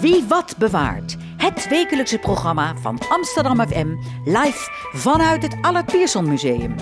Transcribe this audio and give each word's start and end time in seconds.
Wie 0.00 0.24
wat 0.28 0.54
bewaart. 0.58 1.16
Het 1.36 1.68
wekelijkse 1.68 2.18
programma 2.18 2.74
van 2.76 2.98
Amsterdam 3.08 3.66
FM 3.68 3.96
live 4.24 4.70
vanuit 4.92 5.42
het 5.42 5.56
Allard 5.60 5.86
Pierson 5.86 6.28
Museum. 6.28 6.74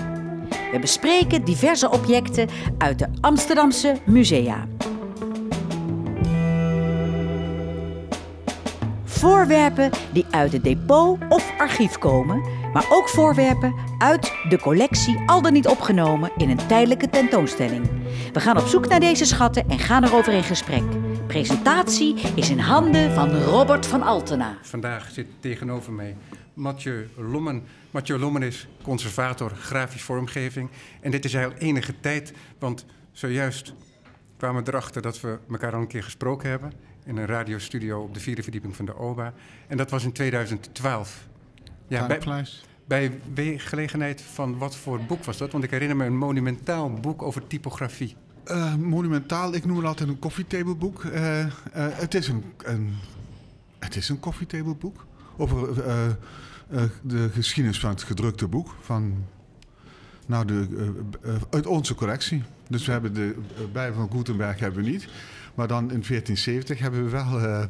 We 0.71 0.79
bespreken 0.79 1.43
diverse 1.43 1.89
objecten 1.89 2.47
uit 2.77 2.99
de 2.99 3.07
Amsterdamse 3.21 3.95
musea. 4.05 4.67
Voorwerpen 9.03 9.89
die 10.13 10.25
uit 10.31 10.51
het 10.51 10.63
depot 10.63 11.17
of 11.29 11.53
archief 11.57 11.97
komen, 11.97 12.43
maar 12.73 12.85
ook 12.89 13.09
voorwerpen 13.09 13.73
uit 13.97 14.33
de 14.49 14.59
collectie 14.59 15.23
al 15.25 15.41
dan 15.41 15.53
niet 15.53 15.67
opgenomen 15.67 16.31
in 16.37 16.49
een 16.49 16.67
tijdelijke 16.67 17.09
tentoonstelling. 17.09 17.89
We 18.33 18.39
gaan 18.39 18.57
op 18.57 18.67
zoek 18.67 18.87
naar 18.87 18.99
deze 18.99 19.25
schatten 19.25 19.69
en 19.69 19.79
gaan 19.79 20.03
erover 20.03 20.33
in 20.33 20.43
gesprek. 20.43 20.83
Presentatie 21.29 22.15
is 22.35 22.49
in 22.49 22.59
handen 22.59 23.11
van 23.11 23.35
Robert 23.35 23.85
van 23.85 24.01
Altena. 24.01 24.57
Vandaag 24.61 25.11
zit 25.11 25.27
tegenover 25.39 25.93
mij 25.93 26.15
Mathieu 26.53 27.09
Lommen. 27.17 27.63
Mathieu 27.91 28.19
Lommen 28.19 28.43
is 28.43 28.67
conservator 28.81 29.51
grafisch 29.55 30.01
vormgeving. 30.01 30.69
En 31.01 31.11
dit 31.11 31.25
is 31.25 31.35
al 31.35 31.51
enige 31.51 31.99
tijd, 31.99 32.33
want 32.59 32.85
zojuist 33.11 33.73
kwamen 34.37 34.63
we 34.63 34.69
erachter 34.69 35.01
dat 35.01 35.21
we 35.21 35.39
elkaar 35.51 35.73
al 35.73 35.81
een 35.81 35.87
keer 35.87 36.03
gesproken 36.03 36.49
hebben. 36.49 36.71
In 37.05 37.17
een 37.17 37.25
radiostudio 37.25 38.01
op 38.01 38.13
de 38.13 38.19
vierde 38.19 38.43
verdieping 38.43 38.75
van 38.75 38.85
de 38.85 38.97
OBA. 38.97 39.33
En 39.67 39.77
dat 39.77 39.89
was 39.89 40.03
in 40.03 40.11
2012. 40.11 41.27
Ja, 41.87 42.07
bij, 42.87 43.19
bij 43.33 43.57
gelegenheid 43.57 44.21
van 44.21 44.57
wat 44.57 44.75
voor 44.75 44.99
boek 44.99 45.23
was 45.23 45.37
dat? 45.37 45.51
Want 45.51 45.63
ik 45.63 45.71
herinner 45.71 45.97
me 45.97 46.05
een 46.05 46.17
monumentaal 46.17 46.93
boek 46.93 47.21
over 47.21 47.47
typografie. 47.47 48.15
Uh, 48.51 48.75
monumentaal, 48.75 49.53
ik 49.53 49.65
noem 49.65 49.77
het 49.77 49.85
altijd 49.85 50.09
een 50.09 50.19
koffietableboek. 50.19 51.03
Uh, 51.03 51.39
uh, 51.39 51.49
het, 51.73 52.15
is 52.15 52.27
een, 52.27 52.43
een, 52.57 52.93
het 53.79 53.95
is 53.95 54.09
een 54.09 54.19
koffietableboek 54.19 55.05
over 55.37 55.75
de 57.01 57.29
geschiedenis 57.33 57.79
van 57.79 57.89
het 57.89 58.03
gedrukte 58.03 58.47
boek. 58.47 58.75
Van, 58.81 59.25
nou, 60.25 60.45
de, 60.45 60.93
uit 61.49 61.65
onze 61.65 61.95
collectie. 61.95 62.43
Dus 62.67 62.85
we 62.85 62.91
hebben 62.91 63.13
de 63.13 63.35
Bijbel 63.73 63.99
van 63.99 64.11
Gutenberg 64.11 64.59
hebben 64.59 64.83
we 64.83 64.89
niet. 64.89 65.07
Maar 65.55 65.67
dan 65.67 65.81
in 65.81 66.03
1470 66.07 66.79
hebben 66.79 67.03
we 67.03 67.09
wel 67.09 67.67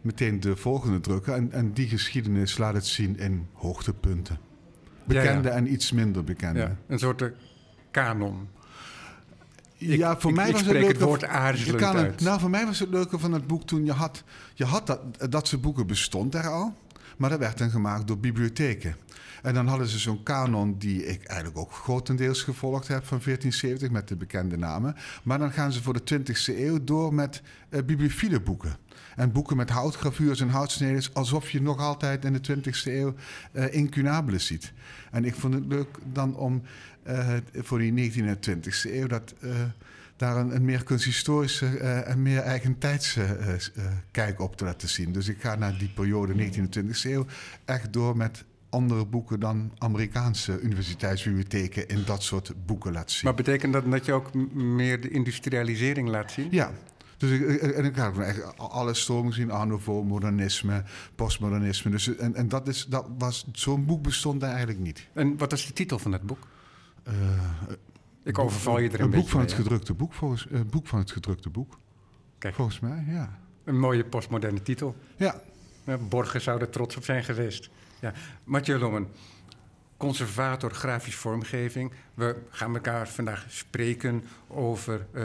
meteen 0.00 0.40
de 0.40 0.56
volgende 0.56 1.00
drukken. 1.00 1.34
En, 1.34 1.52
en 1.52 1.72
die 1.72 1.88
geschiedenis 1.88 2.58
laat 2.58 2.74
het 2.74 2.86
zien 2.86 3.18
in 3.18 3.46
hoogtepunten. 3.52 4.38
Bekende 5.04 5.48
en 5.48 5.72
iets 5.72 5.92
minder 5.92 6.24
bekende. 6.24 6.60
Ja, 6.60 6.76
een 6.86 6.98
soort 6.98 7.30
kanon. 7.90 8.48
Ja, 9.86 10.18
voor 10.18 10.30
ik, 10.30 10.36
mij 10.36 10.46
ik 10.46 10.52
was 10.52 10.62
spreek 10.62 10.82
het, 10.82 10.92
het 10.92 11.00
woord 11.00 11.24
aarzelend 11.24 11.82
kan 11.82 11.96
uit. 11.96 12.20
nou, 12.20 12.40
voor 12.40 12.50
mij 12.50 12.66
was 12.66 12.78
het 12.78 12.88
leuke 12.88 13.18
van 13.18 13.32
het 13.32 13.46
boek 13.46 13.66
toen 13.66 13.84
je 13.84 13.92
had... 13.92 14.22
Je 14.54 14.64
had 14.64 14.86
dat, 14.86 15.00
dat 15.30 15.48
soort 15.48 15.62
boeken 15.62 15.86
bestond 15.86 16.34
er 16.34 16.48
al. 16.48 16.74
Maar 17.16 17.30
dat 17.30 17.38
werd 17.38 17.58
dan 17.58 17.70
gemaakt 17.70 18.06
door 18.06 18.18
bibliotheken. 18.18 18.96
En 19.42 19.54
dan 19.54 19.66
hadden 19.66 19.86
ze 19.86 19.98
zo'n 19.98 20.22
kanon 20.22 20.78
die 20.78 21.06
ik 21.06 21.24
eigenlijk 21.24 21.58
ook 21.58 21.72
grotendeels 21.72 22.42
gevolgd 22.42 22.88
heb 22.88 23.04
van 23.04 23.20
1470 23.24 23.90
met 23.90 24.08
de 24.08 24.16
bekende 24.16 24.56
namen. 24.56 24.96
Maar 25.22 25.38
dan 25.38 25.52
gaan 25.52 25.72
ze 25.72 25.82
voor 25.82 26.04
de 26.04 26.20
20e 26.20 26.58
eeuw 26.58 26.84
door 26.84 27.14
met 27.14 27.42
uh, 27.70 27.82
bibliophile 27.82 28.40
boeken. 28.40 28.76
En 29.16 29.32
boeken 29.32 29.56
met 29.56 29.70
houtgravures 29.70 30.40
en 30.40 30.48
houtsneden, 30.48 31.02
alsof 31.12 31.50
je 31.50 31.62
nog 31.62 31.78
altijd 31.78 32.24
in 32.24 32.32
de 32.32 32.56
20e 32.56 32.82
eeuw 32.84 33.14
uh, 33.52 33.74
incunabelen 33.74 34.40
ziet. 34.40 34.72
En 35.10 35.24
ik 35.24 35.34
vond 35.34 35.54
het 35.54 35.66
leuk 35.66 35.98
dan 36.12 36.36
om 36.36 36.62
uh, 37.06 37.36
voor 37.54 37.78
die 37.78 38.12
19e 38.12 38.24
en 38.26 38.38
20e 38.62 38.90
eeuw 38.92 39.06
dat 39.06 39.34
daar 40.16 40.36
een, 40.36 40.64
meer 40.64 40.84
kunsthistorische 40.84 41.66
en 41.78 42.22
meer 42.22 42.40
eigentijdse 42.40 43.38
uh, 43.76 43.84
kijk 44.10 44.40
op 44.40 44.56
te 44.56 44.64
laten 44.64 44.88
zien. 44.88 45.12
Dus 45.12 45.28
ik 45.28 45.40
ga 45.40 45.54
naar 45.54 45.78
die 45.78 45.90
periode 45.94 46.32
19e 46.32 46.56
en 46.56 46.86
20e 46.86 47.00
eeuw 47.02 47.26
echt 47.64 47.92
door 47.92 48.16
met 48.16 48.44
andere 48.72 49.06
boeken 49.06 49.40
dan 49.40 49.72
Amerikaanse 49.78 50.60
universiteitsbibliotheken 50.60 51.88
in 51.88 52.02
dat 52.06 52.22
soort 52.22 52.52
boeken 52.66 52.92
laten 52.92 53.10
zien. 53.10 53.24
Maar 53.24 53.34
betekent 53.34 53.72
dat 53.72 53.90
dat 53.90 54.06
je 54.06 54.12
ook 54.12 54.34
meer 54.54 55.00
de 55.00 55.08
industrialisering 55.10 56.08
laat 56.08 56.30
zien? 56.32 56.48
Ja. 56.50 56.72
Dus 57.16 57.30
ik, 57.30 57.60
en 57.60 57.84
ik 57.84 57.96
ga 57.96 58.12
eigenlijk 58.12 58.58
alle 58.58 58.94
stromingen 58.94 59.32
zien, 59.32 59.50
Art 59.50 59.68
Nouveau, 59.68 60.04
modernisme, 60.04 60.84
postmodernisme. 61.14 61.90
Dus, 61.90 62.16
en 62.16 62.34
en 62.34 62.48
dat, 62.48 62.68
is, 62.68 62.86
dat 62.86 63.06
was, 63.18 63.46
zo'n 63.52 63.86
boek 63.86 64.02
bestond 64.02 64.40
daar 64.40 64.50
eigenlijk 64.50 64.80
niet. 64.80 65.06
En 65.12 65.36
wat 65.36 65.52
is 65.52 65.66
de 65.66 65.72
titel 65.72 65.98
van 65.98 66.12
het 66.12 66.22
boek? 66.22 66.46
Ik 68.22 68.38
overval 68.38 68.78
je 68.78 68.88
er 68.88 68.94
een, 68.94 69.00
een 69.00 69.10
beetje 69.10 69.20
boek 69.20 69.30
van 69.30 69.40
mee, 69.40 69.48
het 69.48 69.56
gedrukte 69.56 69.94
boek, 69.94 70.12
volgens 70.12 70.46
een 70.50 70.70
boek 70.70 70.86
van 70.86 70.98
het 70.98 71.10
gedrukte 71.10 71.50
boek. 71.50 71.78
Kijk. 72.38 72.54
Volgens 72.54 72.80
mij, 72.80 73.04
ja. 73.08 73.38
Een 73.64 73.78
mooie 73.78 74.04
postmoderne 74.04 74.62
titel. 74.62 74.96
Ja. 75.16 75.42
Ja, 75.84 75.98
Borgen 75.98 76.40
zou 76.40 76.60
er 76.60 76.70
trots 76.70 76.96
op 76.96 77.04
zijn 77.04 77.24
geweest. 77.24 77.70
Ja. 78.02 78.12
Mathieu 78.44 78.78
Lommen, 78.78 79.08
conservator 79.96 80.70
grafisch 80.70 81.14
vormgeving. 81.14 81.92
We 82.14 82.36
gaan 82.50 82.74
elkaar 82.74 83.08
vandaag 83.08 83.44
spreken 83.48 84.24
over 84.48 85.06
uh, 85.14 85.24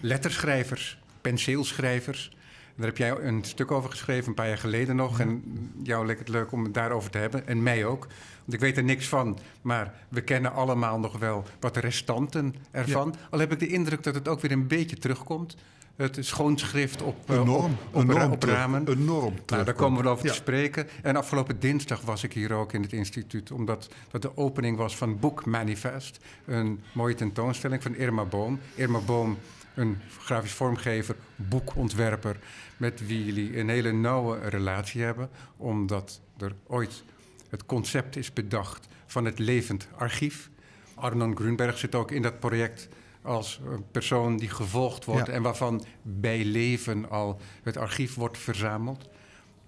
letterschrijvers, 0.00 0.98
penseelschrijvers. 1.20 2.36
Daar 2.76 2.86
heb 2.86 2.96
jij 2.96 3.10
een 3.10 3.44
stuk 3.44 3.70
over 3.70 3.90
geschreven, 3.90 4.28
een 4.28 4.34
paar 4.34 4.48
jaar 4.48 4.58
geleden 4.58 4.96
nog. 4.96 5.20
En 5.20 5.42
jou 5.82 6.06
leek 6.06 6.18
het 6.18 6.28
leuk 6.28 6.52
om 6.52 6.64
het 6.64 6.74
daarover 6.74 7.10
te 7.10 7.18
hebben. 7.18 7.46
En 7.46 7.62
mij 7.62 7.84
ook. 7.84 8.06
Want 8.38 8.52
ik 8.52 8.60
weet 8.60 8.76
er 8.76 8.84
niks 8.84 9.08
van. 9.08 9.38
Maar 9.62 9.94
we 10.08 10.20
kennen 10.20 10.52
allemaal 10.52 10.98
nog 10.98 11.18
wel 11.18 11.44
wat 11.60 11.76
restanten 11.76 12.54
ervan. 12.70 13.14
Ja. 13.14 13.26
Al 13.30 13.38
heb 13.38 13.52
ik 13.52 13.58
de 13.58 13.68
indruk 13.68 14.02
dat 14.02 14.14
het 14.14 14.28
ook 14.28 14.40
weer 14.40 14.52
een 14.52 14.66
beetje 14.66 14.96
terugkomt. 14.96 15.56
Het 15.98 16.18
schoonschrift 16.20 17.02
op, 17.02 17.30
uh, 17.30 17.36
enorm, 17.36 17.72
op, 17.72 17.94
op, 17.94 18.02
enorm 18.02 18.32
op 18.32 18.42
ramen. 18.42 18.84
Terug, 18.84 19.00
enorm 19.00 19.34
nou, 19.46 19.64
daar 19.64 19.74
komen 19.74 20.02
we 20.02 20.08
over 20.08 20.24
ja. 20.24 20.30
te 20.30 20.36
spreken. 20.36 20.88
En 21.02 21.16
afgelopen 21.16 21.60
dinsdag 21.60 22.00
was 22.00 22.22
ik 22.22 22.32
hier 22.32 22.52
ook 22.52 22.72
in 22.72 22.82
het 22.82 22.92
instituut. 22.92 23.50
Omdat 23.50 23.88
dat 24.10 24.22
de 24.22 24.36
opening 24.36 24.76
was 24.76 24.96
van 24.96 25.18
Boek 25.18 25.46
Manifest. 25.46 26.18
Een 26.44 26.80
mooie 26.92 27.14
tentoonstelling 27.14 27.82
van 27.82 27.94
Irma 27.94 28.24
Boom. 28.24 28.60
Irma 28.74 28.98
Boom 28.98 29.38
een 29.78 29.98
grafisch 30.18 30.52
vormgever, 30.52 31.16
boekontwerper, 31.36 32.36
met 32.76 33.06
wie 33.06 33.24
jullie 33.24 33.58
een 33.58 33.68
hele 33.68 33.92
nauwe 33.92 34.38
relatie 34.48 35.02
hebben, 35.02 35.30
omdat 35.56 36.20
er 36.38 36.54
ooit 36.66 37.02
het 37.48 37.66
concept 37.66 38.16
is 38.16 38.32
bedacht 38.32 38.88
van 39.06 39.24
het 39.24 39.38
levend 39.38 39.88
archief. 39.96 40.50
Arnon 40.94 41.36
Grunberg 41.36 41.78
zit 41.78 41.94
ook 41.94 42.10
in 42.10 42.22
dat 42.22 42.40
project 42.40 42.88
als 43.28 43.60
een 43.64 43.84
persoon 43.90 44.36
die 44.36 44.48
gevolgd 44.48 45.04
wordt 45.04 45.26
ja. 45.26 45.32
en 45.32 45.42
waarvan 45.42 45.84
bij 46.02 46.44
leven 46.44 47.10
al 47.10 47.40
het 47.62 47.76
archief 47.76 48.14
wordt 48.14 48.38
verzameld. 48.38 49.08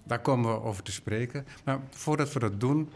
Daar 0.03 0.19
komen 0.19 0.51
we 0.51 0.61
over 0.61 0.83
te 0.83 0.91
spreken. 0.91 1.45
Maar 1.63 1.79
voordat 1.89 2.33
we 2.33 2.39
dat 2.39 2.59
doen, 2.59 2.89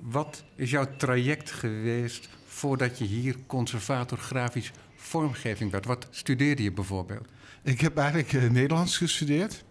wat 0.00 0.44
is 0.54 0.70
jouw 0.70 0.96
traject 0.96 1.50
geweest 1.50 2.28
voordat 2.46 2.98
je 2.98 3.04
hier 3.04 3.36
conservator 3.46 4.18
grafisch 4.18 4.72
vormgeving 4.94 5.70
werd? 5.70 5.86
Wat 5.86 6.06
studeerde 6.10 6.62
je 6.62 6.72
bijvoorbeeld? 6.72 7.28
Ik 7.62 7.80
heb 7.80 7.96
eigenlijk 7.96 8.32
uh, 8.32 8.50
Nederlands 8.50 8.96
gestudeerd. 8.96 9.64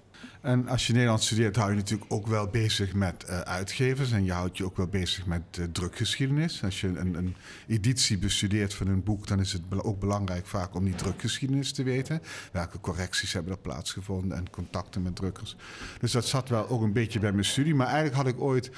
En 0.46 0.68
als 0.68 0.88
je 0.88 0.94
Nederlands 0.94 1.26
studeert, 1.26 1.56
hou 1.56 1.70
je 1.70 1.76
natuurlijk 1.76 2.14
ook 2.14 2.28
wel 2.28 2.48
bezig 2.48 2.94
met 2.94 3.26
uh, 3.30 3.40
uitgevers. 3.40 4.12
En 4.12 4.24
je 4.24 4.32
houdt 4.32 4.58
je 4.58 4.66
ook 4.66 4.78
wel 4.78 4.88
bezig 4.88 5.26
met 5.26 5.42
uh, 5.60 5.66
drukgeschiedenis. 5.72 6.64
Als 6.64 6.82
je 6.82 6.88
een, 6.88 7.14
een, 7.14 7.36
editie 7.68 8.18
bestudeert 8.18 8.74
van 8.74 8.88
een 8.88 9.04
boek, 9.04 9.28
dan 9.28 9.40
is 9.40 9.54
het 9.54 9.62
ook 9.78 10.00
belangrijk 10.00 10.46
vaak 10.46 10.76
om 10.76 10.84
die 10.84 10.96
drukgeschiedenis 10.96 11.72
te 11.72 11.84
weten. 11.84 12.22
Welke 12.52 12.80
correcties 12.80 13.34
hebben 13.34 13.52
er 13.52 13.58
plaatsgevonden 13.58 14.38
en 14.38 14.50
contacten 14.50 15.02
met 15.02 15.16
drukkers. 15.16 15.56
Dus 16.00 16.12
dat 16.12 16.26
zat 16.26 16.50
wel 16.50 16.70
ook 16.70 16.82
een 16.82 16.94
beetje 16.94 17.20
bij 17.20 17.32
mijn 17.32 17.46
studie. 17.46 17.76
Maar 17.76 17.88
eigenlijk 17.88 18.16
had 18.16 18.28
ik 18.28 18.40
ooit 18.40 18.72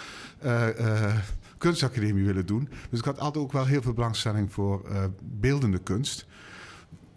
uh, 0.46 1.16
kunstacademie 1.58 2.26
willen 2.26 2.46
doen. 2.46 2.70
Dus 2.90 3.00
ik 3.00 3.06
had 3.06 3.20
altijd 3.20 3.44
ook 3.44 3.52
wel 3.52 3.66
heel 3.66 3.82
veel 3.82 3.94
belangstelling 3.94 4.54
voor 4.54 5.10
beeldende 5.22 5.80
kunst 5.80 6.26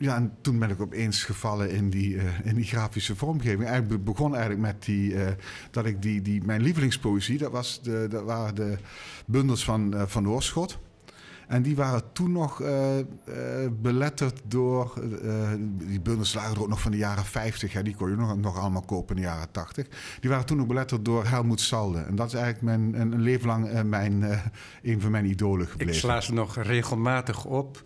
ja, 0.01 0.17
en 0.17 0.33
toen 0.41 0.59
ben 0.59 0.71
ik 0.71 0.81
opeens 0.81 1.25
gevallen 1.25 1.71
in 1.71 1.91
die, 1.91 2.15
uh, 2.15 2.23
in 2.45 2.55
die 2.55 2.65
grafische 2.65 3.17
vormgeving. 3.17 3.69
Eigenlijk 3.69 4.05
begon 4.05 4.35
eigenlijk 4.35 4.63
met 4.63 4.85
die, 4.85 5.13
uh, 5.13 5.27
dat 5.71 5.87
ik 5.87 6.03
die, 6.03 6.23
die, 6.23 6.45
mijn 6.45 6.63
lievelingspoëzie, 6.63 7.39
dat, 7.39 7.53
was 7.53 7.83
de, 7.83 8.07
dat 8.11 8.25
waren 8.25 8.55
de 8.55 8.77
bundels 9.27 9.65
van 9.65 9.95
uh, 9.95 10.03
Van 10.07 10.29
Oorschot. 10.29 10.79
En 11.49 11.63
die 11.63 11.77
waren 11.77 12.13
toen 12.13 12.33
nog 12.33 12.63
beletterd 13.83 14.41
door, 14.45 14.95
die 15.79 16.01
bundels 16.01 16.35
lagen 16.35 16.55
er 16.55 16.63
ook 16.63 16.69
nog 16.69 16.81
van 16.81 16.91
de 16.91 16.97
jaren 16.97 17.25
50, 17.25 17.73
ja, 17.73 17.83
die 17.83 17.95
kon 17.95 18.11
je 18.11 18.17
nog, 18.17 18.37
nog 18.37 18.59
allemaal 18.59 18.83
kopen 18.83 19.17
in 19.17 19.23
de 19.23 19.29
jaren 19.29 19.51
80. 19.51 19.87
Die 20.21 20.31
waren 20.31 20.47
toen 20.47 20.57
nog 20.57 20.67
beletterd 20.67 21.05
door 21.05 21.27
Helmoet 21.27 21.61
Salde. 21.61 21.99
En 21.99 22.17
dat 22.17 22.27
is 22.27 22.35
eigenlijk 22.35 22.65
mijn, 22.65 23.01
een, 23.01 23.13
een 23.13 23.23
leven 23.23 23.47
lang 23.47 23.83
mijn, 23.83 24.23
een 24.83 25.01
van 25.01 25.11
mijn 25.11 25.27
idolen 25.27 25.67
gebleven. 25.67 25.95
Ik 25.95 26.01
sla 26.01 26.21
ze 26.21 26.33
nog 26.33 26.57
regelmatig 26.57 27.45
op. 27.45 27.83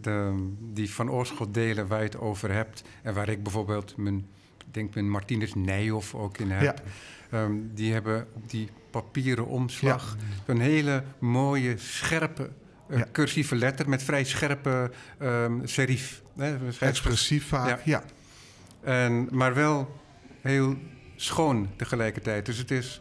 De, 0.00 0.46
die 0.72 0.90
van 0.90 1.10
Oorschot 1.10 1.54
delen 1.54 1.86
waar 1.86 1.98
je 1.98 2.04
het 2.04 2.18
over 2.18 2.52
hebt. 2.52 2.82
En 3.02 3.14
waar 3.14 3.28
ik 3.28 3.42
bijvoorbeeld 3.42 3.96
mijn, 3.96 4.26
denk 4.70 4.94
mijn 4.94 5.10
Martinus 5.10 5.54
Nijhoff 5.54 6.14
ook 6.14 6.38
in 6.38 6.50
heb. 6.50 6.62
Ja. 6.62 7.42
Um, 7.42 7.70
die 7.74 7.92
hebben 7.92 8.26
op 8.32 8.50
die 8.50 8.68
papieren 8.90 9.46
omslag 9.46 10.16
ja. 10.18 10.52
een 10.52 10.60
hele 10.60 11.02
mooie, 11.18 11.78
scherpe, 11.78 12.50
uh, 12.90 12.98
ja. 12.98 13.06
cursieve 13.12 13.56
letter 13.56 13.88
met 13.88 14.02
vrij 14.02 14.24
scherpe 14.24 14.90
um, 15.22 15.66
serif. 15.66 16.22
Hè, 16.36 16.56
Expressief 16.78 17.48
vaak, 17.48 17.84
ja. 17.84 18.02
En, 18.80 19.28
maar 19.30 19.54
wel 19.54 20.00
heel 20.40 20.76
schoon 21.16 21.68
tegelijkertijd. 21.76 22.46
Dus 22.46 22.58
het 22.58 22.70
is 22.70 23.00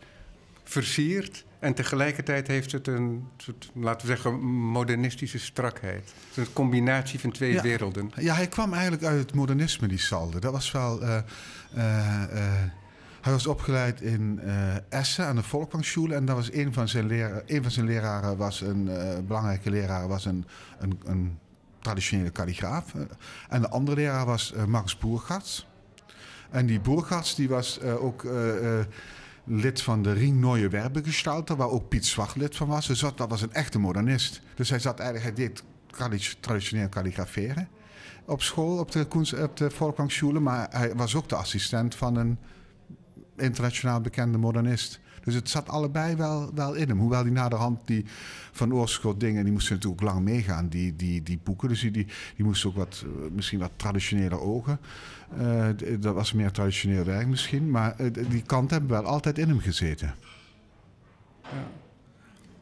versierd 0.64 1.46
en 1.60 1.74
tegelijkertijd 1.74 2.48
heeft 2.48 2.72
het 2.72 2.88
een 2.88 3.28
soort, 3.38 3.70
laten 3.74 4.08
we 4.08 4.14
zeggen, 4.14 4.40
modernistische 4.46 5.40
strakheid. 5.40 6.04
Het 6.28 6.38
is 6.38 6.48
een 6.48 6.54
combinatie 6.54 7.20
van 7.20 7.32
twee 7.32 7.54
Ja. 7.54 7.62
werelden. 7.62 8.12
Ja, 8.16 8.36
hij 8.36 8.48
kwam 8.48 8.74
eigenlijk 8.74 9.04
uit 9.04 9.20
het 9.20 9.34
modernisme, 9.34 9.88
die 9.88 9.98
Salde. 10.00 10.40
Dat 10.40 10.52
was 10.52 10.72
wel... 10.72 11.02
eh, 11.02 11.18
eh, 11.74 12.24
eh, 12.24 12.62
hij 13.22 13.32
was 13.36 13.48
opgeleid 13.48 14.02
in 14.02 14.40
Essen 14.90 15.26
aan 15.26 15.36
de 15.36 15.44
Volkwangschule. 15.44 16.16
En 16.16 16.26
dat 16.26 16.36
was 16.36 16.54
een 16.54 16.74
van 16.74 16.88
zijn, 16.88 17.06
lera- 17.08 17.42
een 17.46 17.62
van 17.64 17.72
zijn 17.72 17.86
leraren, 17.86 18.38
was 18.38 18.62
een 18.62 18.90
belangrijke 19.28 19.70
leraar, 19.70 20.08
was 20.08 20.26
een, 20.26 20.46
een, 20.80 21.00
een 21.06 21.38
traditionele 21.82 22.30
kalligraaf. 22.30 22.94
En 23.50 23.62
de 23.62 23.70
andere 23.70 23.98
leraar 23.98 24.26
was 24.26 24.54
Max 24.68 24.98
Boergatz. 24.98 25.66
En 26.50 26.66
die 26.66 26.80
Boergatz 26.80 27.34
die 27.36 27.50
was 27.50 27.82
ook 27.82 28.26
lid 29.48 29.82
van 29.82 30.02
de 30.02 30.12
Ring 30.14 30.40
Neue 30.40 30.70
Werbegestalter, 30.70 31.56
waar 31.56 31.70
ook 31.70 31.90
Piet 31.90 32.06
Zwart 32.06 32.36
lid 32.36 32.56
van 32.56 32.68
was. 32.68 32.88
Dus 32.88 33.00
dat, 33.00 33.30
was 33.30 33.42
een 33.42 33.54
echte 33.54 33.80
modernist. 33.80 34.42
Dus 34.56 34.70
hij 34.70 34.80
zat 34.80 35.00
eigenlijk, 35.00 35.38
hij 35.38 35.46
deed 35.46 35.64
tradi- 35.88 36.40
traditioneel 36.40 36.90
kalligraferen 36.90 37.70
op 38.28 38.42
school, 38.42 38.80
op 38.80 38.92
de, 38.92 39.06
Koens, 39.06 39.30
de. 39.30 40.40
Maar 40.44 40.68
hij 40.72 40.96
was 40.96 41.16
ook 41.16 41.30
de 41.30 41.36
assistent 41.36 41.96
van 41.96 42.16
een 42.16 42.38
internationaal 43.38 44.02
bekende 44.02 44.38
modernist. 44.38 45.00
Dus 45.28 45.36
het 45.36 45.50
zat 45.50 45.70
allebei 45.70 46.16
wel, 46.16 46.52
wel 46.54 46.74
in 46.74 46.88
hem. 46.88 47.00
Hoewel 47.00 47.24
die 47.24 47.32
naderhand 47.32 47.80
die 47.88 48.06
van 48.52 48.74
Oorschot 48.74 49.20
dingen, 49.20 49.44
die 49.44 49.54
moesten 49.54 49.76
natuurlijk 49.76 50.02
lang 50.02 50.20
meegaan, 50.24 50.68
die, 50.68 50.96
die, 50.96 51.24
die 51.24 51.40
boeken. 51.44 51.70
Dus 51.70 51.82
die, 51.82 51.92
die, 51.92 52.08
die 52.36 52.46
moesten 52.46 52.70
ook 52.70 52.76
wat, 52.76 53.04
eh, 53.06 53.32
misschien 53.32 53.60
wat 53.60 53.72
traditionele 53.76 54.40
ogen. 54.40 54.80
Eh, 55.38 55.68
dat 56.00 56.14
was 56.14 56.34
meer 56.34 56.52
traditioneel 56.52 57.04
werk 57.04 57.28
misschien. 57.28 57.72
Maar 57.72 57.96
eh, 57.96 58.14
die 58.30 58.42
kant 58.42 58.72
hebben 58.72 58.90
wel 58.90 59.04
altijd 59.04 59.38
in 59.38 59.48
hem 59.48 59.60
gezeten. 59.60 60.16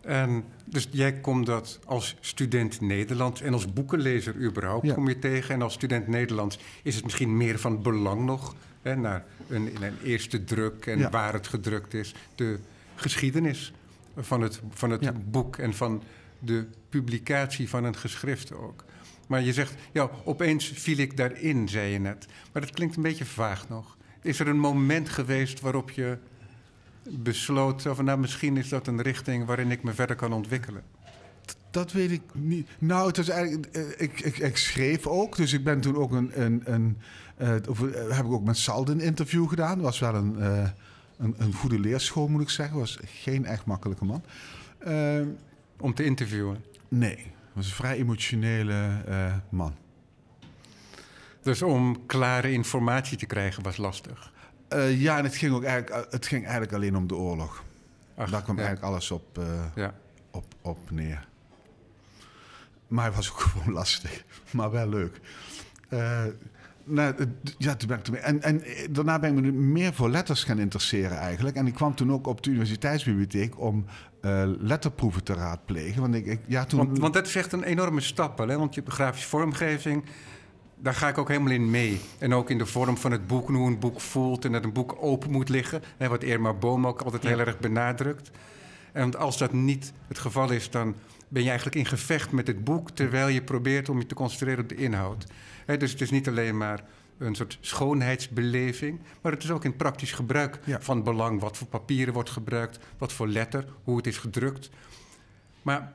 En 0.02 0.44
dus 0.66 0.88
jij 0.92 1.14
komt 1.14 1.46
dat 1.46 1.80
als 1.86 2.16
student 2.20 2.82
Nederlands 2.82 3.42
en 3.42 3.54
als 3.54 3.74
boekenlezer 3.74 4.36
überhaupt 4.36 4.86
Ja. 4.86 4.94
kom 4.94 5.08
je 5.08 5.20
tegen. 5.20 5.56
En 5.56 5.62
als 5.62 5.74
student 5.74 6.08
Nederlands 6.08 6.60
is 6.84 6.96
het 6.96 7.04
misschien 7.04 7.38
meer 7.38 7.60
van 7.60 7.82
belang 7.82 8.26
nog 8.26 8.56
hè, 8.86 8.96
naar 8.96 9.26
een, 9.48 9.72
een 9.82 9.94
eerste 10.04 10.44
druk 10.44 10.86
en 10.86 10.98
Ja. 11.00 11.10
waar 11.10 11.34
het 11.34 11.48
gedrukt 11.48 11.94
is. 11.94 12.14
De 12.36 12.60
geschiedenis 12.96 13.74
van 14.18 14.42
het, 14.42 14.62
van 14.70 14.90
het 14.90 15.04
Ja. 15.04 15.14
boek 15.26 15.58
en 15.58 15.74
van 15.74 16.04
de 16.40 16.66
publicatie 16.90 17.70
van 17.70 17.84
een 17.84 17.96
geschrift 17.96 18.54
ook. 18.54 18.84
Maar 19.28 19.42
je 19.42 19.54
zegt, 19.54 19.74
ja, 19.92 20.10
opeens 20.24 20.68
viel 20.68 20.98
ik 20.98 21.18
daarin, 21.18 21.70
zei 21.70 21.92
je 21.92 22.00
net. 22.00 22.26
Maar 22.54 22.62
dat 22.62 22.72
klinkt 22.72 22.96
een 22.96 23.02
beetje 23.02 23.26
vaag 23.26 23.70
nog. 23.70 23.98
Is 24.22 24.40
er 24.40 24.48
een 24.48 24.60
moment 24.60 25.10
geweest 25.10 25.60
waarop 25.60 25.90
je 25.92 26.18
besloot 27.10 27.82
van 27.82 28.06
nou 28.06 28.20
misschien 28.20 28.58
is 28.58 28.70
dat 28.70 28.88
een 28.88 29.02
richting 29.02 29.46
waarin 29.46 29.72
ik 29.72 29.84
me 29.84 29.94
verder 29.94 30.16
kan 30.16 30.34
ontwikkelen. 30.34 30.84
Dat 31.72 31.92
weet 31.92 32.12
ik 32.12 32.22
niet. 32.34 32.68
Nou, 32.80 33.08
het 33.08 33.18
is 33.18 33.30
eigenlijk, 33.30 33.66
eh, 33.66 33.82
ik, 33.98 34.20
ik, 34.20 34.38
ik 34.38 34.58
schreef 34.58 35.08
ook. 35.08 35.36
Dus 35.36 35.54
ik 35.54 35.64
ben 35.64 35.82
toen 35.82 35.96
ook 35.96 36.12
een. 36.12 36.42
een, 36.42 36.62
een 36.66 36.98
of, 37.70 37.84
eh, 37.84 38.16
heb 38.16 38.26
ik 38.26 38.32
ook 38.32 38.44
met 38.46 38.58
Salde 38.58 38.92
een 38.92 39.00
interview 39.00 39.50
gedaan. 39.50 39.82
was 39.82 40.00
wel 40.00 40.16
een, 40.16 40.40
eh, 40.40 40.70
een, 41.18 41.36
een 41.38 41.54
goede 41.54 41.80
leerschool, 41.80 42.28
moet 42.28 42.42
ik 42.42 42.50
zeggen. 42.50 42.78
Was 42.80 43.00
geen 43.06 43.46
echt 43.46 43.66
makkelijke 43.66 44.06
man. 44.06 44.24
Eh, 44.78 45.22
Om 45.80 45.94
te 45.94 46.04
interviewen. 46.04 46.64
nee, 46.88 47.32
was 47.54 47.66
een 47.66 47.74
vrij 47.74 47.98
emotionele 47.98 49.02
eh, 49.08 49.34
man. 49.50 49.74
Dus 51.42 51.62
om 51.62 52.06
klare 52.06 52.52
informatie 52.52 53.18
te 53.18 53.26
krijgen 53.26 53.64
was 53.64 53.78
lastig. 53.78 54.32
Eh, 54.68 55.02
ja, 55.02 55.18
en 55.18 55.24
het 55.24 55.36
ging 55.36 55.54
ook 55.54 55.64
eigenlijk, 55.64 56.12
het 56.12 56.26
ging 56.28 56.44
eigenlijk 56.44 56.74
alleen 56.74 56.96
om 56.98 57.08
de 57.08 57.16
oorlog. 57.16 57.64
Ach, 58.16 58.30
Daar 58.30 58.42
kwam 58.44 58.56
ja. 58.58 58.64
eigenlijk 58.64 58.92
alles 58.94 59.12
op, 59.12 59.38
eh, 59.38 59.66
Ja. 59.76 59.94
op, 60.32 60.46
op 60.62 60.92
neer. 60.92 61.28
Maar 62.88 63.06
hij 63.06 63.14
was 63.16 63.32
ook 63.32 63.40
gewoon 63.50 63.74
lastig, 63.74 64.24
maar 64.52 64.72
wel 64.72 64.88
leuk. 64.90 65.20
Eh, 65.90 66.24
nou, 66.86 67.16
ja, 67.58 67.76
toen 67.76 67.88
ben 67.88 68.00
ik 68.00 68.06
ermee. 68.06 68.22
En, 68.22 68.42
en 68.42 68.64
eh, 68.64 68.88
daarna 68.92 69.20
ben 69.20 69.38
ik 69.38 69.44
me 69.44 69.52
meer 69.52 69.94
voor 69.94 70.10
letters 70.10 70.44
gaan 70.44 70.60
interesseren 70.60 71.18
eigenlijk. 71.18 71.56
En 71.56 71.68
ik 71.68 71.74
kwam 71.74 71.96
toen 71.96 72.12
ook 72.12 72.28
op 72.28 72.44
de 72.44 72.50
universiteitsbibliotheek 72.50 73.60
om 73.60 73.86
eh, 74.22 74.44
letterproeven 74.60 75.24
te 75.24 75.34
raadplegen. 75.34 76.02
Want 76.02 76.16
ik, 76.16 76.26
ik 76.26 76.40
ja, 76.48 76.66
toen... 76.66 76.80
Want, 76.80 76.98
want 76.98 77.14
dat 77.14 77.28
is 77.28 77.36
echt 77.36 77.52
een 77.52 77.64
enorme 77.64 78.02
stap. 78.02 78.38
Hè? 78.38 78.58
Want 78.58 78.76
je 78.76 78.82
hebt 78.82 78.94
grafische 78.94 79.28
vormgeving, 79.28 80.04
daar 80.76 80.94
ga 80.94 81.08
ik 81.08 81.18
ook 81.18 81.28
helemaal 81.28 81.52
in 81.54 81.70
mee. 81.70 82.02
En 82.18 82.34
ook 82.34 82.50
in 82.50 82.58
de 82.58 82.66
vorm 82.66 82.98
van 82.98 83.12
het 83.12 83.28
boek, 83.28 83.48
hoe 83.48 83.68
een 83.68 83.80
boek 83.80 84.02
voelt 84.02 84.46
en 84.46 84.52
dat 84.52 84.64
een 84.64 84.74
boek 84.74 84.96
open 85.00 85.32
moet 85.32 85.50
liggen. 85.50 85.82
Hè, 85.98 86.08
wat 86.08 86.24
Irma 86.24 86.54
Boom 86.54 86.88
ook 86.88 87.02
altijd 87.02 87.24
heel 87.24 87.40
erg 87.40 87.60
benadrukt. 87.60 88.32
En 88.92 89.02
want 89.02 89.18
als 89.18 89.38
dat 89.38 89.54
niet 89.54 89.94
het 90.08 90.20
geval 90.20 90.52
is, 90.52 90.70
dan 90.70 90.96
ben 91.36 91.44
je 91.44 91.50
eigenlijk 91.50 91.80
in 91.80 91.86
gevecht 91.86 92.32
met 92.32 92.48
het 92.48 92.64
boek... 92.64 92.92
terwijl 92.92 93.28
je 93.28 93.44
probeert 93.44 93.90
om 93.90 94.00
je 94.00 94.06
te 94.06 94.16
concentreren 94.16 94.64
op 94.64 94.70
de 94.70 94.76
inhoud. 94.76 95.26
Dus 95.66 95.92
het 95.92 96.02
is 96.02 96.10
niet 96.10 96.28
alleen 96.28 96.58
maar 96.58 96.84
een 97.18 97.36
soort 97.36 97.58
schoonheidsbeleving... 97.62 99.00
maar 99.22 99.32
het 99.32 99.44
is 99.44 99.52
ook 99.52 99.64
in 99.66 99.76
praktisch 99.76 100.12
gebruik 100.12 100.60
Ja. 100.64 100.82
van 100.82 101.04
belang. 101.04 101.40
Wat 101.40 101.58
voor 101.58 101.68
papieren 101.68 102.14
wordt 102.14 102.30
gebruikt, 102.30 102.80
wat 102.98 103.14
voor 103.14 103.28
letter, 103.28 103.66
hoe 103.84 103.98
het 103.98 104.08
is 104.08 104.18
gedrukt. 104.18 104.70
Maar 105.62 105.94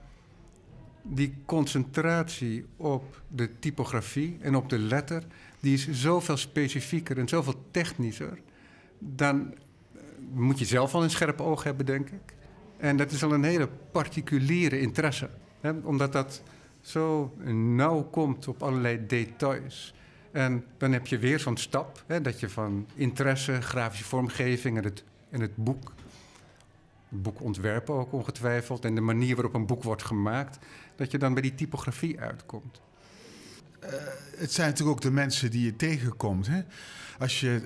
die 1.02 1.34
concentratie 1.46 2.66
op 2.76 3.22
de 3.28 3.58
typografie 3.58 4.38
en 4.40 4.54
op 4.54 4.68
de 4.68 4.78
letter, 4.78 5.22
die 5.60 5.74
is 5.74 5.90
zoveel 5.90 6.36
specifieker 6.36 7.18
en 7.18 7.28
zoveel 7.28 7.64
technischer. 7.70 8.38
Dan 8.98 9.54
eh, 9.94 10.00
moet 10.32 10.58
je 10.58 10.64
zelf 10.64 10.94
al 10.94 11.02
een 11.02 11.10
scherp 11.10 11.40
oog 11.40 11.62
hebben, 11.62 11.86
denk 11.86 12.10
ik. 12.10 12.38
En 12.80 12.96
dat 12.96 13.10
is 13.10 13.22
al 13.22 13.32
een 13.32 13.44
hele 13.44 13.68
particuliere 13.92 14.80
interesse. 14.80 15.30
Hè? 15.60 15.70
Omdat 15.82 16.12
dat 16.12 16.42
zo 16.80 17.34
nauw 17.52 18.02
komt 18.02 18.48
op 18.48 18.62
allerlei 18.62 19.06
details. 19.06 19.94
En 20.32 20.64
dan 20.76 20.92
heb 20.92 21.06
je 21.06 21.18
weer 21.18 21.38
zo'n 21.38 21.56
stap, 21.56 22.04
hè, 22.06 22.20
dat 22.20 22.40
je 22.40 22.48
van 22.48 22.86
interesse, 22.94 23.60
grafische 23.62 24.04
vormgeving 24.04 24.76
en 24.76 24.84
het, 24.84 25.04
en 25.30 25.40
het 25.40 25.56
boek 25.56 25.92
het 27.10 27.22
boek 27.22 27.40
ontwerpen 27.40 27.94
ook 27.94 28.12
ongetwijfeld 28.12 28.84
en 28.84 28.94
de 28.94 29.00
manier 29.00 29.34
waarop 29.34 29.54
een 29.54 29.66
boek 29.66 29.82
wordt 29.82 30.02
gemaakt, 30.02 30.58
dat 30.96 31.10
je 31.10 31.18
dan 31.18 31.32
bij 31.32 31.42
die 31.42 31.54
typografie 31.54 32.20
uitkomt. 32.20 32.80
Het 34.36 34.52
zijn 34.52 34.68
natuurlijk 34.68 34.96
ook 34.96 35.02
de 35.02 35.10
mensen 35.10 35.50
die 35.50 35.64
je 35.64 35.76
tegenkomt. 35.76 36.46
Hè? 36.46 36.62
Als 37.20 37.40
je 37.40 37.60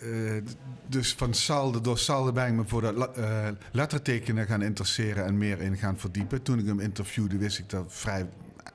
eh, 0.00 0.36
eh, 0.36 0.44
dus 0.86 1.14
van 1.14 1.34
Salde, 1.34 1.80
door 1.80 1.98
Salde 1.98 2.32
ben 2.32 2.46
ik 2.46 2.52
me 2.52 2.64
voor 2.66 2.82
dat 2.82 3.16
eh, 3.16 3.48
lettertekenen 3.72 4.46
gaan 4.46 4.62
interesseren 4.62 5.24
en 5.24 5.38
meer 5.38 5.60
in 5.60 5.76
gaan 5.76 5.98
verdiepen. 5.98 6.42
Toen 6.42 6.58
ik 6.58 6.66
hem 6.66 6.80
interviewde, 6.80 7.38
wist 7.38 7.58
ik 7.58 7.70
daar 7.70 7.84
vrij, 7.86 8.26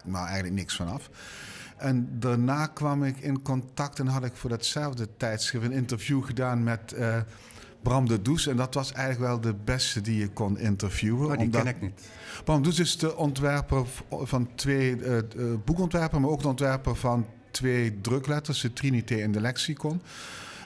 nou 0.05 0.25
eigenlijk 0.25 0.55
niks 0.55 0.75
van 0.75 0.87
af. 0.87 1.09
En 1.77 2.09
daarna 2.19 2.65
kwam 2.67 3.03
ik 3.03 3.17
in 3.17 3.41
contact 3.41 3.99
en 3.99 4.07
had 4.07 4.25
ik 4.25 4.35
voor 4.35 4.49
datzelfde 4.49 5.07
tijdschrift 5.17 5.65
een 5.65 5.71
interview 5.71 6.23
gedaan 6.25 6.63
met 6.63 6.95
Bram 7.81 8.07
de 8.07 8.21
Does. 8.21 8.47
En 8.47 8.55
dat 8.55 8.73
was 8.73 8.91
eigenlijk 8.91 9.29
wel 9.29 9.41
de 9.41 9.53
beste 9.63 10.01
die 10.01 10.17
je 10.17 10.29
kon 10.29 10.57
interviewen. 10.57 11.27
Maar 11.27 11.37
die 11.37 11.45
omdat- 11.45 11.63
ken 11.63 11.75
ik 11.75 11.81
niet. 11.81 12.01
Bram 12.43 12.63
Does 12.63 12.79
is 12.79 12.97
de 12.97 13.15
ontwerper 13.17 13.85
van 14.09 14.49
twee 14.55 15.01
eh, 15.03 15.17
boekontwerper, 15.65 16.21
maar 16.21 16.29
ook 16.29 16.41
de 16.41 16.47
ontwerper 16.47 16.95
van 16.95 17.25
twee 17.53 18.01
drukletters, 18.01 18.61
de 18.61 18.73
Trinité 18.73 19.15
en 19.15 19.31
de 19.31 19.41
Lexicon. 19.41 20.01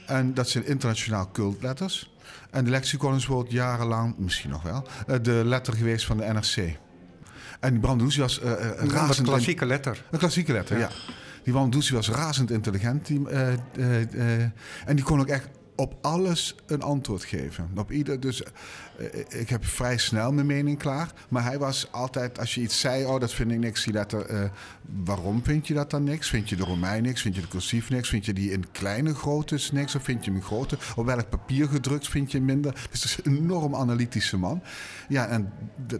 En 0.06 0.34
dat 0.34 0.48
zijn 0.48 0.66
internationaal 0.66 1.30
cultletters. 1.32 2.10
En 2.50 2.64
de 2.64 2.70
Lexicon 2.70 3.14
is 3.14 3.26
bijvoorbeeld 3.26 3.52
jarenlang, 3.52 4.18
misschien 4.18 4.50
nog 4.50 4.62
wel, 4.62 4.86
eh, 5.06 5.16
de 5.22 5.42
letter 5.44 5.74
geweest 5.74 6.06
van 6.06 6.16
de 6.16 6.24
NRC. 6.24 6.76
En 7.60 7.80
Does 7.80 8.16
was 8.16 8.40
eh, 8.40 8.52
eh, 8.52 8.58
Een 8.76 8.90
razend... 8.90 9.28
klassieke 9.28 9.66
letter. 9.66 10.04
Een 10.10 10.18
klassieke 10.18 10.52
letter, 10.52 10.78
ja. 10.78 10.90
Ja. 11.44 11.52
Die 11.52 11.68
Does 11.68 11.90
was 11.90 12.08
razend 12.10 12.50
intelligent. 12.50 13.06
Die, 13.06 13.28
en 13.28 14.96
die 14.96 15.04
kon 15.04 15.20
ook 15.20 15.28
echt 15.28 15.48
op 15.78 15.96
alles 16.00 16.54
een 16.66 16.82
antwoord 16.82 17.24
geven. 17.24 17.70
Op 17.76 17.92
ieder, 17.92 18.20
dus 18.20 18.42
eh, 18.42 19.40
ik 19.40 19.48
heb 19.48 19.64
vrij 19.64 19.98
snel 19.98 20.32
mijn 20.32 20.46
mening 20.46 20.78
klaar. 20.78 21.12
Maar 21.28 21.44
hij 21.44 21.58
was 21.58 21.92
altijd, 21.92 22.38
als 22.38 22.54
je 22.54 22.60
iets 22.60 22.80
zei, 22.80 23.04
oh 23.04 23.20
dat 23.20 23.34
vind 23.34 23.50
ik 23.50 23.58
niks, 23.58 23.84
die 23.84 23.92
letter. 23.92 24.26
eh, 24.26 24.50
waarom 25.04 25.44
vind 25.44 25.66
je 25.66 25.74
dat 25.74 25.90
dan 25.90 26.04
niks? 26.04 26.28
Vind 26.28 26.48
je 26.48 26.56
de 26.56 26.64
Romein 26.64 27.02
niks? 27.02 27.22
Vind 27.22 27.34
je 27.34 27.40
de 27.40 27.48
cursief 27.48 27.90
niks? 27.90 28.08
Vind 28.08 28.24
je 28.26 28.32
die 28.32 28.50
in 28.50 28.70
kleine 28.72 29.14
groottes 29.14 29.70
niks? 29.72 29.94
Of 29.94 30.02
vind 30.02 30.24
je 30.24 30.30
hem 30.30 30.40
in 30.40 30.46
grote? 30.46 30.78
Op 30.96 31.06
welk 31.06 31.28
papier 31.28 31.68
gedrukt 31.68 32.08
vind 32.08 32.32
je 32.32 32.40
minder? 32.40 32.86
Dus 32.90 33.04
is 33.04 33.18
een 33.22 33.36
enorm 33.36 33.74
analytische 33.74 34.36
man. 34.36 34.62
Ja, 35.08 35.26
en 35.26 35.52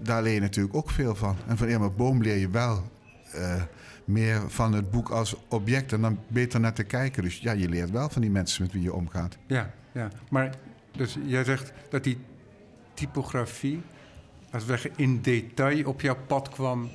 daar 0.02 0.22
leer 0.22 0.34
je 0.34 0.40
natuurlijk 0.40 0.76
ook 0.76 0.90
veel 0.90 1.14
van. 1.14 1.36
En 1.46 1.56
van 1.56 1.68
Irma 1.68 1.90
Boom 1.90 2.22
leer 2.22 2.36
je 2.36 2.50
wel 2.50 2.90
eh, 3.32 3.62
meer 4.08 4.50
van 4.50 4.72
het 4.72 4.90
boek 4.90 5.08
als 5.08 5.36
object 5.48 5.92
en 5.92 6.00
dan 6.00 6.18
beter 6.28 6.60
naar 6.60 6.72
te 6.72 6.84
kijken. 6.84 7.22
Dus 7.22 7.38
ja, 7.38 7.52
je 7.52 7.68
leert 7.68 7.90
wel 7.90 8.08
van 8.08 8.22
die 8.22 8.30
mensen 8.30 8.62
met 8.62 8.72
wie 8.72 8.82
je 8.82 8.92
omgaat. 8.92 9.38
Ja, 9.46 9.70
ja. 9.92 10.10
Maar 10.30 10.54
dus 10.90 11.16
jij 11.24 11.44
zegt 11.44 11.72
dat 11.90 12.04
die 12.04 12.18
typografie, 12.94 13.82
als 14.50 14.64
we 14.64 14.70
zeggen, 14.70 14.90
in 14.96 15.20
detail 15.20 15.86
op 15.86 16.00
jouw 16.00 16.16
pad 16.26 16.48
kwam 16.48 16.90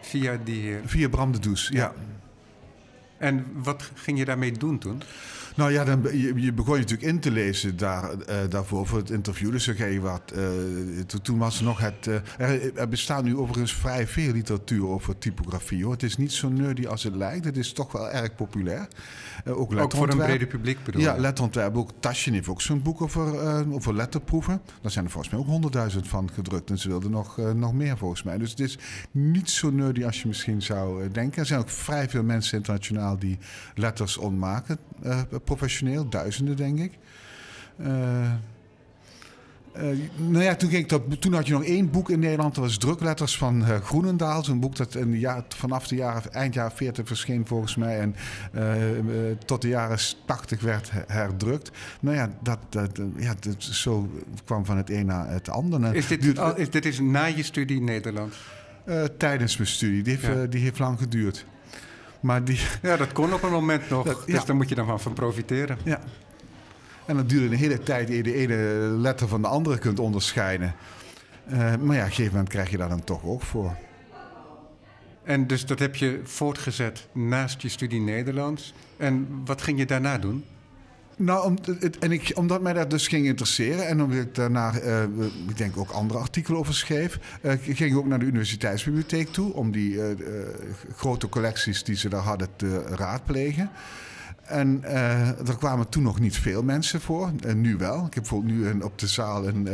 via 0.00 0.38
die. 0.44 0.76
Via 0.84 1.08
Bram 1.08 1.32
de 1.32 1.38
Does, 1.38 1.68
ja. 1.72 1.92
En 3.16 3.46
wat 3.52 3.90
ging 3.94 4.18
je 4.18 4.24
daarmee 4.24 4.52
doen 4.52 4.78
toen? 4.78 5.02
Nou 5.58 5.72
ja, 5.72 5.84
dan, 5.84 6.02
je, 6.02 6.32
je 6.36 6.52
begon 6.52 6.74
je 6.74 6.80
natuurlijk 6.80 7.08
in 7.08 7.20
te 7.20 7.30
lezen 7.30 7.76
daar, 7.76 8.10
eh, 8.12 8.36
daarvoor, 8.48 8.86
voor 8.86 8.98
het 8.98 9.10
interview. 9.10 9.50
Dus 9.50 9.64
dan 9.64 9.74
ga 9.74 9.84
je 9.84 10.00
wat. 10.00 10.32
to- 11.06 11.18
toen 11.18 11.38
was 11.38 11.58
er 11.58 11.64
nog 11.64 11.78
het. 11.80 12.06
eh, 12.06 12.14
er, 12.38 12.76
er 12.76 12.88
bestaat 12.88 13.24
nu 13.24 13.36
overigens 13.36 13.74
vrij 13.74 14.06
veel 14.06 14.32
literatuur 14.32 14.86
over 14.86 15.18
typografie. 15.18 15.82
Hoor. 15.84 15.92
Het 15.92 16.02
is 16.02 16.16
niet 16.16 16.32
zo 16.32 16.48
nerdy 16.48 16.86
als 16.86 17.02
het 17.02 17.14
lijkt. 17.14 17.44
Het 17.44 17.56
is 17.56 17.72
toch 17.72 17.92
wel 17.92 18.10
erg 18.10 18.34
populair. 18.34 18.88
Ook 19.46 19.72
Ook 19.80 19.92
voor 19.92 20.08
een 20.08 20.16
brede 20.16 20.46
publiek 20.46 20.84
bedoel 20.84 21.00
Ja, 21.02 21.16
letterontwerp. 21.16 21.76
Ook 21.76 21.90
Taschen 22.00 22.32
heeft 22.32 22.48
ook 22.48 22.60
zo'n 22.62 22.82
boek 22.82 23.02
over, 23.02 23.24
over 23.72 23.94
letterproeven. 23.94 24.60
Daar 24.82 24.90
zijn 24.90 25.04
er 25.04 25.10
volgens 25.10 25.32
mij 25.32 25.42
ook 25.42 25.48
honderdduizend 25.48 26.08
van 26.08 26.30
gedrukt. 26.34 26.70
En 26.70 26.78
ze 26.78 26.88
wilden 26.88 27.10
nog, 27.10 27.36
nog 27.54 27.72
meer 27.74 27.98
volgens 27.98 28.22
mij. 28.22 28.38
Dus 28.38 28.50
het 28.50 28.60
is 28.60 28.78
niet 29.10 29.50
zo 29.50 29.70
nerdy 29.70 30.04
als 30.04 30.22
je 30.22 30.28
misschien 30.28 30.62
zou 30.62 31.08
denken. 31.10 31.40
Er 31.40 31.46
zijn 31.46 31.60
ook 31.60 31.70
vrij 31.70 32.08
veel 32.08 32.22
mensen 32.22 32.56
internationaal 32.56 33.18
die 33.18 33.38
letters 33.74 34.16
ontmaken. 34.16 34.78
Professioneel, 35.48 36.08
duizenden 36.08 36.56
denk 36.56 36.78
ik. 36.78 36.92
Eh, 37.76 38.22
eh, 39.72 39.98
nou 40.16 40.44
ja, 40.44 40.54
toen, 40.54 40.70
ging 40.70 40.82
ik 40.82 40.88
dat, 40.88 41.20
toen 41.20 41.32
had 41.34 41.46
je 41.46 41.52
nog 41.52 41.64
één 41.64 41.90
boek 41.90 42.10
in 42.10 42.18
Nederland. 42.18 42.54
Dat 42.54 42.64
was 42.64 42.78
Drukletters 42.78 43.36
van 43.38 43.64
eh, 43.64 43.76
Groenendaal. 43.80 44.44
Zo'n 44.44 44.60
boek 44.60 44.76
dat 44.76 44.94
in 44.94 45.10
de 45.10 45.18
jaar, 45.18 45.42
vanaf 45.48 45.88
de 45.88 45.94
jaren, 45.96 46.32
eind 46.32 46.54
jaren 46.54 46.76
40 46.76 47.06
verscheen 47.06 47.46
volgens 47.46 47.76
mij. 47.76 48.00
En 48.00 48.14
tot 49.44 49.62
de 49.62 49.68
jaren 49.68 49.98
80 50.26 50.60
werd 50.60 50.90
her- 50.90 51.04
herdrukt. 51.06 51.70
Nou 52.00 52.16
ja, 52.16 52.30
dat, 52.42 52.58
dat, 52.68 52.90
ja 53.16 53.34
dat, 53.40 53.62
zo 53.62 54.10
kwam 54.44 54.64
van 54.64 54.76
het 54.76 54.90
een 54.90 55.06
naar 55.06 55.30
het 55.30 55.48
ander. 55.48 55.94
Is 55.94 56.06
dit, 56.06 56.38
al- 56.38 56.56
is, 56.56 56.70
dit 56.70 56.84
is 56.86 57.00
na 57.00 57.24
je 57.24 57.42
studie 57.42 57.80
Nederlands? 57.80 58.36
eh, 58.84 59.04
tijdens 59.04 59.56
mijn 59.56 59.68
studie. 59.70 60.02
Die 60.02 60.12
heeft, 60.18 60.26
Ja. 60.36 60.46
die 60.46 60.60
heeft 60.62 60.78
lang 60.78 60.98
geduurd. 60.98 61.44
Maar 62.20 62.44
die, 62.44 62.60
Ja, 62.82 62.96
dat 62.96 63.12
kon 63.12 63.32
op 63.32 63.42
een 63.42 63.50
moment 63.50 63.90
nog. 63.90 64.04
Dat- 64.04 64.22
Dus 64.26 64.34
ja. 64.34 64.44
daar 64.44 64.56
moet 64.56 64.68
je 64.68 64.74
dan 64.74 64.86
van, 64.86 65.00
van 65.00 65.12
profiteren. 65.12 65.78
ja. 65.84 66.00
En 67.06 67.16
dat 67.16 67.28
duurde 67.28 67.46
een 67.46 67.60
hele 67.60 67.80
tijd 67.82 68.08
eer 68.08 68.16
je 68.16 68.22
de 68.22 68.34
ene 68.34 68.56
letter 68.96 69.28
van 69.28 69.42
de 69.42 69.48
andere 69.48 69.78
kunt 69.78 69.98
onderscheiden. 69.98 70.74
Eh, 71.46 71.58
maar 71.58 71.68
ja, 71.68 71.76
op 71.76 71.88
een 71.88 71.96
gegeven 72.02 72.32
moment 72.32 72.48
krijg 72.48 72.70
je 72.70 72.76
daar 72.76 72.88
dan 72.88 73.04
toch 73.04 73.24
ook 73.24 73.42
voor. 73.42 73.76
En 75.24 75.46
dus 75.46 75.66
dat 75.66 75.78
heb 75.78 75.96
je 75.96 76.20
voortgezet 76.24 77.06
naast 77.12 77.62
je 77.62 77.68
studie 77.68 78.00
Nederlands. 78.00 78.74
En 78.96 79.42
wat 79.44 79.62
ging 79.62 79.78
je 79.78 79.86
daarna 79.86 80.18
doen? 80.18 80.44
Nou, 81.18 81.56
en 82.00 82.12
ik, 82.12 82.32
omdat 82.34 82.60
mij 82.60 82.72
dat 82.72 82.90
dus 82.90 83.08
ging 83.08 83.26
interesseren 83.26 83.86
en 83.86 84.02
omdat 84.02 84.18
ik 84.18 84.34
daarna, 84.34 84.78
eh, 84.78 85.02
ik 85.48 85.56
denk 85.56 85.76
ook 85.76 85.90
andere 85.90 86.18
artikelen 86.18 86.58
over 86.58 86.74
schreef, 86.74 87.18
eh, 87.42 87.52
ging 87.60 87.90
ik 87.90 87.96
ook 87.96 88.06
naar 88.06 88.18
de 88.18 88.24
universiteitsbibliotheek 88.24 89.28
toe 89.28 89.52
om 89.52 89.70
die 89.70 90.02
eh, 90.02 90.16
grote 90.96 91.28
collecties 91.28 91.84
die 91.84 91.96
ze 91.96 92.08
daar 92.08 92.20
hadden 92.20 92.48
te 92.56 92.82
raadplegen. 92.82 93.70
En 94.44 94.84
er 95.46 95.56
kwamen 95.58 95.88
toen 95.88 96.02
nog 96.02 96.20
niet 96.20 96.36
veel 96.36 96.62
mensen 96.62 97.00
voor, 97.00 97.32
en 97.40 97.60
nu 97.60 97.76
wel. 97.76 97.96
Ik 98.06 98.14
heb 98.14 98.22
bijvoorbeeld 98.22 98.54
nu 98.54 98.66
een, 98.66 98.84
op 98.84 98.98
de 98.98 99.06
zaal 99.06 99.48
een 99.48 99.68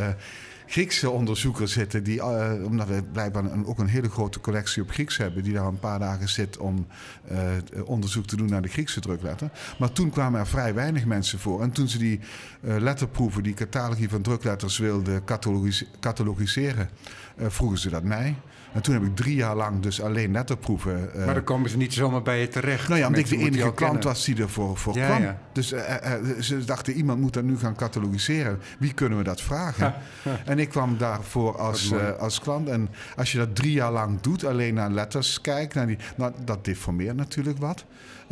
Griekse 0.66 1.10
onderzoeker 1.10 1.68
zitten, 1.68 2.02
die, 2.02 2.20
eh, 2.20 2.64
omdat 2.64 2.88
we 2.88 3.02
blijkbaar 3.12 3.44
ook 3.64 3.78
een 3.78 3.86
hele 3.86 4.10
grote 4.10 4.40
collectie 4.40 4.82
op 4.82 4.90
Grieks 4.90 5.16
hebben, 5.16 5.42
die 5.42 5.52
daar 5.52 5.66
een 5.66 5.78
paar 5.78 5.98
dagen 5.98 6.28
zit 6.28 6.58
om 6.58 6.86
eh, 7.28 7.38
onderzoek 7.84 8.26
te 8.26 8.36
doen 8.36 8.48
naar 8.48 8.62
de 8.62 8.68
Griekse 8.68 9.00
drukletter. 9.00 9.50
Maar 9.78 9.92
toen 9.92 10.10
kwamen 10.10 10.40
er 10.40 10.46
vrij 10.46 10.74
weinig 10.74 11.04
mensen 11.04 11.38
voor. 11.38 11.62
En 11.62 11.70
toen 11.70 11.88
ze 11.88 11.98
die 11.98 12.20
eh, 12.60 12.76
letterproeven, 12.76 13.42
die 13.42 13.54
catalogie 13.54 14.08
van 14.08 14.22
drukletters 14.22 14.78
wilden 14.78 15.24
catalogis- 15.24 15.86
catalogiseren, 16.00 16.88
vroegen 17.36 17.78
ze 17.78 17.90
dat 17.90 18.02
mij. 18.02 18.36
En 18.74 18.82
toen 18.82 18.94
heb 18.94 19.02
ik 19.02 19.16
drie 19.16 19.34
jaar 19.34 19.56
lang 19.56 19.80
dus 19.80 20.02
alleen 20.02 20.32
letterproeven. 20.32 21.14
eh, 21.14 21.24
maar 21.24 21.34
dan 21.34 21.44
komen 21.44 21.70
ze 21.70 21.76
niet 21.76 21.92
zomaar 21.92 22.22
bij 22.22 22.40
je 22.40 22.48
terecht. 22.48 22.88
nou 22.88 23.00
ja, 23.00 23.06
omdat 23.06 23.20
ik 23.20 23.28
de 23.28 23.36
enige 23.36 23.56
klant 23.58 23.74
kennen. 23.76 24.02
was 24.02 24.24
die 24.24 24.36
ervoor 24.42 24.76
voor 24.76 24.96
Ja, 24.96 25.06
kwam. 25.06 25.22
ja. 25.22 25.38
Dus 25.52 25.72
eh, 25.72 26.12
eh, 26.14 26.40
ze 26.40 26.64
dachten, 26.64 26.92
iemand 26.94 27.20
moet 27.20 27.32
dat 27.32 27.44
nu 27.44 27.58
gaan 27.58 27.74
catalogiseren. 27.76 28.58
Wie 28.78 28.92
kunnen 28.94 29.18
we 29.18 29.24
dat 29.24 29.40
vragen? 29.40 29.94
En 30.44 30.58
ik 30.58 30.68
kwam 30.68 30.98
daarvoor 30.98 31.58
als, 31.58 31.92
als 32.18 32.40
klant. 32.40 32.68
En 32.68 32.88
als 33.16 33.32
je 33.32 33.38
dat 33.38 33.54
drie 33.56 33.72
jaar 33.72 33.92
lang 33.92 34.20
doet, 34.20 34.44
alleen 34.44 34.74
naar 34.74 34.90
letters 34.90 35.40
kijkt... 35.40 35.74
Naar 35.74 35.86
die, 35.86 35.98
nou, 36.16 36.32
dat 36.44 36.64
deformeert 36.64 37.16
natuurlijk 37.16 37.58
wat. 37.58 37.84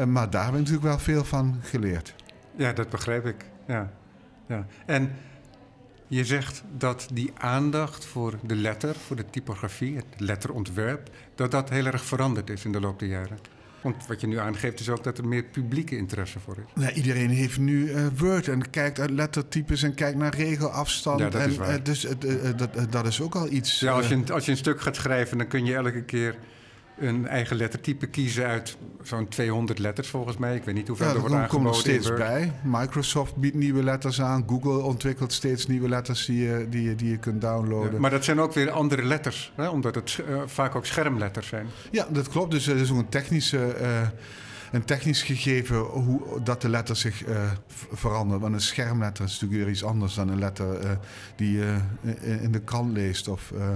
Maar 0.07 0.31
daar 0.31 0.45
heb 0.45 0.53
ik 0.53 0.59
natuurlijk 0.59 0.85
wel 0.87 0.99
veel 0.99 1.25
van 1.25 1.57
geleerd. 1.63 2.15
Ja, 2.57 2.73
dat 2.73 2.89
begrijp 2.91 3.27
ik. 3.27 3.45
Ja. 3.67 3.91
Ja. 4.47 4.67
En 4.87 5.11
je 6.17 6.25
zegt 6.25 6.63
dat 6.79 7.09
die 7.13 7.31
aandacht 7.35 8.05
voor 8.05 8.39
de 8.43 8.55
letter, 8.55 8.95
voor 9.07 9.17
de 9.17 9.25
typografie, 9.31 9.97
het 9.97 10.05
letterontwerp, 10.17 11.11
dat 11.35 11.51
dat 11.51 11.71
heel 11.71 11.87
erg 11.87 12.05
veranderd 12.05 12.51
is 12.51 12.65
in 12.65 12.73
de 12.73 12.81
loop 12.81 12.99
der 12.99 13.09
jaren. 13.09 13.39
Want 13.81 14.07
wat 14.07 14.21
je 14.21 14.27
nu 14.27 14.39
aangeeft 14.39 14.81
is 14.81 14.89
ook 14.89 15.05
dat 15.05 15.19
er 15.19 15.29
meer 15.29 15.43
publieke 15.43 15.97
interesse 15.97 16.41
voor 16.41 16.57
is. 16.57 16.83
Nou, 16.83 16.93
iedereen 16.93 17.31
heeft 17.31 17.59
nu 17.59 17.91
eh, 17.91 18.07
Word 18.17 18.49
en 18.49 18.71
kijkt 18.71 19.01
uit 19.01 19.11
lettertypes 19.11 19.83
en 19.83 19.95
kijkt 19.95 20.19
naar 20.19 20.35
regelafstand. 20.35 21.19
Ja, 21.21 21.29
dat 21.29 21.41
en, 21.41 21.51
is 21.51 21.57
waar. 21.57 21.69
eh, 21.69 21.85
dus 21.85 22.05
eh, 22.05 22.15
dat, 22.57 22.93
dat 22.93 23.07
is 23.07 23.21
ook 23.21 23.35
al 23.35 23.51
iets. 23.51 23.81
Ja, 23.81 23.93
als 23.93 24.09
je, 24.09 24.15
een, 24.15 24.31
als 24.31 24.45
je 24.45 24.51
een 24.51 24.57
stuk 24.57 24.81
gaat 24.81 24.97
schrijven, 24.97 25.39
dan 25.39 25.49
kun 25.49 25.65
je 25.65 25.75
elke 25.75 26.03
keer 26.03 26.37
een 26.99 27.27
eigen 27.27 27.57
lettertype 27.57 28.07
kiezen 28.07 28.47
uit 28.47 28.77
zo'n 29.03 29.29
200 29.29 29.79
letters 29.79 30.09
volgens 30.09 30.37
mij. 30.37 30.55
Ik 30.57 30.65
weet 30.65 30.75
niet 30.75 30.89
hoeveel 30.89 31.07
Ja, 31.07 31.13
er 31.13 31.19
wordt 31.21 31.35
er 31.35 31.41
aangeboden 31.41 31.73
in 31.73 31.79
steeds 31.79 32.07
Word. 32.07 32.19
bij. 32.19 32.53
Microsoft 32.65 33.37
biedt 33.37 33.55
nieuwe 33.57 33.83
letters 33.83 34.21
aan. 34.23 34.45
Google 34.49 34.79
ontwikkelt 34.83 35.33
steeds 35.33 35.67
nieuwe 35.67 35.89
letters 35.89 36.25
die 36.27 36.39
je, 36.43 36.67
die 36.71 36.83
je, 36.83 36.95
die 36.95 37.11
je 37.11 37.17
kunt 37.19 37.41
downloaden. 37.41 37.93
Ja, 37.93 37.99
maar 37.99 38.11
dat 38.11 38.25
zijn 38.25 38.41
ook 38.41 38.53
weer 38.53 38.71
andere 38.71 39.03
letters, 39.05 39.53
hè? 39.57 39.69
omdat 39.69 39.95
het 39.95 40.21
eh, 40.29 40.43
vaak 40.47 40.75
ook 40.75 40.87
schermletters 40.87 41.47
zijn. 41.47 41.67
Ja, 41.91 42.07
dat 42.11 42.29
klopt. 42.29 42.51
Dus 42.51 42.67
er 42.67 42.77
is 42.77 42.91
ook 42.91 42.99
een, 42.99 43.09
technische, 43.09 43.65
eh, 43.73 44.09
een 44.73 44.85
technisch 44.85 45.23
gegeven 45.23 45.77
hoe 45.79 46.43
dat 46.43 46.61
de 46.63 46.69
letter 46.69 46.97
zich 46.97 47.25
eh, 47.25 47.51
v- 47.67 47.85
verandert. 47.93 48.41
Want 48.41 48.55
een 48.55 48.61
schermletter 48.61 49.25
is 49.25 49.33
natuurlijk 49.33 49.61
weer 49.61 49.71
iets 49.73 49.85
anders 49.85 50.15
dan 50.15 50.29
een 50.29 50.39
letter 50.39 50.79
eh, 50.79 50.91
die 51.37 51.53
je 51.59 51.77
in- 52.03 52.41
in 52.41 52.53
de 52.53 52.61
krant 52.61 52.93
leest. 52.93 53.29
Of 53.29 53.53
eh, 53.53 53.69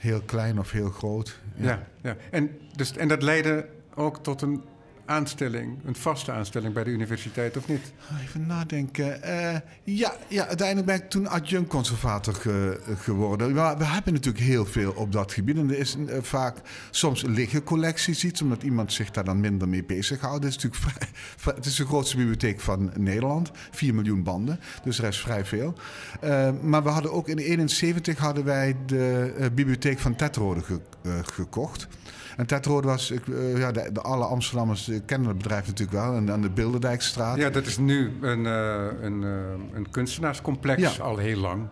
heel 0.00 0.20
klein 0.20 0.58
of 0.58 0.70
heel 0.70 0.90
groot. 0.90 1.38
Ja. 1.54 1.86
Ja, 2.02 2.16
En, 2.30 2.58
dus, 2.76 2.96
en 2.96 3.08
dat 3.08 3.22
leidde 3.22 3.68
ook 3.94 4.22
tot 4.22 4.42
een 4.42 4.64
aanstelling, 5.10 5.78
een 5.84 5.94
vaste 5.94 6.32
aanstelling 6.32 6.74
bij 6.74 6.84
de 6.84 6.90
universiteit, 6.90 7.56
of 7.56 7.68
niet? 7.68 7.92
Even 8.22 8.46
nadenken. 8.46 9.22
Eh, 9.22 9.58
ja, 9.84 10.12
ja, 10.28 10.46
uiteindelijk 10.46 10.86
ben 10.86 10.96
ik 10.96 11.10
toen 11.10 11.26
adjunct-conservator 11.28 12.34
ge- 12.34 12.80
geworden. 12.98 13.54
We 13.54 13.84
hebben 13.84 14.12
natuurlijk 14.12 14.44
heel 14.44 14.66
veel 14.66 14.92
op 14.92 15.12
dat 15.12 15.32
gebied. 15.32 15.56
En 15.56 15.70
er 15.70 15.78
is 15.78 15.96
eh, 16.08 16.18
vaak, 16.22 16.56
soms 16.90 17.22
liggen 17.22 17.62
collecties 17.64 18.24
iets, 18.24 18.42
omdat 18.42 18.62
iemand 18.62 18.92
zich 18.92 19.10
daar 19.10 19.24
dan 19.24 19.40
minder 19.40 19.68
mee 19.68 19.84
bezighoudt. 19.84 20.44
Het 20.44 20.56
is 20.56 20.62
natuurlijk 20.62 21.04
het 21.56 21.66
is 21.66 21.74
de 21.76 21.86
grootste 21.86 22.16
bibliotheek 22.16 22.60
van 22.60 22.90
Nederland. 22.96 23.50
4 23.70 23.94
miljoen 23.94 24.22
banden, 24.22 24.60
dus 24.84 24.98
er 24.98 25.04
is 25.08 25.20
vrij 25.20 25.44
veel. 25.44 25.74
Eh, 26.20 26.50
maar 26.62 26.82
we 26.82 26.88
hadden 26.88 27.12
ook 27.12 27.28
in 27.28 27.36
1971 27.36 28.18
hadden 28.18 28.44
wij 28.44 28.76
de 28.86 29.50
bibliotheek 29.54 29.98
van 29.98 30.16
Tetrode 30.16 30.60
ge- 30.62 30.80
gekocht. 31.22 31.88
En 32.36 32.46
Tetrode 32.46 32.86
was, 32.86 33.12
ja, 33.56 33.72
de, 33.72 33.90
de 33.92 34.00
alle 34.00 34.24
Amsterdammers 34.24 34.90
kennen 35.06 35.28
het 35.28 35.38
bedrijf 35.38 35.66
natuurlijk 35.66 35.98
wel. 35.98 36.14
En 36.14 36.30
aan 36.30 36.42
de 36.42 36.50
Bilderdijkstraat. 36.50 37.36
Ja, 37.36 37.50
dat 37.50 37.66
is 37.66 37.78
nu 37.78 38.12
een, 38.20 38.46
eh, 38.46 38.86
een, 39.00 39.24
eh, 39.24 39.30
een 39.76 39.90
kunstenaarscomplex 39.90 40.96
Ja. 40.96 41.02
al 41.02 41.16
heel 41.16 41.38
lang. 41.38 41.66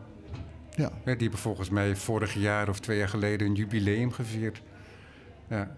ja. 0.74 0.90
Die 1.04 1.14
hebben 1.16 1.38
volgens 1.38 1.70
mij 1.70 1.96
vorig 1.96 2.34
jaar 2.34 2.68
of 2.68 2.80
twee 2.80 2.98
jaar 2.98 3.08
geleden 3.08 3.46
een 3.46 3.54
jubileum 3.54 4.12
gevierd. 4.12 4.62
Ja. 5.48 5.68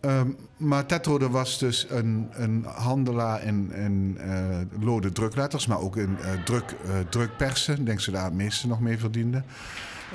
Ehm, 0.00 0.28
maar 0.56 0.86
Tetrode 0.86 1.30
was 1.30 1.58
dus 1.58 1.86
een, 1.90 2.28
een 2.32 2.64
handelaar 2.64 3.42
in, 3.42 3.72
in 3.72 4.18
eh, 4.20 4.58
lode 4.80 5.12
drukletters, 5.12 5.66
maar 5.66 5.80
ook 5.80 5.96
in 5.96 6.16
eh, 6.20 6.42
druk, 6.44 6.74
eh, 6.84 6.94
drukpersen. 7.08 7.78
Ik 7.78 7.86
denk 7.86 8.00
ze 8.00 8.10
daar 8.10 8.24
het 8.24 8.34
meeste 8.34 8.66
nog 8.66 8.80
mee 8.80 8.98
verdienden. 8.98 9.44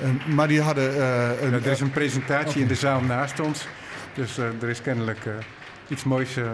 Ehm, 0.00 0.34
maar 0.34 0.48
die 0.48 0.60
hadden 0.60 0.84
een... 1.44 1.50
Ja, 1.50 1.56
er 1.56 1.66
is 1.66 1.80
een 1.80 1.90
presentatie 1.90 2.60
in 2.62 2.68
de 2.68 2.74
zaal 2.74 3.00
naast 3.00 3.40
ons. 3.40 3.66
Dus 4.14 4.36
er 4.38 4.68
is 4.68 4.82
kennelijk 4.82 5.18
iets 5.88 6.04
moois, 6.04 6.36
eh, 6.36 6.52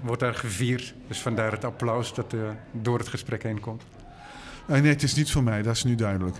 wordt 0.00 0.20
daar 0.20 0.34
gevierd. 0.34 0.94
Dus 1.08 1.20
vandaar 1.20 1.52
het 1.52 1.64
applaus 1.64 2.14
dat 2.14 2.32
eh, 2.32 2.40
door 2.72 2.98
het 2.98 3.08
gesprek 3.08 3.42
heen 3.42 3.60
komt. 3.60 3.82
Eh, 4.66 4.80
nee, 4.80 4.92
het 4.92 5.02
is 5.02 5.14
niet 5.14 5.30
voor 5.30 5.42
mij, 5.42 5.62
dat 5.62 5.74
is 5.74 5.84
nu 5.84 5.94
duidelijk. 5.94 6.36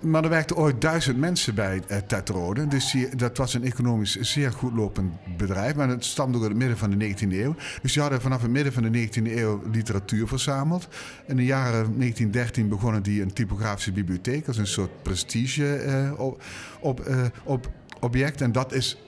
Maar 0.00 0.24
er 0.24 0.30
werkten 0.30 0.56
ooit 0.56 0.80
duizend 0.80 1.18
mensen 1.18 1.54
bij 1.54 1.82
uh, 1.90 1.96
Tetrode. 1.96 2.66
Dus 2.66 2.96
dat 3.16 3.36
was 3.36 3.54
een 3.54 3.64
economisch 3.64 4.16
zeer 4.20 4.52
goed 4.52 4.72
lopend 4.72 5.12
bedrijf. 5.36 5.74
Maar 5.74 5.88
het 5.88 6.04
stamde 6.04 6.38
uit 6.38 6.48
het 6.48 6.56
midden 6.56 6.78
van 6.78 6.90
de 6.90 7.08
19e 7.08 7.32
eeuw. 7.32 7.54
Dus 7.82 7.92
die 7.92 8.02
hadden 8.02 8.20
vanaf 8.20 8.42
het 8.42 8.50
midden 8.50 8.72
van 8.72 8.82
de 8.82 9.08
19e 9.08 9.36
eeuw 9.36 9.62
literatuur 9.72 10.28
verzameld. 10.28 10.88
In 11.26 11.36
de 11.36 11.44
jaren 11.44 11.70
1913 11.70 12.68
begonnen 12.68 13.02
die 13.02 13.22
een 13.22 13.32
typografische 13.32 13.92
bibliotheek. 13.92 14.46
als 14.46 14.56
een 14.56 14.66
soort 14.66 15.02
prestige 15.02 16.14
op, 16.16 16.42
op, 16.80 17.08
op 17.44 17.70
object. 18.00 18.40
En 18.40 18.52
dat 18.52 18.72
is 18.72 18.98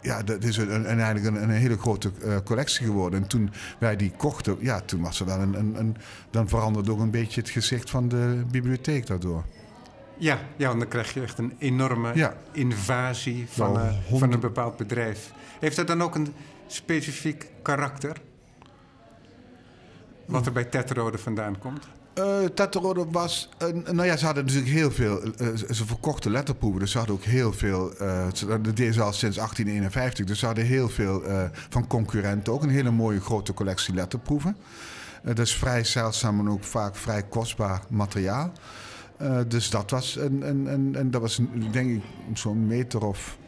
ja, 0.00 0.22
dat 0.22 0.44
is 0.44 0.56
een, 0.56 0.90
een, 0.90 1.00
eigenlijk 1.00 1.36
een, 1.36 1.42
een 1.42 1.50
hele 1.50 1.78
grote 1.78 2.10
uh, 2.24 2.36
collectie 2.44 2.86
geworden. 2.86 3.22
En 3.22 3.28
toen 3.28 3.50
wij 3.78 3.96
die 3.96 4.12
kochten, 4.16 4.56
ja, 4.60 4.80
toen 4.80 5.00
was 5.00 5.20
er 5.20 5.26
wel 5.26 5.40
een, 5.40 5.54
een, 5.54 5.74
een, 5.78 5.96
Dan 6.30 6.48
veranderde 6.48 6.90
ook 6.90 7.00
een 7.00 7.10
beetje 7.10 7.40
het 7.40 7.50
gezicht 7.50 7.90
van 7.90 8.08
de 8.08 8.42
bibliotheek 8.50 9.06
daardoor. 9.06 9.44
Ja, 10.16 10.38
ja 10.56 10.66
want 10.66 10.80
dan 10.80 10.88
krijg 10.88 11.14
je 11.14 11.22
echt 11.22 11.38
een 11.38 11.54
enorme 11.58 12.10
ja. 12.14 12.36
invasie 12.52 13.46
van, 13.48 13.72
Nou, 13.72 13.86
uh, 13.86 14.18
van 14.18 14.32
een 14.32 14.40
bepaald 14.40 14.76
bedrijf. 14.76 15.32
Heeft 15.60 15.76
dat 15.76 15.86
dan 15.86 16.02
ook 16.02 16.14
een 16.14 16.34
specifiek 16.66 17.50
karakter? 17.62 18.16
wat 20.28 20.46
er 20.46 20.52
bij 20.52 20.64
Tetrode 20.64 21.18
vandaan 21.18 21.58
komt? 21.58 21.88
Uh, 22.18 23.04
was. 23.10 23.48
een. 23.58 23.84
nou 23.90 24.04
ja, 24.04 24.16
ze 24.16 24.24
hadden 24.24 24.44
natuurlijk 24.44 24.72
heel 24.72 24.90
veel. 24.90 25.22
Uh, 25.26 25.56
ze 25.70 25.86
verkochten 25.86 26.30
letterproeven, 26.30 26.80
dus 26.80 26.90
ze 26.90 26.98
hadden 26.98 27.16
ook 27.16 27.24
heel 27.24 27.52
veel. 27.52 27.92
Uh, 28.02 28.26
dat 28.48 28.64
deden 28.64 28.94
ze 28.94 29.02
al 29.02 29.12
sinds 29.12 29.36
1851, 29.36 30.26
dus 30.26 30.38
ze 30.38 30.46
hadden 30.46 30.64
heel 30.64 30.88
veel 30.88 31.22
van 31.68 31.86
concurrenten 31.86 32.52
ook. 32.52 32.62
Een 32.62 32.68
hele 32.68 32.90
mooie 32.90 33.20
grote 33.20 33.54
collectie 33.54 33.94
letterproeven. 33.94 34.56
dat 35.22 35.38
is 35.38 35.54
vrij 35.54 35.84
zeldzaam 35.84 36.40
en 36.40 36.48
ook 36.48 36.64
vaak 36.64 36.96
vrij 36.96 37.22
kostbaar 37.22 37.82
materiaal. 37.88 38.52
dus 39.48 39.70
dat 39.70 39.90
was 39.90 40.16
een, 40.16 40.48
een, 40.48 40.94
en 40.94 41.10
dat 41.10 41.20
was 41.20 41.40
denk 41.70 41.90
ik 41.90 42.02
zo'n 42.34 42.66
meter 42.66 43.04
of 43.04 43.38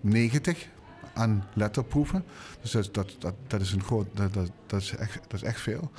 90 0.00 0.68
aan 1.16 1.44
letterproeven. 1.52 2.24
Dus 2.60 2.70
dat, 2.70 2.92
dat, 2.92 3.34
dat, 3.46 3.60
is, 3.60 3.72
een 3.72 3.82
groot, 3.82 4.06
dat, 4.14 4.34
dat, 4.66 4.80
is 4.80 4.96
echt, 4.96 5.18
dat 5.28 5.40
is 5.40 5.42
echt 5.42 5.60
veel. 5.60 5.90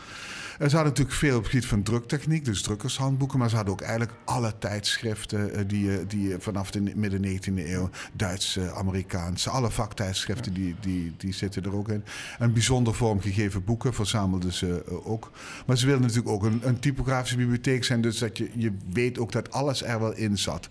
En 0.60 0.70
ze 0.70 0.76
hadden 0.76 0.94
natuurlijk 0.94 1.18
veel 1.18 1.38
op 1.38 1.42
het 1.42 1.52
gebied 1.52 1.68
van 1.68 1.84
druktechniek, 1.84 2.46
dus 2.46 2.62
drukkershandboeken. 2.62 3.40
Maar 3.40 3.50
ze 3.50 3.56
hadden 3.56 3.74
ook 3.74 3.82
eigenlijk 3.82 4.12
alle 4.26 4.54
tijdschriften 4.60 5.60
uh, 5.60 5.62
die, 5.68 6.08
die 6.08 6.36
vanaf 6.40 6.72
de 6.72 6.82
midden 6.96 7.26
19e 7.26 7.54
eeuw, 7.56 7.90
Duitse, 8.14 8.72
Amerikaanse, 8.72 9.50
alle 9.50 9.72
vaktijdschriften, 9.72 10.54
die, 10.54 10.76
die, 10.80 11.14
die 11.18 11.34
zitten 11.34 11.64
er 11.64 11.76
ook 11.76 11.90
in. 11.90 12.04
En 12.40 12.54
bijzonder 12.54 12.94
vormgegeven 12.94 13.64
boeken 13.64 13.94
verzamelden 13.94 14.54
ze 14.54 15.02
ook. 15.04 15.32
Maar 15.66 15.78
ze 15.78 15.86
wilden 15.86 16.08
natuurlijk 16.08 16.34
ook 16.34 16.44
een, 16.44 16.60
een, 16.64 16.80
typografische 16.80 17.38
bibliotheek 17.38 17.84
zijn, 17.84 18.02
dus 18.02 18.18
dat 18.18 18.38
je, 18.38 18.50
je 18.54 18.74
weet 18.92 19.20
ook 19.20 19.32
dat 19.32 19.52
alles 19.52 19.84
er 19.84 20.00
wel 20.00 20.16
in 20.16 20.38
zat. 20.38 20.70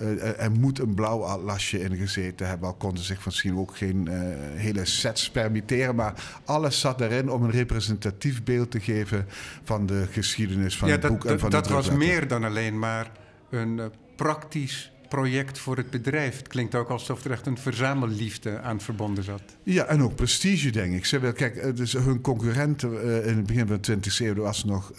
Uh, 0.00 0.40
er 0.40 0.50
moet 0.50 0.78
een 0.78 0.94
blauw 0.94 1.22
atlasje 1.22 1.80
in 1.80 1.96
gezeten 1.96 2.48
hebben, 2.48 2.68
al 2.68 2.74
konden 2.74 2.98
ze 2.98 3.04
zich 3.04 3.24
misschien 3.24 3.56
ook 3.56 3.76
geen 3.76 4.08
hele 4.54 4.84
sets 4.84 5.30
permitteren, 5.30 5.94
maar 5.94 6.40
alles 6.44 6.80
zat 6.80 7.00
erin 7.00 7.30
om 7.30 7.42
een 7.42 7.50
representatief 7.50 8.42
beeld 8.44 8.70
te 8.70 8.80
geven 8.80 9.26
van 9.62 9.86
de 9.86 10.06
geschiedenis 10.10 10.78
van 10.78 10.88
ja, 10.88 10.94
het 10.94 11.02
dat, 11.02 11.10
boek 11.10 11.24
en 11.24 11.38
van 11.38 11.50
dat 11.50 11.64
de 11.64 11.72
was 11.72 11.90
meer 11.90 12.28
dan 12.28 12.44
alleen 12.44 12.78
maar 12.78 13.10
een 13.50 13.78
uh, 13.78 13.84
praktisch 14.16 14.92
project 15.08 15.58
voor 15.58 15.76
het 15.76 15.90
bedrijf. 15.90 16.36
Het 16.36 16.48
klinkt 16.48 16.74
ook 16.74 16.88
alsof 16.88 17.24
er 17.24 17.30
echt 17.30 17.46
een 17.46 17.58
verzamelliefde 17.58 18.60
aan 18.60 18.80
verbonden 18.80 19.24
zat. 19.24 19.42
Ja, 19.62 19.84
en 19.84 20.02
ook 20.02 20.14
prestige, 20.14 20.70
denk 20.70 20.94
ik. 20.94 21.04
Ze, 21.04 21.32
kijk, 21.34 21.76
dus 21.76 21.92
hun 21.92 22.20
concurrent 22.20 22.82
uh, 22.82 23.26
in 23.26 23.36
het 23.36 23.46
begin 23.46 23.66
van 23.66 23.78
de 23.80 23.96
20e 23.96 24.16
eeuw 24.18 24.34
was 24.34 24.64
nog 24.64 24.92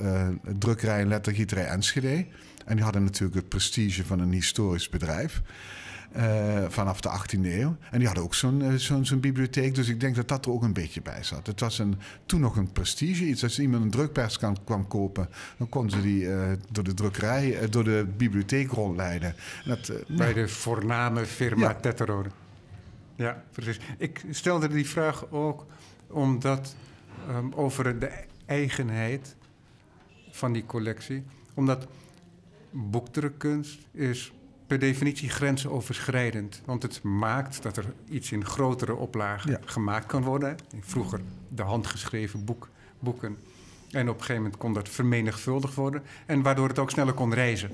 drukkerij 0.59 0.99
en 0.99 1.07
lettergieterij 1.07 1.65
Enschede. 1.65 2.25
En 2.67 2.75
die 2.75 2.83
hadden 2.83 3.03
natuurlijk 3.03 3.35
het 3.35 3.49
prestige 3.49 4.05
van 4.05 4.19
een 4.19 4.31
historisch 4.31 4.89
bedrijf. 4.89 5.41
Uh, 6.17 6.65
vanaf 6.67 7.01
de 7.01 7.09
18e 7.09 7.39
eeuw. 7.41 7.75
En 7.91 7.97
die 7.97 8.05
hadden 8.05 8.23
ook 8.23 8.33
zo'n 8.33 8.61
uh, 8.61 8.73
zo'n 8.73 9.05
zo'n 9.05 9.19
bibliotheek. 9.19 9.75
Dus 9.75 9.87
ik 9.87 9.99
denk 9.99 10.15
dat 10.15 10.27
dat 10.27 10.45
er 10.45 10.51
ook 10.51 10.63
een 10.63 10.73
beetje 10.73 11.01
bij 11.01 11.23
zat. 11.23 11.47
Het 11.47 11.59
was 11.59 11.79
een, 11.79 11.95
toen 12.25 12.39
nog 12.39 12.55
een 12.55 12.71
prestige 12.71 13.25
iets. 13.25 13.43
Als 13.43 13.59
iemand 13.59 13.83
een 13.83 13.91
drukpers 13.91 14.37
kan, 14.37 14.57
kwam 14.63 14.87
kopen, 14.87 15.29
dan 15.57 15.69
kon 15.69 15.89
ze 15.89 16.01
die 16.01 16.21
uh, 16.21 16.51
door 16.71 16.83
de 16.83 16.93
drukkerij, 16.93 17.69
door 17.69 17.83
de 17.83 18.07
bibliotheek 18.17 18.71
rondleiden. 18.71 19.35
Dat, 19.65 19.91
bij 20.07 20.33
de 20.33 20.47
voorname 20.47 21.25
firma 21.25 21.69
ja. 21.69 21.75
Tetterode. 21.75 22.29
Ja, 23.15 23.43
precies. 23.51 23.79
Ik 23.97 24.25
stelde 24.29 24.67
die 24.67 24.87
vraag 24.87 25.31
ook 25.31 25.65
omdat 26.07 26.75
um, 27.29 27.53
over 27.53 27.99
de 27.99 28.11
eigenheid 28.45 29.35
van 30.31 30.53
die 30.53 30.65
collectie. 30.65 31.23
Omdat 31.53 31.87
boekdrukkunst 32.77 33.79
is 33.91 34.31
per 34.67 34.79
definitie 34.79 35.29
grensoverschrijdend. 35.29 36.61
Want 36.65 36.83
het 36.83 37.03
maakt 37.03 37.63
dat 37.63 37.77
er 37.77 37.93
iets 38.09 38.31
in 38.31 38.45
grotere 38.45 38.95
oplagen 38.95 39.51
ja. 39.51 39.59
gemaakt 39.65 40.05
kan 40.05 40.23
worden. 40.23 40.57
Vroeger 40.79 41.19
de 41.49 41.61
handgeschreven 41.61 42.45
boek, 42.45 42.69
boeken. 42.99 43.37
En 43.91 44.09
op 44.09 44.13
een 44.15 44.21
gegeven 44.21 44.41
moment 44.41 44.57
kon 44.57 44.73
dat 44.73 44.89
vermenigvuldigd 44.89 45.73
worden. 45.73 46.03
En 46.25 46.41
waardoor 46.41 46.67
het 46.67 46.79
ook 46.79 46.91
sneller 46.91 47.13
kon 47.13 47.33
reizen. 47.33 47.71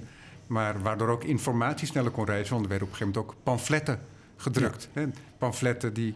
Maar 0.48 0.82
waardoor 0.82 1.08
ook 1.08 1.24
informatie 1.24 1.88
sneller 1.88 2.12
kon 2.12 2.26
reizen. 2.26 2.54
Want 2.54 2.63
er 2.63 2.70
werden 2.70 2.88
op 2.88 2.94
een 2.94 3.00
gegeven 3.00 3.22
moment 3.22 3.38
ook 3.38 3.44
pamfletten 3.44 4.00
gedrukt. 4.36 4.89
Ja. 4.94 5.10
Pamfletten 5.38 5.94
die 5.94 6.16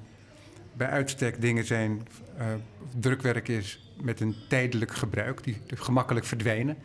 bij 0.74 0.90
uitstek 0.90 1.42
dingen 1.42 1.66
zijn, 1.66 2.08
uh, 2.38 2.46
drukwerk 3.00 3.48
is 3.48 3.94
met 4.02 4.20
een 4.20 4.36
tijdelijk 4.50 4.94
gebruik, 4.94 5.44
die 5.44 5.62
gemakkelijk 5.76 6.26
verdwijnen 6.26 6.78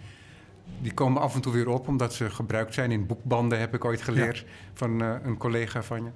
die 0.81 0.95
komen 0.95 1.23
af 1.23 1.35
en 1.35 1.41
toe 1.41 1.53
weer 1.53 1.69
op 1.69 1.89
omdat 1.89 2.15
ze 2.15 2.31
gebruikt 2.31 2.75
zijn 2.75 2.91
in 2.91 3.07
boekbanden, 3.07 3.59
heb 3.59 3.75
ik 3.75 3.85
ooit 3.85 4.03
geleerd 4.03 4.39
ja. 4.39 4.45
van 4.73 5.03
uh, 5.03 5.15
een 5.23 5.37
collega 5.37 5.83
van 5.83 6.05
je. 6.05 6.11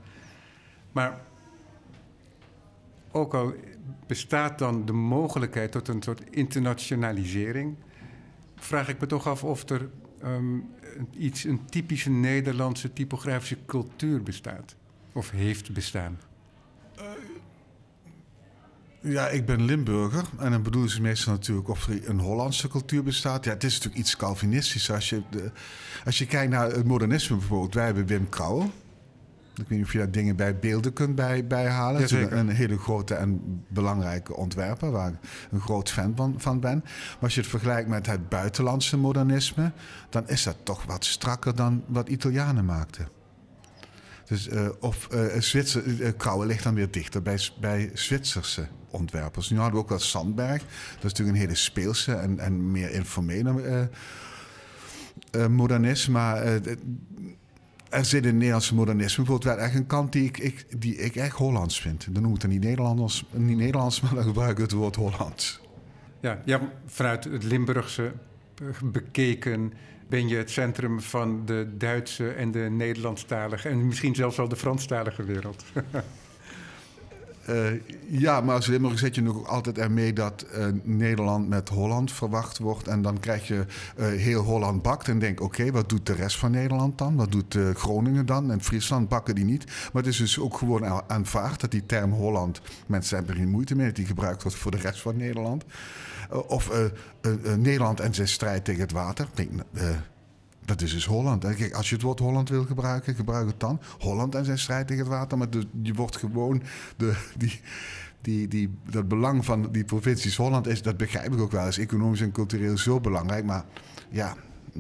Maar 0.92 1.20
ook 3.10 3.34
al 3.34 3.54
bestaat 4.06 4.58
dan 4.58 4.84
de 4.84 4.92
mogelijkheid 4.92 5.72
tot 5.72 5.88
een 5.88 6.02
soort 6.02 6.22
internationalisering, 6.30 7.76
vraag 8.56 8.88
ik 8.88 9.00
me 9.00 9.06
toch 9.06 9.26
af 9.26 9.44
of 9.44 9.68
er 9.68 9.88
um, 10.24 10.68
iets, 11.10 11.44
een 11.44 11.64
typische 11.64 12.10
Nederlandse 12.10 12.92
typografische 12.92 13.58
cultuur 13.66 14.22
bestaat. 14.22 14.76
Of 15.12 15.30
heeft 15.30 15.72
bestaan. 15.72 16.18
Ja, 19.06 19.28
ik 19.28 19.46
ben 19.46 19.64
Limburger. 19.64 20.24
En 20.38 20.50
dan 20.50 20.62
bedoelen 20.62 20.90
ze 20.90 21.00
meestal 21.00 21.32
natuurlijk 21.32 21.68
of 21.68 21.88
er 21.88 22.08
een 22.08 22.20
Hollandse 22.20 22.68
cultuur 22.68 23.02
bestaat. 23.02 23.44
Ja, 23.44 23.52
het 23.52 23.64
is 23.64 23.72
natuurlijk 23.72 24.00
iets 24.00 24.16
Calvinistisch. 24.16 24.90
Als 24.90 25.08
je, 25.08 25.22
de, 25.30 25.50
als 26.04 26.18
je 26.18 26.26
kijkt 26.26 26.52
naar 26.52 26.70
het 26.70 26.86
modernisme 26.86 27.36
bijvoorbeeld. 27.36 27.74
Wij 27.74 27.84
hebben 27.84 28.06
Wim 28.06 28.28
Krauwel. 28.28 28.70
Ik 29.54 29.68
weet 29.68 29.78
niet 29.78 29.86
of 29.86 29.92
je 29.92 29.98
daar 29.98 30.10
dingen 30.10 30.36
bij 30.36 30.58
beelden 30.58 30.92
kunt 30.92 31.14
bij, 31.14 31.46
bijhalen. 31.46 32.00
Ja, 32.08 32.20
een, 32.20 32.38
een 32.38 32.48
hele 32.48 32.78
grote 32.78 33.14
en 33.14 33.40
belangrijke 33.68 34.36
ontwerper, 34.36 34.90
waar 34.90 35.08
ik 35.08 35.18
een 35.50 35.60
groot 35.60 35.90
fan 35.90 36.12
van, 36.16 36.34
van 36.38 36.60
ben. 36.60 36.80
Maar 36.84 37.16
als 37.20 37.34
je 37.34 37.40
het 37.40 37.50
vergelijkt 37.50 37.88
met 37.88 38.06
het 38.06 38.28
buitenlandse 38.28 38.96
modernisme, 38.96 39.72
dan 40.10 40.28
is 40.28 40.42
dat 40.42 40.56
toch 40.62 40.84
wat 40.84 41.04
strakker 41.04 41.54
dan 41.54 41.82
wat 41.86 42.08
Italianen 42.08 42.64
maakten. 42.64 43.15
Dus, 44.26 44.48
uh, 44.48 44.68
of 44.80 45.08
uh, 45.14 45.40
Zwitser, 45.40 45.86
uh, 45.86 46.08
Krauwe 46.16 46.46
ligt 46.46 46.64
dan 46.64 46.74
weer 46.74 46.90
dichter 46.90 47.22
bij, 47.22 47.38
bij 47.60 47.90
Zwitserse 47.94 48.66
ontwerpers. 48.90 49.50
Nu 49.50 49.56
hadden 49.56 49.74
we 49.74 49.80
ook 49.80 49.88
wel 49.88 49.98
Sandberg. 49.98 50.60
Dat 50.60 50.96
is 50.96 51.02
natuurlijk 51.02 51.36
een 51.36 51.42
hele 51.42 51.54
speelse 51.54 52.14
en, 52.14 52.38
en 52.38 52.70
meer 52.70 52.90
informele 52.90 53.88
modernist. 55.48 56.08
Maar 56.08 56.42
er 57.88 58.04
zit 58.04 58.22
in 58.22 58.28
het 58.28 58.34
Nederlandse 58.34 58.74
modernisme 58.74 59.24
bijvoorbeeld 59.24 59.56
wel 59.56 59.66
echt 59.66 59.74
een 59.74 59.86
kant 59.86 60.12
die 60.12 60.24
ik, 60.24 60.38
ik, 60.38 60.80
die 60.80 60.96
ik 60.96 61.16
echt 61.16 61.36
Hollands 61.36 61.80
vind. 61.80 62.14
Dan 62.14 62.22
noem 62.22 62.34
ik 62.34 62.42
het 62.42 62.50
niet 62.50 62.62
Nederlands, 62.62 63.24
niet 63.30 63.56
Nederlands 63.56 64.00
maar 64.00 64.14
dan 64.14 64.24
gebruik 64.24 64.50
ik 64.50 64.58
het 64.58 64.72
woord 64.72 64.96
Hollands. 64.96 65.60
Ja, 66.20 66.42
ja 66.44 66.60
vanuit 66.86 67.24
het 67.24 67.44
Limburgse 67.44 68.12
bekeken 68.84 69.72
ben 70.08 70.28
je 70.28 70.36
het 70.36 70.50
centrum 70.50 71.00
van 71.00 71.46
de 71.46 71.74
Duitse 71.76 72.30
en 72.30 72.50
de 72.50 72.58
Nederlandstalige 72.70 73.68
en 73.68 73.86
misschien 73.86 74.14
zelfs 74.14 74.36
wel 74.36 74.48
de 74.48 74.56
Franstalige 74.56 75.24
wereld. 75.24 75.64
uh, 77.48 77.80
ja, 78.08 78.40
maar 78.40 78.54
als 78.54 78.66
Limburg 78.66 78.98
zet 78.98 79.14
je 79.14 79.22
nog 79.22 79.46
altijd 79.46 79.78
ermee 79.78 80.12
dat 80.12 80.46
uh, 80.54 80.66
Nederland 80.82 81.48
met 81.48 81.68
Holland 81.68 82.12
verwacht 82.12 82.58
wordt. 82.58 82.88
En 82.88 83.02
dan 83.02 83.20
krijg 83.20 83.46
je 83.46 83.64
uh, 83.98 84.06
heel 84.06 84.42
Holland 84.42 84.82
bakt 84.82 85.08
en 85.08 85.18
denk: 85.18 85.40
oké, 85.40 85.70
wat 85.70 85.88
doet 85.88 86.06
de 86.06 86.12
rest 86.12 86.38
van 86.38 86.50
Nederland 86.50 86.98
dan? 86.98 87.16
Wat 87.16 87.32
doet 87.32 87.58
Groningen 87.74 88.26
dan? 88.26 88.50
En 88.50 88.62
Friesland 88.62 89.08
bakken 89.08 89.34
die 89.34 89.44
niet. 89.44 89.64
Maar 89.64 90.02
het 90.02 90.12
is 90.12 90.16
dus 90.18 90.38
ook 90.38 90.58
gewoon 90.58 91.02
aanvaard 91.06 91.60
dat 91.60 91.70
die 91.70 91.86
term 91.86 92.12
Holland, 92.12 92.60
mensen 92.86 93.16
hebben 93.16 93.34
er 93.34 93.40
geen 93.40 93.50
moeite 93.50 93.74
mee, 93.74 93.86
dat 93.86 93.96
die 93.96 94.06
gebruikt 94.06 94.42
wordt 94.42 94.58
voor 94.58 94.70
de 94.70 94.76
rest 94.76 95.00
van 95.00 95.16
Nederland. 95.16 95.64
of 96.46 96.70
Nederland 97.56 98.00
en 98.00 98.14
zijn 98.14 98.28
strijd 98.28 98.64
tegen 98.64 98.80
het 98.80 98.92
water. 98.92 99.28
Denk, 99.34 99.50
dat 100.66 100.82
is 100.82 100.92
dus 100.92 101.04
Holland. 101.04 101.44
Kijk, 101.56 101.74
als 101.74 101.88
je 101.88 101.94
het 101.94 102.04
woord 102.04 102.18
Holland 102.18 102.48
wil 102.48 102.64
gebruiken, 102.64 103.14
gebruik 103.14 103.46
het 103.46 103.60
dan. 103.60 103.80
Holland 103.98 104.34
en 104.34 104.44
zijn 104.44 104.58
strijd 104.58 104.86
tegen 104.86 105.02
het 105.02 105.12
water. 105.12 105.38
Maar 105.38 105.48
je 105.82 105.94
wordt 105.94 106.16
gewoon 106.16 106.62
de, 106.96 107.16
die, 107.36 107.60
die, 108.20 108.48
die, 108.48 108.70
dat 108.90 109.08
belang 109.08 109.44
van 109.44 109.68
die 109.72 109.84
provincies 109.84 110.36
Holland 110.36 110.66
is, 110.66 110.82
dat 110.82 110.96
begrijp 110.96 111.32
ik 111.32 111.40
ook 111.40 111.52
wel, 111.52 111.66
is 111.66 111.78
economisch 111.78 112.20
en 112.20 112.32
cultureel 112.32 112.78
zo 112.78 113.00
belangrijk. 113.00 113.44
Maar 113.44 113.64
ja, 114.08 114.36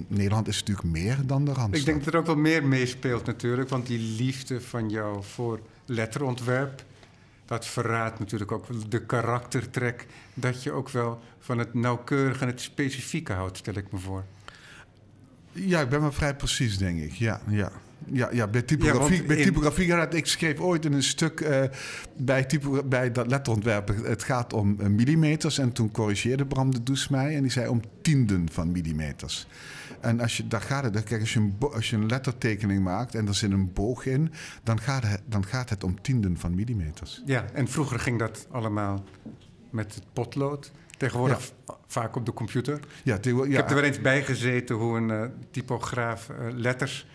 Nederland 0.06 0.48
is 0.48 0.58
natuurlijk 0.58 0.88
meer 0.88 1.18
dan 1.26 1.44
de 1.44 1.52
Randstad. 1.52 1.78
Ik 1.78 1.84
denk 1.84 2.04
dat 2.04 2.14
er 2.14 2.20
ook 2.20 2.26
wel 2.26 2.36
meer 2.36 2.64
meespeelt 2.64 3.26
natuurlijk, 3.26 3.68
want 3.68 3.86
die 3.86 3.98
liefde 3.98 4.60
van 4.60 4.90
jou 4.90 5.22
voor 5.22 5.60
letterontwerp, 5.84 6.84
dat 7.44 7.66
verraadt 7.66 8.18
natuurlijk 8.18 8.52
ook 8.52 8.90
de 8.90 9.06
karaktertrek 9.06 10.06
dat 10.34 10.62
je 10.62 10.72
ook 10.72 10.88
wel 10.88 11.20
van 11.38 11.58
het 11.58 11.74
nauwkeurige 11.74 12.40
en 12.40 12.46
het 12.46 12.60
specifieke 12.60 13.32
houdt, 13.32 13.56
stel 13.56 13.74
ik 13.74 13.92
me 13.92 13.98
voor. 13.98 14.24
Ja, 15.56 15.80
ik 15.80 15.88
ben 15.88 16.00
wel 16.00 16.12
vrij 16.12 16.36
precies, 16.36 16.78
denk 16.78 17.00
ik. 17.00 17.12
Ja, 17.12 17.40
ja. 17.48 17.72
Ja, 18.12 18.28
ja, 18.32 18.46
bij 18.46 18.62
typografie. 18.62 19.20
Ja, 19.20 19.26
bij 19.26 19.42
typografie 19.42 19.92
in... 19.92 20.10
ik 20.10 20.26
schreef 20.26 20.60
ooit 20.60 20.84
in 20.84 20.92
een 20.92 21.02
stuk 21.02 21.40
uh, 21.40 21.62
bij, 22.16 22.44
typo, 22.44 22.82
bij 22.84 23.12
dat 23.12 23.26
letterontwerpen. 23.26 23.96
Het 24.04 24.22
gaat 24.22 24.52
om 24.52 24.76
uh, 24.80 24.86
millimeters. 24.86 25.58
En 25.58 25.72
toen 25.72 25.90
corrigeerde 25.90 26.46
Bram 26.46 26.70
de 26.70 26.82
Does 26.82 27.08
mij. 27.08 27.36
En 27.36 27.42
die 27.42 27.50
zei 27.50 27.68
om 27.68 27.80
tienden 28.02 28.48
van 28.52 28.72
millimeters. 28.72 29.46
En 30.00 30.20
als 30.20 30.36
je, 30.36 30.48
daar 30.48 30.60
gaat 30.60 30.84
het. 30.84 31.04
Kijk, 31.04 31.20
als 31.20 31.32
je, 31.32 31.40
een, 31.40 31.56
als 31.72 31.90
je 31.90 31.96
een 31.96 32.06
lettertekening 32.06 32.82
maakt 32.82 33.14
en 33.14 33.26
er 33.26 33.34
zit 33.34 33.50
een 33.50 33.72
boog 33.72 34.06
in. 34.06 34.32
Dan 34.62 34.80
gaat, 34.80 35.02
het, 35.02 35.22
dan 35.26 35.46
gaat 35.46 35.70
het 35.70 35.84
om 35.84 36.00
tienden 36.02 36.36
van 36.38 36.54
millimeters. 36.54 37.22
Ja, 37.24 37.44
en 37.52 37.68
vroeger 37.68 37.98
ging 37.98 38.18
dat 38.18 38.46
allemaal 38.50 39.04
met 39.70 39.94
het 39.94 40.04
potlood. 40.12 40.72
Tegenwoordig 40.96 41.52
vaak 41.86 42.16
op 42.16 42.26
de 42.26 42.32
computer. 42.32 42.80
Ja, 43.02 43.18
ja, 43.22 43.44
Ik 43.44 43.52
heb 43.52 43.68
er 43.68 43.74
wel 43.74 43.84
eens 43.84 44.00
bij 44.00 44.22
gezeten 44.22 44.76
hoe 44.76 44.96
een 44.96 45.08
uh, 45.08 45.22
typograaf 45.50 46.28
uh, 46.28 46.36
letters 46.54 47.06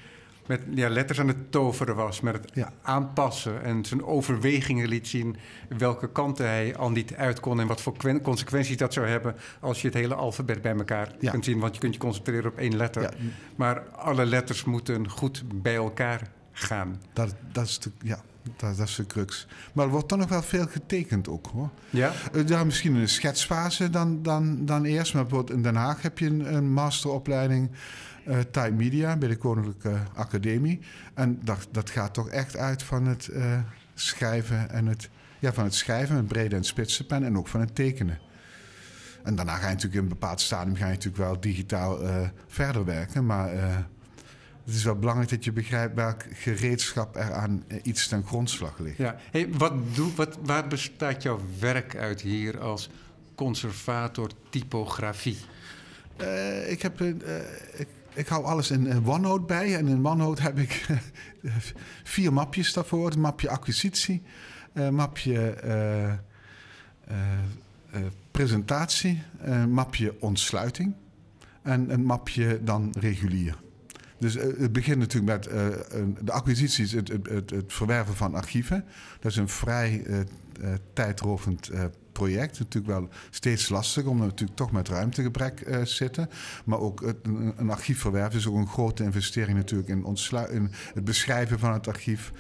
met 0.48 0.62
ja, 0.74 0.90
letters 0.90 1.20
aan 1.20 1.28
het 1.28 1.52
toveren 1.52 1.96
was, 1.96 2.22
met 2.22 2.34
het 2.34 2.52
Ja. 2.54 2.72
aanpassen 2.82 3.64
en 3.64 3.86
zijn 3.86 4.04
overwegingen 4.04 4.88
liet 4.88 5.08
zien 5.08 5.36
welke 5.78 6.12
kanten 6.12 6.46
hij 6.46 6.76
al 6.76 6.90
niet 6.90 7.16
uit 7.16 7.40
kon 7.40 7.60
en 7.60 7.68
wat 7.68 7.82
voor 7.82 8.22
consequenties 8.22 8.78
dat 8.78 8.94
zou 8.94 9.08
hebben 9.08 9.36
als 9.60 9.82
je 9.82 9.88
het 9.88 9.96
hele 9.96 10.16
alfabet 10.16 10.62
bij 10.62 10.76
elkaar 10.76 11.16
kunt 11.20 11.46
zien, 11.46 11.60
want 11.60 11.74
je 11.74 11.80
kunt 11.80 11.94
je 11.94 12.00
concentreren 12.00 12.52
op 12.52 12.58
één 12.58 12.76
letter. 12.76 13.14
Maar 13.56 13.80
alle 13.90 14.26
letters 14.26 14.64
moeten 14.64 15.10
goed 15.10 15.44
bij 15.62 15.76
elkaar 15.76 16.32
gaan. 16.52 17.02
Dat, 17.14 17.36
dat, 17.52 17.66
is 17.66 17.80
de, 17.80 17.92
ja, 18.02 18.22
dat, 18.58 18.78
dat 18.78 18.88
is 18.88 18.96
de 18.96 19.06
crux. 19.06 19.48
Maar 19.74 19.86
er 19.86 19.92
wordt 19.92 20.10
dan 20.10 20.20
nog 20.20 20.30
wel 20.30 20.42
veel 20.42 20.68
getekend 20.68 21.28
ook 21.28 21.48
hoor. 21.48 21.70
Ja? 21.90 22.12
Eh, 22.34 22.48
Ja, 22.48 22.64
misschien 22.64 22.96
een 22.96 23.10
schetsfase 23.10 23.90
dan, 23.90 24.24
dan, 24.24 24.66
dan 24.66 24.84
eerst. 24.86 25.14
Maar 25.14 25.24
bijvoorbeeld 25.24 25.58
in 25.58 25.64
Den 25.64 25.76
Haag 25.76 26.02
heb 26.02 26.20
je 26.20 26.26
een, 26.26 26.56
een 26.56 26.74
masteropleiding 26.74 27.70
Type 28.52 28.72
Media 28.72 29.18
bij 29.18 29.30
de 29.30 29.36
Koninklijke 29.36 29.98
Academie. 30.14 30.80
En 31.14 31.40
dat, 31.44 31.68
dat 31.72 31.90
gaat 31.90 32.14
toch 32.14 32.30
echt 32.30 32.58
uit 32.58 32.84
van 32.84 33.06
het 33.06 33.28
eh, 33.28 33.60
schrijven 33.94 34.70
en 34.70 34.86
het, 34.86 35.10
ja, 35.40 35.54
van 35.54 35.64
het 35.64 35.76
schrijven 35.76 36.16
met 36.16 36.28
brede 36.28 36.56
en 36.56 36.64
spitse 36.64 37.06
pen 37.06 37.24
en 37.24 37.38
ook 37.38 37.48
van 37.48 37.60
het 37.60 37.76
tekenen. 37.76 38.20
En 39.24 39.36
daarna 39.36 39.56
ga 39.56 39.68
je 39.68 39.74
natuurlijk 39.74 39.96
in 39.96 40.02
een 40.02 40.08
bepaald 40.20 40.42
stadium 40.42 40.76
ga 40.76 40.86
je 40.86 40.92
natuurlijk 40.92 41.24
wel 41.24 41.40
digitaal 41.40 42.00
verder 42.48 42.86
werken. 42.86 43.26
Maar 43.26 43.50
het 44.66 44.74
is 44.74 44.84
wel 44.84 44.96
belangrijk 44.96 45.30
dat 45.30 45.44
je 45.44 45.52
begrijpt 45.52 45.96
welk 45.96 46.24
gereedschap 46.34 47.16
er 47.16 47.34
aan 47.34 47.64
eh, 47.68 47.80
iets 47.84 48.08
ten 48.08 48.24
grondslag 48.26 48.80
ligt. 48.80 48.98
ja. 48.98 49.16
Hey, 49.32 49.50
wat 49.50 49.74
doe, 49.96 50.14
wat, 50.16 50.38
waar 50.44 50.68
bestaat 50.68 51.24
jouw 51.24 51.40
werk 51.60 51.96
uit 51.96 52.22
hier 52.22 52.60
als 52.60 52.90
conservator 53.36 54.30
typografie? 54.50 55.38
Eh, 56.22 56.72
ik, 56.72 56.82
heb, 56.82 57.00
een, 57.00 57.22
eh, 57.24 57.36
ik, 57.80 57.88
ik 58.14 58.28
hou 58.28 58.46
alles 58.46 58.72
in 58.72 58.88
eh, 58.88 59.08
OneNote 59.08 59.46
bij. 59.46 59.76
En 59.76 59.88
in 59.88 60.06
OneNote 60.06 60.42
heb 60.42 60.58
ik 60.58 60.86
vier 62.04 62.34
mapjes 62.34 62.74
daarvoor. 62.74 63.06
Het 63.06 63.18
mapje 63.18 63.50
acquisitie, 63.50 64.22
eh 64.74 64.90
mapje 64.90 65.56
presentatie, 68.32 69.22
een 69.40 69.72
mapje 69.72 70.16
ontsluiting 70.20 70.94
en 71.62 71.90
een 71.94 72.04
mapje 72.04 72.64
dan 72.64 72.94
regulier. 73.00 73.58
Dus 74.22 74.36
eh, 74.36 74.58
het 74.58 74.72
begint 74.72 74.98
natuurlijk 74.98 75.34
met 75.34 75.48
eh, 75.48 75.68
de 76.22 76.32
acquisities, 76.32 76.92
het, 76.92 77.08
het, 77.08 77.50
het, 77.50 77.64
verwerven 77.68 78.16
van 78.16 78.36
archieven. 78.36 78.86
Dat 79.20 79.32
is 79.32 79.38
een 79.38 79.50
vrij 79.50 80.04
eh, 80.06 80.74
tijdrovend 80.94 81.70
project. 82.12 82.60
Natuurlijk 82.60 82.94
wel 82.94 83.10
steeds 83.30 83.70
lastig, 83.70 84.04
omdat 84.04 84.24
we 84.24 84.32
natuurlijk 84.32 84.58
toch 84.58 84.72
met 84.72 84.90
ruimtegebrek 84.90 85.62
eh, 85.62 85.82
zitten. 85.84 86.30
Maar 86.66 86.80
ook 86.80 87.02
het, 87.06 87.18
een, 87.24 87.70
archief 87.70 88.00
verwerven 88.00 88.40
is 88.40 88.48
ook 88.48 88.56
een 88.56 88.68
grote 88.68 89.04
investering 89.04 89.58
natuurlijk 89.58 89.90
in 89.90 90.72
het 90.94 91.04
beschrijven 91.04 91.60
van 91.60 91.74
het 91.74 91.88
archief. 91.88 92.32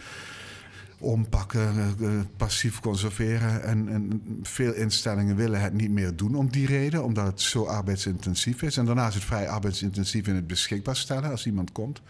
Ompakken, 1.01 1.69
eh, 1.99 2.07
eh, 2.07 2.21
passief 2.37 2.79
conserveren. 2.79 3.63
En, 3.63 3.89
en 3.89 4.21
veel 4.43 4.73
instellingen 4.73 5.35
willen 5.35 5.61
het 5.61 5.73
niet 5.73 5.91
meer 5.91 6.15
doen 6.15 6.35
om 6.35 6.49
die 6.51 6.65
reden, 6.67 7.03
omdat 7.03 7.25
het 7.25 7.41
zo 7.41 7.65
arbeidsintensief 7.65 8.61
is. 8.61 8.77
En 8.77 8.85
daarnaast 8.85 9.09
is 9.15 9.15
het 9.15 9.23
vrij 9.23 9.49
arbeidsintensief 9.49 10.27
in 10.27 10.35
het 10.35 10.47
beschikbaar 10.47 10.95
stellen 10.95 11.31
als 11.31 11.45
iemand 11.45 11.71
komt. 11.71 12.01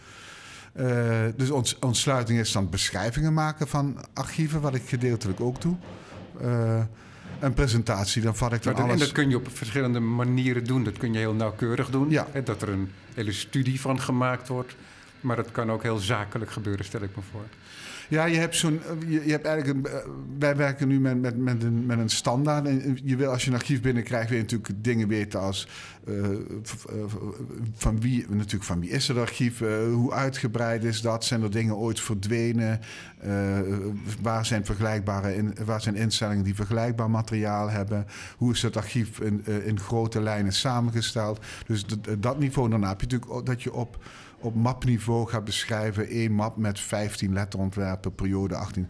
Eh, 0.74 1.26
dus 1.36 1.50
ons, 1.50 1.80
ontsluiting 1.80 2.40
is 2.40 2.52
dan 2.52 2.70
beschrijvingen 2.70 3.34
maken 3.34 3.68
van 3.68 3.98
archieven, 4.14 4.62
wat 4.62 4.76
ik 4.76 4.84
gedeeltelijk 4.86 5.40
ook 5.42 5.62
doe. 5.62 5.76
Eh, 6.42 6.82
een 7.40 7.54
presentatie, 7.54 8.22
dan 8.22 8.36
vat 8.36 8.54
ik 8.54 8.64
dan 8.64 8.74
Maar 8.74 8.82
dat- 8.82 8.92
en 8.92 8.96
alles... 8.98 9.08
dat 9.08 9.18
kun 9.18 9.30
je 9.30 9.36
op 9.36 9.48
verschillende 9.52 10.00
manieren 10.00 10.64
doen. 10.64 10.84
Dat 10.84 10.98
kun 10.98 11.14
je 11.14 11.20
heel 11.20 11.34
nauwkeurig 11.34 11.90
doen. 11.90 12.10
Ja. 12.10 12.28
Hè, 12.32 12.44
Dat 12.44 12.62
er 12.62 12.70
een 12.70 12.90
hele 13.14 13.32
studie 13.32 13.82
van 13.82 14.02
gemaakt 14.02 14.48
wordt. 14.48 14.76
Maar 15.22 15.36
dat 15.36 15.52
kan 15.52 15.72
ook 15.72 15.84
heel 15.84 15.98
zakelijk 15.98 16.52
gebeuren, 16.52 16.86
stel 16.86 17.02
ik 17.02 17.16
me 17.16 17.22
voor. 17.32 17.44
Ja, 18.10 18.26
je 18.26 18.38
hebt 18.38 18.56
zo'n. 18.56 18.80
Je, 19.08 19.26
je 19.26 19.32
hebt 19.32 19.46
eigenlijk 19.46 19.88
eh, 19.88 19.94
wij 20.40 20.56
werken 20.56 20.88
nu 20.88 21.00
met, 21.00 21.22
met, 21.22 21.38
met, 21.38 21.64
een, 21.64 21.86
met 21.86 22.00
een 22.00 22.10
standaard. 22.10 22.66
En 22.66 22.98
je 23.04 23.16
wil, 23.16 23.32
als 23.32 23.44
je 23.44 23.50
een 23.50 23.56
archief 23.56 23.82
binnenkrijgt, 23.82 24.30
wil 24.30 24.38
je 24.38 24.44
natuurlijk 24.44 24.84
dingen 24.84 25.08
weten 25.08 25.40
als. 25.40 25.68
eh, 26.06 26.24
eh, 26.24 26.36
van 27.76 28.00
wie, 28.02 28.26
natuurlijk 28.30 28.64
van 28.64 28.80
wie 28.80 28.90
is 28.90 29.08
het 29.08 29.18
archief? 29.18 29.62
eh, 29.62 29.70
hoe 29.94 30.14
uitgebreid 30.14 30.84
is 30.84 31.02
dat? 31.02 31.26
Zijn 31.26 31.44
er 31.44 31.52
dingen 31.52 31.76
ooit 31.76 32.00
verdwenen? 32.00 32.80
Eh, 33.20 33.60
waar, 34.22 34.46
zijn 34.46 34.66
vergelijkbare 34.66 35.54
waar 35.66 35.82
zijn 35.82 35.96
instellingen 35.96 36.44
die 36.44 36.56
vergelijkbaar 36.56 37.10
materiaal 37.10 37.70
hebben? 37.70 38.06
Hoe 38.38 38.52
is 38.54 38.62
het 38.62 38.78
archief 38.78 39.20
in, 39.20 39.42
eh, 39.46 39.68
in 39.68 39.80
grote 39.80 40.22
lijnen 40.22 40.54
samengesteld? 40.54 41.40
Dus 41.68 41.86
dat, 42.20 42.40
niveau. 42.40 42.70
Daarna 42.70 42.88
heb 42.88 43.02
je 43.02 43.08
natuurlijk 43.08 43.46
dat 43.46 43.64
je 43.64 43.74
op 43.74 44.04
op 44.42 44.56
mapniveau 44.56 45.28
gaat 45.30 45.44
beschrijven. 45.44 46.08
één 46.08 46.32
map 46.32 46.58
met 46.58 46.80
15 46.80 47.34
letterontwerpen, 47.34 48.16
periode 48.16 48.56
18. 48.56 48.88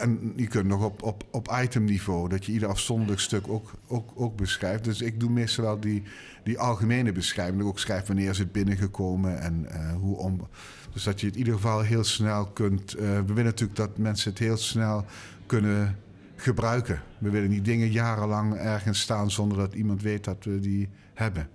En 0.00 0.32
je 0.36 0.46
kunt 0.46 0.66
nog 0.66 0.84
op, 0.84 1.02
op, 1.02 1.24
op 1.30 1.58
itemniveau, 1.62 2.28
dat 2.28 2.44
je 2.44 2.52
ieder 2.52 2.68
afzonderlijk 2.68 3.20
stuk 3.20 3.48
ook, 3.48 3.70
ook, 3.86 4.10
ook 4.14 4.36
beschrijft. 4.36 4.84
Dus 4.84 5.00
ik 5.00 5.20
doe 5.20 5.30
meestal 5.30 5.64
wel 5.64 5.80
die, 5.80 6.02
die 6.44 6.58
algemene 6.58 7.12
beschrijving. 7.12 7.60
Ik 7.60 7.66
ook 7.66 7.78
schrijf 7.78 8.06
wanneer 8.06 8.30
is 8.30 8.38
het 8.38 8.52
binnengekomen 8.52 9.40
en 9.40 9.66
eh, 9.70 9.92
hoe 9.94 10.16
om. 10.16 10.48
Dus 10.92 11.02
dat 11.04 11.20
je 11.20 11.26
het 11.26 11.34
in 11.34 11.40
ieder 11.40 11.54
geval 11.54 11.80
heel 11.80 12.04
snel 12.04 12.46
kunt. 12.46 12.94
eh, 12.94 13.06
we 13.06 13.24
willen 13.26 13.44
natuurlijk 13.44 13.78
dat 13.78 13.98
mensen 13.98 14.30
het 14.30 14.38
heel 14.38 14.56
snel 14.56 15.04
kunnen 15.46 15.98
gebruiken. 16.36 17.02
We 17.18 17.30
willen 17.30 17.48
niet 17.48 17.64
dingen 17.64 17.90
jarenlang 17.90 18.54
ergens 18.54 19.00
staan 19.00 19.30
zonder 19.30 19.58
dat 19.58 19.74
iemand 19.74 20.02
weet 20.02 20.24
dat 20.24 20.44
we 20.44 20.60
die 20.60 20.88
hebben. 21.14 21.48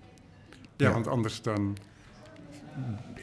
Ja, 0.76 0.88
Ja. 0.88 0.94
want 0.94 1.08
anders 1.08 1.42
dan 1.42 1.78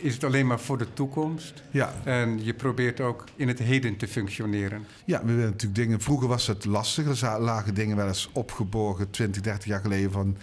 is 0.00 0.14
het 0.14 0.24
alleen 0.24 0.46
maar 0.46 0.60
voor 0.60 0.78
de 0.78 0.92
toekomst. 0.92 1.62
Ja, 1.70 1.92
En 2.04 2.44
je 2.44 2.54
probeert 2.54 3.00
ook 3.00 3.24
in 3.36 3.48
het 3.48 3.58
heden 3.58 3.96
te 3.96 4.08
functioneren. 4.08 4.84
Ja, 5.04 5.20
we 5.24 5.32
willen 5.32 5.50
natuurlijk 5.50 5.74
dingen. 5.74 6.00
Vroeger 6.00 6.28
was 6.28 6.46
het 6.46 6.64
lastig. 6.64 7.22
Er 7.22 7.40
lagen 7.40 7.74
dingen 7.74 7.96
wel 7.96 8.06
eens 8.06 8.30
opgeborgen 8.32 9.10
20, 9.10 9.42
30 9.42 9.64
jaar 9.64 9.80
geleden 9.80 10.12
van 10.12 10.36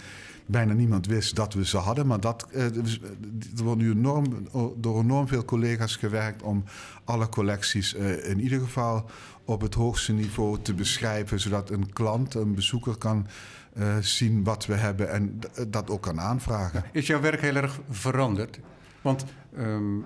bijna 0.48 0.72
niemand 0.72 1.06
wist 1.06 1.36
dat 1.36 1.54
we 1.54 1.64
ze 1.64 1.76
hadden. 1.76 2.06
Maar 2.06 2.20
dat, 2.20 2.46
eh, 2.52 2.66
dus, 2.72 3.00
eh, 3.00 3.08
er 3.58 3.64
wordt 3.64 3.80
nu 3.80 3.90
enorm, 3.90 4.48
door 4.76 5.00
enorm 5.00 5.28
veel 5.28 5.44
collega's 5.44 5.96
gewerkt 5.96 6.42
om 6.42 6.64
alle 7.04 7.28
collecties 7.28 7.94
eh, 7.94 8.30
in 8.30 8.40
ieder 8.40 8.60
geval 8.60 9.10
op 9.44 9.60
het 9.60 9.74
hoogste 9.74 10.12
niveau 10.12 10.58
te 10.62 10.74
beschrijven, 10.74 11.40
zodat 11.40 11.70
een 11.70 11.92
klant, 11.92 12.34
een 12.34 12.54
bezoeker 12.54 12.96
kan 12.96 13.26
zien 14.00 14.44
wat 14.44 14.66
we 14.66 14.74
hebben 14.74 15.10
en 15.10 15.38
dat 15.68 15.90
ook 15.90 16.02
kan 16.02 16.20
aanvragen. 16.20 16.84
Is 16.92 17.06
jouw 17.06 17.20
werk 17.20 17.40
heel 17.40 17.54
erg 17.54 17.80
veranderd? 17.90 18.60
Want 19.02 19.24
ehm 19.58 20.00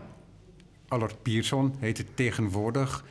Allard 0.93 1.23
Pierson 1.23 1.75
heet 1.79 1.99
het 1.99 2.17
tegenwoordig. 2.17 3.05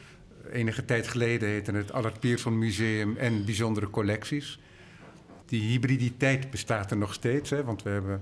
Enige 0.52 0.86
tijd 0.86 1.08
geleden 1.08 1.50
heette 1.50 1.72
het 1.72 1.92
Allard 1.92 2.20
Pierson 2.20 2.58
Museum 2.58 3.18
en 3.18 3.46
Bijzondere 3.46 3.90
Collecties. 3.90 4.60
Die 5.46 5.62
hybriditeit 5.62 6.52
bestaat 6.52 6.92
er 6.92 6.98
nog 6.98 7.14
steeds, 7.14 7.50
hè? 7.50 7.64
want 7.64 7.84
we 7.84 7.90
hebben 7.90 8.22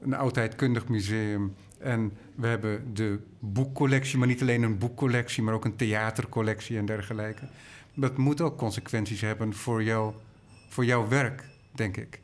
een 0.00 0.14
oudheidkundig 0.14 0.88
museum 0.88 1.54
en 1.78 2.12
we 2.34 2.46
hebben 2.46 2.94
de 2.94 3.18
boekcollectie, 3.38 4.18
maar 4.18 4.28
niet 4.28 4.40
alleen 4.40 4.62
een 4.62 4.78
boekcollectie, 4.78 5.42
maar 5.42 5.54
ook 5.54 5.64
een 5.64 5.76
theatercollectie 5.76 6.78
en 6.78 6.86
dergelijke. 6.86 7.48
Dat 7.94 8.16
moet 8.16 8.40
ook 8.40 8.58
consequenties 8.58 9.20
hebben 9.20 9.54
voor, 9.54 10.14
voor 10.68 10.84
jouw 10.84 11.08
werk, 11.08 11.44
denk 11.72 11.96
ik. 11.96 12.20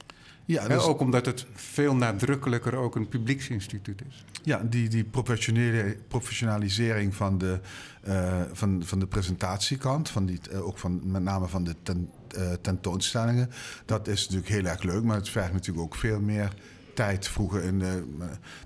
Ja, 0.47 0.69
dus- 0.69 0.83
ook 0.83 1.01
omdat 1.01 1.27
het 1.27 1.47
veel 1.55 1.95
nadrukkelijker 1.95 2.75
ook 2.75 2.97
een 2.97 3.09
publieksinstituut 3.09 4.03
is. 4.09 4.25
Ja, 4.43 4.63
die, 4.65 4.89
die 4.89 5.05
professionele, 5.05 5.97
professionalisering 6.09 7.15
van 7.15 7.39
de, 7.39 7.61
eh, 8.03 8.43
van, 8.53 8.83
van 8.85 8.99
de 8.99 9.07
presentatiekant, 9.07 10.09
van 10.09 10.27
die, 10.27 10.41
eh, 10.51 10.67
ook 10.67 10.79
van, 10.79 11.01
met 11.05 11.23
name 11.23 11.49
van 11.49 11.65
de 11.65 11.75
ten, 11.83 12.11
eh, 12.37 12.53
tentoonstellingen, 12.61 13.51
dat 13.85 14.09
is 14.09 14.23
natuurlijk 14.23 14.49
heel 14.49 14.65
erg 14.65 14.83
leuk, 14.83 15.03
maar 15.03 15.17
het 15.17 15.29
vergt 15.29 15.53
natuurlijk 15.53 15.85
ook 15.85 15.95
veel 15.95 16.21
meer 16.21 16.55
tijd. 16.95 17.29
Vroeger, 17.29 17.63
in 17.63 17.83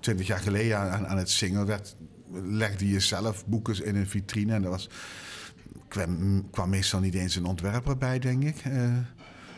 twintig 0.00 0.26
jaar 0.26 0.40
geleden, 0.40 0.78
aan, 0.78 1.06
aan 1.06 1.18
het 1.18 1.30
zingen, 1.30 1.66
werd, 1.66 1.96
legde 2.44 2.88
je 2.88 3.00
zelf 3.00 3.46
boeken 3.46 3.84
in 3.84 3.96
een 3.96 4.08
vitrine 4.08 4.52
en 4.52 4.62
dat 4.62 4.70
was, 4.70 4.88
kwam, 5.88 6.50
kwam 6.50 6.68
meestal 6.68 7.00
niet 7.00 7.14
eens 7.14 7.36
een 7.36 7.44
ontwerper 7.44 7.96
bij, 7.96 8.18
denk 8.18 8.42
ik. 8.44 8.62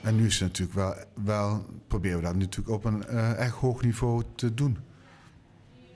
En 0.02 0.16
nu 0.16 0.26
is 0.26 0.40
het 0.40 0.48
natuurlijk 0.48 0.78
wel, 0.78 0.94
wel, 1.24 1.66
proberen 1.86 2.18
we 2.18 2.24
dat 2.24 2.36
natuurlijk 2.36 2.68
op 2.68 2.84
een 2.84 3.06
eh, 3.06 3.40
erg 3.40 3.54
hoog 3.54 3.82
niveau 3.82 4.22
te 4.34 4.54
doen. 4.54 4.78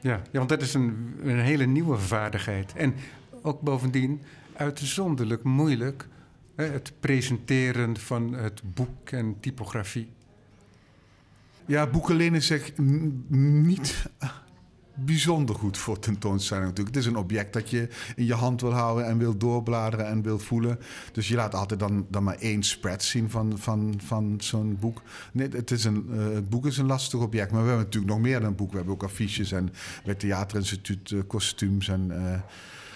Ja, 0.01 0.23
ja 0.31 0.38
want 0.38 0.49
dat 0.49 0.62
is 0.62 0.75
een, 0.75 1.14
een 1.23 1.40
hele 1.40 1.66
nieuwe 1.66 1.99
vaardigheid. 1.99 2.73
En 2.73 2.95
ook 3.42 3.61
bovendien 3.61 4.21
uitzonderlijk 4.57 5.42
moeilijk. 5.42 6.09
Hè, 6.55 6.64
het 6.64 6.92
presenteren 7.01 7.97
van 7.97 8.33
het 8.33 8.62
boek 8.75 9.11
en 9.11 9.37
typografie. 9.40 10.09
Ja, 11.66 11.87
boeken 11.87 12.16
lenen 12.16 12.42
zich 12.42 12.73
niet 13.29 14.09
bijzonder 14.96 15.54
goed 15.54 15.78
voor 15.78 15.98
tentoonstelling 15.98 16.66
natuurlijk. 16.66 16.96
Het 16.96 17.04
is 17.04 17.11
een 17.11 17.18
object 17.18 17.52
dat 17.52 17.70
je 17.70 17.88
in 18.16 18.24
je 18.24 18.35
hand 18.35 18.61
wil 18.61 18.72
houden 18.72 19.06
en 19.06 19.18
wil 19.18 19.37
doorbladeren 19.37 20.06
en 20.06 20.22
wil 20.22 20.38
voelen. 20.38 20.78
Dus 21.12 21.28
je 21.28 21.35
laat 21.35 21.54
altijd 21.54 21.80
dan, 21.80 22.06
dan 22.11 22.22
maar 22.22 22.38
één 22.38 22.62
spread 22.62 23.02
zien 23.02 23.30
van, 23.30 23.59
van, 23.59 23.94
van 24.04 24.35
zo'n 24.40 24.76
boek. 24.80 25.02
Nee, 25.32 25.48
het, 25.48 25.70
is 25.70 25.85
een, 25.85 26.09
het 26.11 26.48
boek 26.48 26.66
is 26.66 26.78
een 26.78 26.87
lastig 26.87 27.20
object, 27.20 27.50
maar 27.50 27.62
we 27.62 27.68
hebben 27.68 27.85
natuurlijk 27.85 28.12
nog 28.12 28.22
meer 28.22 28.40
dan 28.40 28.48
een 28.48 28.56
boek. 28.56 28.70
We 28.70 28.76
hebben 28.76 28.94
ook 28.94 29.02
affiches 29.02 29.52
en 29.52 29.64
bij 29.64 29.72
het 30.02 30.18
Theaterinstituut 30.18 31.11
uh, 31.11 31.22
kostuums 31.26 31.88
en 31.88 32.11
uh, 32.11 32.40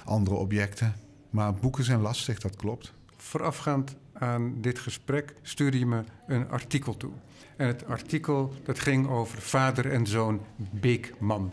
andere 0.05 0.37
objecten. 0.37 0.95
Maar 1.31 1.55
boeken 1.55 1.85
zijn 1.85 2.01
lastig, 2.01 2.39
dat 2.39 2.57
klopt. 2.57 2.93
Voorafgaand 3.17 3.97
aan 4.13 4.55
dit 4.61 4.79
gesprek 4.79 5.35
stuurde 5.43 5.79
je 5.79 5.87
me 5.87 6.03
een 6.27 6.49
artikel 6.49 6.97
toe. 6.97 7.13
En 7.57 7.67
het 7.67 7.87
artikel 7.87 8.55
dat 8.65 8.79
ging 8.79 9.09
over 9.09 9.43
vader 9.43 9.91
en 9.91 10.07
zoon 10.07 10.41
Beekman. 10.57 11.53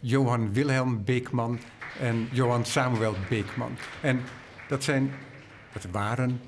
Johan 0.00 0.52
Wilhelm 0.52 1.04
Beekman 1.04 1.58
en 2.00 2.28
Johan 2.32 2.64
Samuel 2.64 3.14
Beekman. 3.28 3.76
En 4.00 4.20
dat 4.68 4.84
zijn, 4.84 5.10
dat 5.72 5.86
waren 5.90 6.40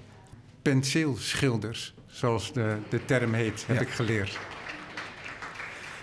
penseelschilders, 0.62 1.94
zoals 2.06 2.52
de, 2.52 2.76
de 2.88 3.04
term 3.04 3.32
heet, 3.34 3.64
heb 3.66 3.76
Ja. 3.76 3.82
ik 3.82 3.88
geleerd. 3.88 4.38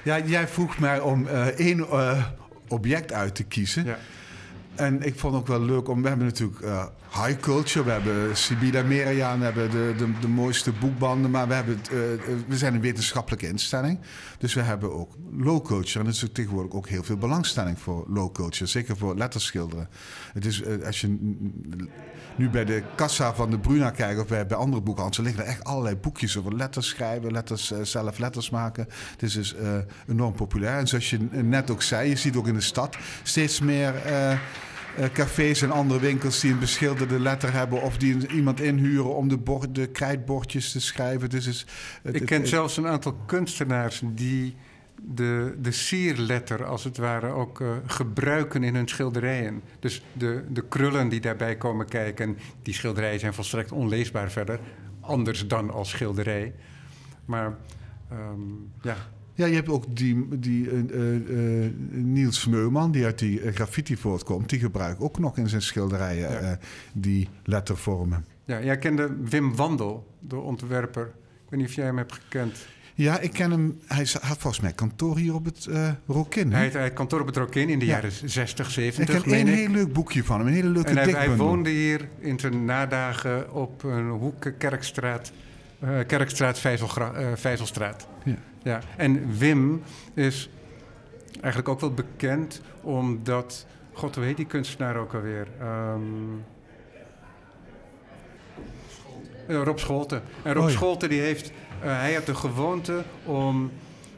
Ja, 0.04 0.20
jij 0.20 0.48
vroeg 0.48 0.80
mij 0.80 1.00
om 1.00 1.28
eh, 1.28 1.46
één 1.48 1.80
eh, 1.80 2.26
object 2.68 3.14
uit 3.14 3.36
te 3.36 3.44
kiezen. 3.44 3.86
Ja. 3.86 3.98
En 4.76 5.02
ik 5.02 5.20
vond 5.20 5.34
het 5.34 5.42
ook 5.42 5.48
wel 5.48 5.62
leuk 5.62 5.88
om. 5.88 6.02
We 6.02 6.08
hebben 6.08 6.26
natuurlijk 6.28 6.62
eh, 6.62 6.86
high 7.16 7.40
culture. 7.40 7.86
We 7.86 7.92
hebben 7.92 8.38
Sibila 8.38 8.84
Merian. 8.84 9.40
We 9.40 9.46
hebben 9.46 9.72
de, 9.72 9.94
de, 9.98 10.20
de 10.20 10.28
mooiste 10.28 10.72
boekbanden. 10.72 11.32
Maar 11.32 11.48
we, 11.48 11.54
hebben 11.54 11.80
eh, 11.92 12.14
eh, 12.14 12.20
we 12.48 12.58
zijn 12.58 12.74
een 12.74 12.82
wetenschappelijke 12.82 13.48
instelling. 13.48 14.00
Dus 14.38 14.54
we 14.54 14.62
hebben 14.62 14.94
ook 14.94 15.16
low 15.38 15.66
culture. 15.66 16.00
En 16.00 16.06
er 16.06 16.12
is 16.12 16.26
tegenwoordig 16.34 16.74
ook 16.74 16.88
heel 16.88 17.04
veel 17.04 17.18
belangstelling 17.18 17.80
voor 17.80 18.06
low 18.08 18.32
culture. 18.32 18.66
Zeker 18.66 18.98
voor 18.98 19.16
letterschilderen. 19.16 19.90
Het 20.34 20.46
is, 20.46 20.62
eh, 20.62 20.86
als 20.86 21.02
je 21.02 21.36
nu 22.36 22.50
bij 22.50 22.66
de 22.66 22.84
kassa 22.96 23.34
van 23.34 23.50
de 23.50 23.60
Bruna 23.60 23.90
kijkt. 23.90 24.22
Of 24.22 24.28
bij, 24.28 24.46
bij 24.46 24.58
andere 24.58 24.82
boekhandels. 24.82 25.18
liggen 25.18 25.44
er 25.44 25.50
echt 25.50 25.64
allerlei 25.64 25.96
boekjes 25.96 26.38
over 26.38 26.56
letters 26.56 26.88
schrijven. 26.88 27.32
Letters, 27.32 27.74
zelf 27.82 28.18
letters 28.18 28.50
maken. 28.50 28.88
Het 29.12 29.24
is 29.24 29.34
dus 29.34 29.56
enorm 30.08 30.34
populair. 30.34 30.78
En 30.78 30.88
zoals 30.88 31.10
je 31.10 31.20
net 31.32 31.72
ook 31.72 31.82
zei. 31.82 32.10
Je 32.10 32.16
ziet 32.16 32.36
ook 32.36 32.48
in 32.48 32.54
de 32.54 32.62
stad 32.62 32.98
steeds 33.24 33.60
meer. 33.60 33.94
Eh, 34.98 35.10
cafés 35.14 35.62
en 35.62 35.72
andere 35.72 36.00
winkels 36.00 36.40
die 36.40 36.52
een 36.52 36.60
beschilderde 36.60 37.20
letter 37.20 37.54
hebben 37.54 37.82
of 37.82 37.98
die 37.98 38.14
een- 38.14 38.32
iemand 38.32 38.62
inhuren 38.62 39.16
om 39.16 39.28
de, 39.28 39.38
bord, 39.38 39.76
de 39.76 39.88
krijtbordjes 39.88 40.72
te 40.72 40.82
schrijven. 40.82 41.30
Dus 41.30 41.48
is, 41.48 41.66
het, 42.04 42.16
Ik 42.16 42.26
ken 42.26 42.40
het- 42.40 42.50
zelfs 42.50 42.78
een 42.78 42.88
aantal 42.88 43.14
kunstenaars 43.26 44.02
die 44.06 44.56
de, 45.02 45.56
de 45.62 45.72
sierletter 45.72 46.66
als 46.66 46.84
het 46.84 46.98
ware 46.98 47.28
ook 47.28 47.62
eh, 47.62 47.68
gebruiken 47.86 48.64
in 48.64 48.76
hun 48.76 48.88
schilderijen. 48.88 49.62
Dus 49.80 50.04
de, 50.14 50.44
de 50.50 50.64
krullen 50.68 51.10
die 51.10 51.20
daarbij 51.22 51.56
komen 51.56 51.86
kijken, 51.86 52.38
die 52.62 52.74
schilderijen 52.74 53.20
zijn 53.20 53.34
volstrekt 53.34 53.72
onleesbaar 53.72 54.32
verder. 54.32 54.60
Anders 55.02 55.48
dan 55.48 55.72
als 55.72 55.90
schilderij. 55.90 56.54
Maar 57.26 57.56
ehm, 58.10 58.40
ja, 58.82 58.96
Ja, 59.38 59.46
je 59.46 59.56
hebt 59.56 59.70
ook 59.70 59.96
die, 59.96 60.40
die 60.40 60.70
eh, 60.70 60.76
Niels 61.90 62.46
Meuman, 62.46 62.92
die 62.92 63.06
uit 63.06 63.20
die 63.20 63.52
graffiti 63.52 63.98
voortkomt. 63.98 64.50
Die 64.50 64.60
gebruikt 64.60 65.00
ook 65.02 65.20
nog 65.20 65.38
in 65.38 65.50
zijn 65.50 65.62
schilderijen 65.62 66.32
Ja. 66.32 66.58
die 66.94 67.30
lettervormen. 67.44 68.26
ja, 68.46 68.62
jij 68.64 68.78
kende 68.78 69.16
Wim 69.30 69.56
Wandel, 69.56 70.08
de 70.20 70.36
ontwerper. 70.36 71.06
Ik 71.06 71.50
weet 71.52 71.60
niet 71.60 71.70
of 71.70 71.76
jij 71.76 71.86
hem 71.86 71.98
hebt 71.98 72.14
gekend. 72.14 72.66
Ja, 72.98 73.20
ik 73.20 73.32
ken 73.34 73.52
hem. 73.52 73.80
Hij 73.86 74.08
had 74.22 74.38
volgens 74.38 74.60
mij 74.62 74.74
kantoor 74.74 75.18
hier 75.18 75.34
op 75.34 75.46
het 75.46 75.66
eh 75.66 75.90
Rokin. 76.08 76.52
Hij, 76.54 76.72
had 76.72 76.94
kantoor 76.94 77.20
op 77.20 77.28
het 77.28 77.36
Rokin 77.38 77.70
in 77.70 77.80
de 77.80 77.86
Ja. 77.86 77.92
jaren 77.94 78.12
60, 78.26 78.68
ik 78.68 78.74
70, 78.74 79.22
ken 79.22 79.30
meen 79.32 79.48
één 79.48 79.58
ik. 79.58 79.60
heel 79.60 79.70
leuk 79.70 79.94
boekje 79.94 80.24
van 80.24 80.38
hem. 80.40 80.48
Een 80.48 80.54
hele 80.54 80.70
leuke 80.70 80.90
En 80.90 81.16
hij, 81.16 81.36
woonde 81.36 81.70
hier 81.70 82.10
in 82.20 82.40
zijn 82.40 82.66
nadagen 82.66 83.54
op 83.54 83.84
een 83.84 84.10
hoek 84.10 84.52
Kerkstraat, 84.58 85.32
Kerkstraat 86.08 86.60
Vijzelgra- 86.60 87.38
Vijzelstraat. 87.38 88.08
Ja. 88.24 88.36
Ja. 88.66 88.80
En 88.98 89.38
Wim 89.38 89.82
is 90.14 90.50
eigenlijk 91.34 91.70
ook 91.70 91.80
wel 91.80 91.94
bekend 91.94 92.62
omdat, 92.82 93.66
god 93.94 94.16
hoe 94.16 94.24
heet 94.24 94.38
die 94.38 94.46
kunstenaar 94.46 94.96
ook 94.96 95.14
alweer? 95.14 95.48
Eh, 95.60 95.96
Rob 99.64 99.78
Scholten. 99.78 100.22
En 100.44 100.54
Rob 100.54 100.64
Oh 100.64 100.70
ja. 100.70 100.76
Scholten 100.76 101.10
die 101.10 101.20
heeft, 101.22 101.52
eh, 101.82 102.00
hij 102.00 102.14
had 102.14 102.26
de 102.26 102.36
gewoonte 102.36 103.04
om 103.26 103.72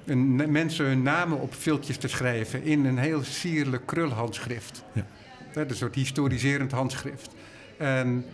een- 0.06 0.52
mensen 0.52 0.86
hun 0.86 1.02
namen 1.02 1.40
op 1.40 1.54
viltjes 1.56 1.98
te 1.98 2.08
schrijven 2.08 2.64
in 2.64 2.86
een 2.86 2.98
heel 2.98 3.24
sierlijk 3.24 3.86
krulhandschrift. 3.86 4.84
Ja. 4.94 5.06
Hè, 5.54 5.70
Een 5.70 5.76
soort 5.76 5.96
historiserend 5.96 6.72
handschrift. 6.72 7.30
En 7.78 8.26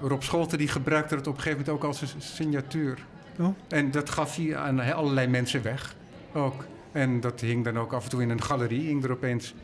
Rob 0.00 0.22
Scholten 0.22 0.58
die 0.58 0.68
gebruikte 0.68 1.14
het 1.14 1.26
op 1.26 1.34
een 1.36 1.40
gegeven 1.42 1.64
moment 1.64 1.76
ook 1.84 1.88
als 1.90 2.00
een 2.02 2.22
signatuur. 2.22 3.04
En 3.68 3.90
dat 3.90 4.10
gaf 4.10 4.36
hij 4.36 4.56
aan 4.56 4.80
allerlei 4.80 5.26
mensen 5.26 5.62
weg 5.62 5.94
ook. 6.32 6.64
En 6.92 7.20
dat 7.20 7.40
hing 7.40 7.64
dan 7.64 7.78
ook 7.78 7.92
af 7.92 8.04
en 8.04 8.10
toe 8.10 8.22
in 8.22 8.30
een 8.30 8.42
galerie. 8.42 8.86
Hing 8.86 9.04
er 9.04 9.10
opeens 9.10 9.54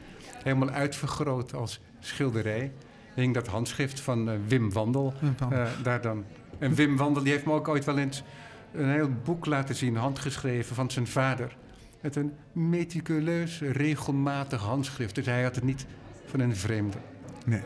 helemaal 0.42 0.70
uitvergroot 0.70 1.54
als 1.54 1.80
schilderij. 2.00 2.72
Hing 3.14 3.34
dat 3.34 3.46
handschrift 3.46 4.00
van 4.00 4.30
eh, 4.30 4.34
Wim 4.46 4.72
Wandel 4.72 5.14
Wim 5.20 5.34
Wandel. 5.38 5.58
eh, 5.58 5.70
daar 5.82 6.00
dan. 6.00 6.24
En 6.58 6.74
Wim 6.74 6.96
Wandel 6.96 7.22
die 7.22 7.32
heeft 7.32 7.44
me 7.44 7.52
ook 7.52 7.68
ooit 7.68 7.84
wel 7.84 7.98
eens 7.98 8.22
een 8.72 8.90
heel 8.90 9.10
boek 9.24 9.46
laten 9.46 9.74
zien, 9.74 9.96
handgeschreven 9.96 10.74
van 10.74 10.90
zijn 10.90 11.06
vader. 11.06 11.56
Met 12.00 12.16
een 12.16 12.32
meticuleus, 12.52 13.60
regelmatig 13.60 14.60
handschrift. 14.60 15.14
Dus 15.14 15.26
hij 15.26 15.42
had 15.42 15.54
het 15.54 15.64
niet 15.64 15.86
van 16.26 16.40
een 16.40 16.56
vreemde. 16.56 16.96
Nee. 17.46 17.60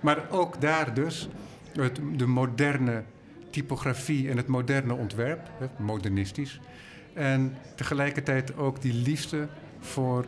Maar 0.00 0.26
ook 0.30 0.60
daar 0.60 0.94
dus 0.94 1.28
het, 1.72 2.00
de 2.16 2.26
moderne 2.26 3.02
typografie 3.50 4.30
en 4.30 4.36
het 4.36 4.46
moderne 4.46 4.94
ontwerp, 4.94 5.50
modernistisch. 5.76 6.60
En 7.12 7.54
tegelijkertijd 7.74 8.56
ook 8.56 8.82
die 8.82 8.92
liefde 8.92 9.48
voor 9.80 10.24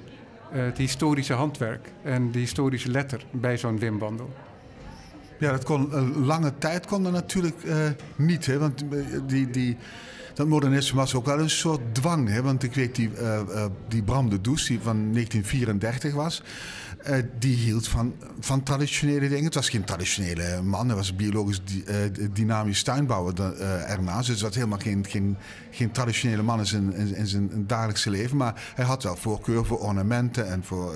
eh, 0.52 0.62
het 0.62 0.78
historische 0.78 1.32
handwerk 1.32 1.92
en 2.02 2.30
de 2.30 2.38
historische 2.38 2.90
letter 2.90 3.24
bij 3.30 3.58
zo'n 3.58 3.78
Wim 3.78 3.98
Wandel. 3.98 4.30
Ja, 5.38 5.50
dat 5.50 5.64
kon 5.64 5.96
een 5.96 6.24
lange 6.24 6.52
tijd 6.58 6.86
kon 6.86 7.02
dat 7.02 7.12
natuurlijk 7.12 7.64
eh, 7.64 7.76
niet. 8.16 8.46
Hè? 8.46 8.58
Want 8.58 8.82
eh, 8.82 8.98
die, 9.26 9.50
die, 9.50 9.76
dat 10.34 10.48
modernisme 10.48 10.96
was 10.96 11.14
ook 11.14 11.26
wel 11.26 11.38
een 11.38 11.50
soort 11.50 11.94
dwang. 11.94 12.28
Hè? 12.28 12.42
Want 12.42 12.62
ik 12.62 12.74
weet, 12.74 12.94
die, 12.94 13.10
eh, 13.14 13.40
eh, 13.40 13.70
die 13.88 14.02
Bram 14.02 14.30
de 14.30 14.40
Does, 14.40 14.66
die 14.66 14.80
van 14.80 15.12
1934 15.12 16.14
was... 16.14 16.42
eh, 17.02 17.22
die 17.38 17.56
hield 17.56 17.88
van, 17.88 18.14
van 18.40 18.62
traditionele 18.62 19.28
dingen. 19.28 19.44
Het 19.44 19.54
was 19.54 19.68
geen 19.68 19.84
traditionele 19.84 20.62
man. 20.62 20.86
Hij 20.86 20.96
was 20.96 21.16
biologisch 21.16 21.60
eh, 21.86 21.96
dynamisch 22.32 22.82
tuinbouwer 22.82 23.54
eh, 23.54 23.90
ernaast. 23.90 24.26
Dus 24.26 24.34
het 24.34 24.44
was 24.44 24.54
helemaal 24.54 24.78
geen, 24.78 25.06
geen, 25.08 25.36
geen 25.70 25.90
traditionele 25.90 26.42
man 26.42 26.58
in 26.58 26.66
zijn, 26.66 26.94
in, 26.94 27.14
in 27.14 27.26
zijn 27.26 27.66
dagelijkse 27.66 28.10
leven. 28.10 28.36
Maar 28.36 28.72
hij 28.74 28.84
had 28.84 29.02
wel 29.02 29.16
voorkeur 29.16 29.64
voor 29.64 29.78
ornamenten 29.78 30.48
en 30.48 30.64
voor 30.64 30.94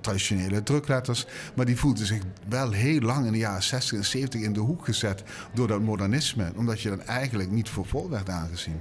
traditionele 0.00 0.62
drukletters. 0.62 1.26
Maar 1.54 1.66
die 1.66 1.78
voelde 1.78 2.06
zich 2.06 2.22
wel 2.48 2.70
heel 2.70 3.00
lang 3.00 3.26
in 3.26 3.32
de 3.32 3.38
jaren 3.38 3.62
60 3.62 3.98
en 3.98 4.04
70 4.04 4.40
in 4.40 4.52
de 4.52 4.60
hoek 4.60 4.84
gezet 4.84 5.22
door 5.54 5.68
dat 5.68 5.80
modernisme. 5.80 6.52
Omdat 6.56 6.80
je 6.80 6.88
dan 6.88 7.02
eigenlijk 7.02 7.50
niet 7.50 7.68
voor 7.68 7.86
vol 7.86 8.10
werd 8.10 8.28
aangezien. 8.30 8.80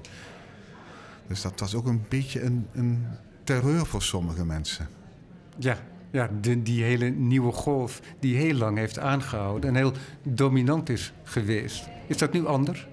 Dus 1.28 1.42
dat 1.42 1.60
was 1.60 1.76
ook 1.76 1.88
een 1.88 2.06
beetje 2.10 2.42
een, 2.42 2.68
een 2.74 3.06
terreur 3.44 3.86
voor 3.86 4.02
sommige 4.02 4.46
mensen. 4.46 4.88
Ja, 5.58 5.78
ja 6.14 6.30
de, 6.42 6.64
die 6.64 6.84
hele 6.84 7.10
nieuwe 7.10 7.52
golf 7.52 8.02
die 8.20 8.36
heel 8.38 8.54
lang 8.54 8.78
heeft 8.78 9.00
aangehouden 9.00 9.70
en 9.70 9.76
heel 9.76 9.94
dominant 10.24 10.90
is 10.90 11.14
geweest. 11.24 11.90
Is 12.08 12.18
dat 12.18 12.34
nu 12.34 12.46
anders? 12.48 12.88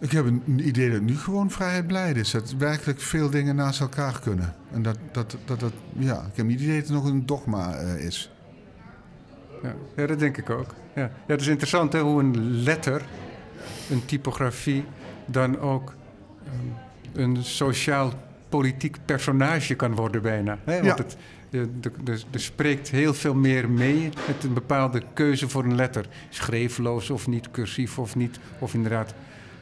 Ik 0.00 0.10
heb 0.10 0.24
een 0.24 0.66
idee 0.66 0.90
dat 0.90 1.00
nu 1.00 1.16
gewoon 1.16 1.50
vrijheid 1.50 1.86
blijde 1.86 2.20
is. 2.20 2.30
Dat 2.30 2.54
werkelijk 2.58 3.00
veel 3.00 3.30
dingen 3.30 3.56
naast 3.56 3.80
elkaar 3.80 4.20
kunnen. 4.20 4.54
En 4.70 4.82
dat 4.82 4.98
dat, 5.12 5.36
dat, 5.44 5.60
dat 5.60 5.72
ja, 5.92 6.20
ik 6.30 6.36
heb 6.36 6.46
niet 6.46 6.60
idee 6.60 6.78
dat 6.80 6.84
het 6.88 6.94
nog 6.96 7.04
een 7.04 7.26
dogma 7.26 7.74
eh, 7.74 8.04
is. 8.04 8.30
Ja, 9.62 9.74
ja, 9.96 10.06
dat 10.06 10.18
denk 10.18 10.36
ik 10.36 10.50
ook. 10.50 10.74
Ja. 10.94 11.02
ja, 11.02 11.10
het 11.26 11.40
is 11.40 11.46
interessant 11.46 11.92
hè, 11.92 12.00
hoe 12.00 12.20
een 12.20 12.62
letter, 12.62 13.02
een 13.90 14.04
typografie, 14.04 14.84
dan 15.26 15.58
ook 15.58 15.94
ehm, 16.44 17.20
een 17.20 17.44
sociaal-politiek 17.44 18.96
personage 19.04 19.74
kan 19.74 19.94
worden 19.94 20.22
bijna. 20.22 20.58
Hè? 20.64 20.74
Want 20.74 20.84
Ja. 20.86 20.94
het, 21.04 21.16
er 21.52 22.40
spreekt 22.40 22.90
heel 22.90 23.14
veel 23.14 23.34
meer 23.34 23.70
mee 23.70 24.08
met 24.26 24.44
een 24.44 24.54
bepaalde 24.54 25.02
keuze 25.12 25.48
voor 25.48 25.64
een 25.64 25.74
letter. 25.74 26.06
Schreefloos 26.28 27.10
of 27.10 27.26
niet, 27.26 27.50
cursief 27.50 27.98
of 27.98 28.16
niet. 28.16 28.38
Of 28.58 28.74
inderdaad, 28.74 29.14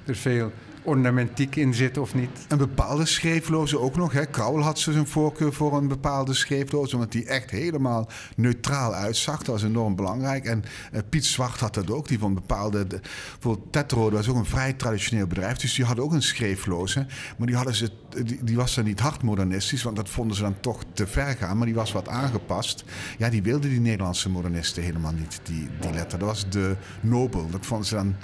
er 0.05 0.17
veel 0.17 0.53
ornamentiek 0.83 1.57
in 1.57 1.75
zit 1.75 1.99
of 1.99 2.15
niet. 2.15 2.31
Een 2.49 2.59
bepaalde 2.59 3.07
schreefloze 3.07 3.79
ook 3.79 3.97
nog. 3.97 4.13
Hè. 4.13 4.25
Had 4.41 4.79
ze 4.79 4.93
zijn 4.93 5.07
voorkeur 5.07 5.53
voor 5.53 5.77
een 5.77 5.89
bepaalde 5.89 6.35
schreefloze, 6.35 6.95
omdat 6.95 7.13
die 7.13 7.27
echt 7.27 7.51
helemaal 7.51 8.09
neutraal 8.37 8.95
uitzag. 8.95 9.39
Dat 9.39 9.47
was 9.47 9.63
enorm 9.63 9.97
belangrijk. 9.97 10.45
En 10.45 10.65
eh, 10.93 11.01
Piet 11.09 11.25
Zwart 11.25 11.61
had 11.61 11.75
dat 11.75 11.91
ook. 11.91 12.09
Die 12.09 12.19
van 12.19 12.35
bepaalde. 12.35 12.87
De, 12.87 13.01
voor 13.39 13.59
Tetrode 13.71 14.17
was 14.17 14.29
ook 14.29 14.37
een 14.37 14.45
vrij 14.45 14.73
traditioneel 14.73 15.27
bedrijf. 15.27 15.57
Dus 15.57 15.75
die 15.75 15.85
hadden 15.85 16.05
ook 16.05 16.13
een 16.13 16.23
schreefloze. 16.23 17.07
Maar 17.39 17.47
die, 17.47 17.57
hadden 17.57 17.75
ze, 17.75 17.91
die, 18.25 18.45
die 18.45 18.57
was 18.57 18.75
dan 18.75 18.85
niet 18.85 19.01
hard 19.01 19.23
modernistisch, 19.23 19.83
want 19.83 19.97
dat 19.97 20.09
vonden 20.09 20.37
ze 20.37 20.43
dan 20.43 20.61
toch 20.61 20.83
te 20.93 21.07
ver 21.07 21.37
gaan. 21.37 21.57
Maar 21.57 21.67
die 21.67 21.75
was 21.75 21.93
wat 21.93 22.09
aangepast. 22.09 22.85
Ja, 23.19 23.29
die 23.29 23.43
wilden 23.43 23.71
die 23.71 23.81
Nederlandse 23.81 24.31
modernisten 24.31 24.83
helemaal 24.83 25.13
niet, 25.13 25.41
die, 25.43 25.69
die 25.81 25.93
letter. 25.93 26.19
Dat 26.19 26.29
was 26.29 26.49
de 26.49 26.77
Nobel. 27.01 27.51
Dat 27.51 27.67
vonden 27.67 27.87
ze 27.87 27.95
dan. 27.95 28.17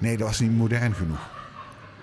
Nee, 0.00 0.16
dat 0.16 0.26
was 0.26 0.40
niet 0.40 0.56
modern 0.56 0.94
genoeg. 0.94 1.35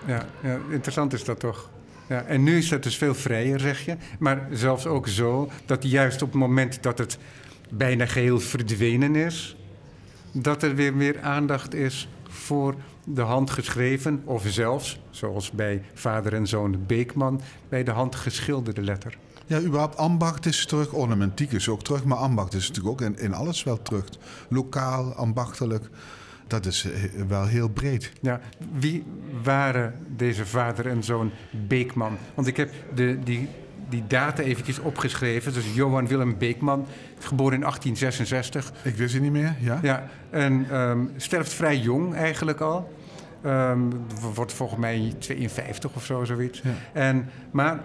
Ja, 0.06 0.26
ja, 0.42 0.58
interessant 0.70 1.12
is 1.12 1.24
dat 1.24 1.40
toch. 1.40 1.70
Ja, 2.08 2.22
en 2.22 2.42
nu 2.42 2.56
is 2.56 2.68
dat 2.68 2.82
dus 2.82 2.96
veel 2.96 3.14
vrijer, 3.14 3.60
zeg 3.60 3.84
je. 3.84 3.96
Maar 4.18 4.48
zelfs 4.52 4.86
ook 4.86 5.08
zo 5.08 5.50
dat 5.66 5.90
juist 5.90 6.22
op 6.22 6.30
het 6.30 6.40
moment 6.40 6.82
dat 6.82 6.98
het 6.98 7.18
bijna 7.70 8.06
geheel 8.06 8.40
verdwenen 8.40 9.16
is, 9.16 9.56
dat 10.32 10.62
er 10.62 10.74
weer 10.74 10.94
meer 10.94 11.20
aandacht 11.20 11.74
is 11.74 12.08
voor 12.28 12.74
de 13.04 13.20
handgeschreven, 13.20 14.22
of 14.24 14.44
zelfs, 14.46 15.00
zoals 15.10 15.50
bij 15.50 15.82
vader 15.94 16.34
en 16.34 16.46
zoon 16.46 16.86
Beekman, 16.86 17.40
bij 17.68 17.84
de 17.84 17.90
handgeschilderde 17.90 18.82
letter. 18.82 19.16
Ja, 19.46 19.60
überhaupt 19.60 19.96
ambacht 19.96 20.46
is 20.46 20.66
terug, 20.66 20.92
ornamentiek 20.92 21.52
is 21.52 21.68
ook 21.68 21.82
terug, 21.82 22.04
maar 22.04 22.18
ambacht 22.18 22.54
is 22.54 22.68
natuurlijk 22.68 23.02
ook 23.02 23.18
in 23.18 23.34
alles 23.34 23.62
wel 23.62 23.82
terug. 23.82 24.04
Lokaal, 24.48 25.12
ambachtelijk 25.12 25.88
dat 26.54 26.72
is 26.72 26.84
eh, 26.84 27.22
wel 27.28 27.46
heel 27.46 27.68
breed. 27.68 28.12
Ja, 28.20 28.40
wie 28.72 29.04
waren 29.42 29.94
deze 30.16 30.46
vader 30.46 30.86
en 30.86 31.02
zoon 31.02 31.30
Beekman? 31.68 32.16
Want 32.34 32.46
ik 32.46 32.56
heb 32.56 32.70
de, 32.94 33.18
die, 33.24 33.48
die 33.88 34.04
data 34.06 34.42
eventjes 34.42 34.78
opgeschreven. 34.78 35.52
Dus 35.52 35.74
Johan 35.74 36.06
Willem 36.06 36.38
Beekman, 36.38 36.86
geboren 37.18 37.54
in 37.54 37.60
1866. 37.60 38.72
Ik 38.82 38.94
wist 38.94 39.14
het 39.14 39.22
niet 39.22 39.32
meer, 39.32 39.56
ja. 39.60 39.78
Ja, 39.82 40.08
en 40.30 40.80
um, 40.80 41.12
sterft 41.16 41.52
vrij 41.52 41.78
jong 41.78 42.14
eigenlijk 42.14 42.60
al. 42.60 42.92
Um, 43.46 44.06
wordt 44.34 44.52
volgens 44.52 44.80
mij 44.80 45.14
52 45.18 45.94
of 45.94 46.04
zo, 46.04 46.24
zoiets. 46.24 46.62
Ja. 46.62 46.70
En, 46.92 47.30
maar 47.50 47.80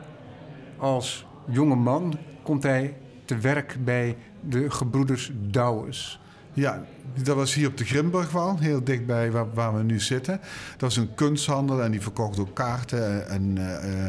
als 0.77 1.25
jonge 1.47 1.75
man 1.75 2.17
komt 2.43 2.63
hij 2.63 2.95
te 3.25 3.37
werk 3.37 3.77
bij 3.83 4.17
de 4.41 4.71
gebroeders 4.71 5.31
Douwes. 5.35 6.19
Ja, 6.59 6.85
dat 7.23 7.35
was 7.35 7.53
hier 7.53 7.67
op 7.67 7.77
de 7.77 7.85
Grimbergwal, 7.85 8.57
heel 8.59 8.83
dichtbij 8.83 9.31
waar, 9.31 9.53
waar 9.53 9.75
we 9.75 9.83
nu 9.83 9.99
zitten. 9.99 10.39
Dat 10.71 10.81
was 10.81 10.97
een 10.97 11.13
kunsthandel 11.13 11.83
en 11.83 11.91
die 11.91 12.01
verkocht 12.01 12.39
ook 12.39 12.55
kaarten 12.55 13.29
en, 13.29 13.55
uh, 13.57 14.05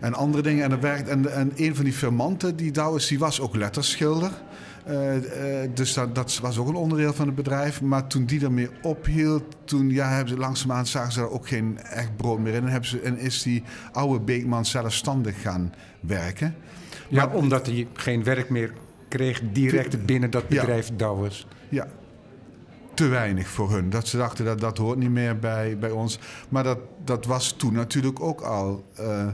en 0.00 0.14
andere 0.14 0.42
dingen. 0.42 0.64
En, 0.64 0.70
er 0.70 0.80
werkt, 0.80 1.08
en, 1.08 1.32
en 1.32 1.52
een 1.56 1.74
van 1.74 1.84
die 1.84 1.92
firmanten, 1.92 2.56
die 2.56 2.70
Douwes, 2.70 3.06
die 3.06 3.18
was 3.18 3.40
ook 3.40 3.56
letterschilder. 3.56 4.30
Uh, 4.88 5.14
uh, 5.14 5.22
dus 5.74 5.94
dat, 5.94 6.14
dat, 6.14 6.38
was 6.42 6.58
ook 6.58 6.68
een 6.68 6.74
onderdeel 6.74 7.12
van 7.12 7.26
het 7.26 7.34
bedrijf. 7.34 7.80
Maar 7.80 8.06
toen 8.06 8.24
die 8.24 8.44
ermee 8.44 8.68
ophield, 8.82 9.56
toen 9.64 9.90
ja, 9.90 10.08
hebben 10.08 10.28
ze 10.28 10.38
langzaamaan 10.38 10.86
zagen 10.86 11.12
ze 11.12 11.20
er 11.20 11.30
ook 11.30 11.48
geen 11.48 11.78
echt 11.78 12.16
brood 12.16 12.38
meer 12.38 12.54
in. 12.54 12.62
En, 12.62 12.68
hebben 12.68 12.88
ze, 12.88 13.00
en 13.00 13.18
is 13.18 13.42
die 13.42 13.62
oude 13.92 14.20
Beekman 14.24 14.64
zelfstandig 14.64 15.42
gaan 15.42 15.74
werken. 16.00 16.54
Ja, 17.08 17.26
maar, 17.26 17.34
omdat 17.34 17.66
hij 17.66 17.86
geen 17.92 18.24
werk 18.24 18.50
meer 18.50 18.72
kreeg 19.08 19.42
direct 19.52 20.06
binnen 20.06 20.30
dat 20.30 20.48
bedrijf 20.48 20.88
ja. 20.88 20.94
Douwes. 20.96 21.46
Ja, 21.68 21.86
te 22.94 23.06
weinig 23.06 23.48
voor 23.48 23.72
hun. 23.72 23.90
Dat 23.90 24.08
ze 24.08 24.16
dachten 24.16 24.44
dat 24.44 24.60
dat 24.60 24.78
hoort 24.78 24.98
niet 24.98 25.10
meer 25.10 25.38
bij, 25.38 25.78
bij 25.78 25.90
ons. 25.90 26.18
Maar 26.48 26.62
dat, 26.62 26.78
dat 27.04 27.26
was 27.26 27.52
toen 27.52 27.72
natuurlijk 27.72 28.20
ook 28.20 28.40
al 28.40 28.84
uh, 29.00 29.26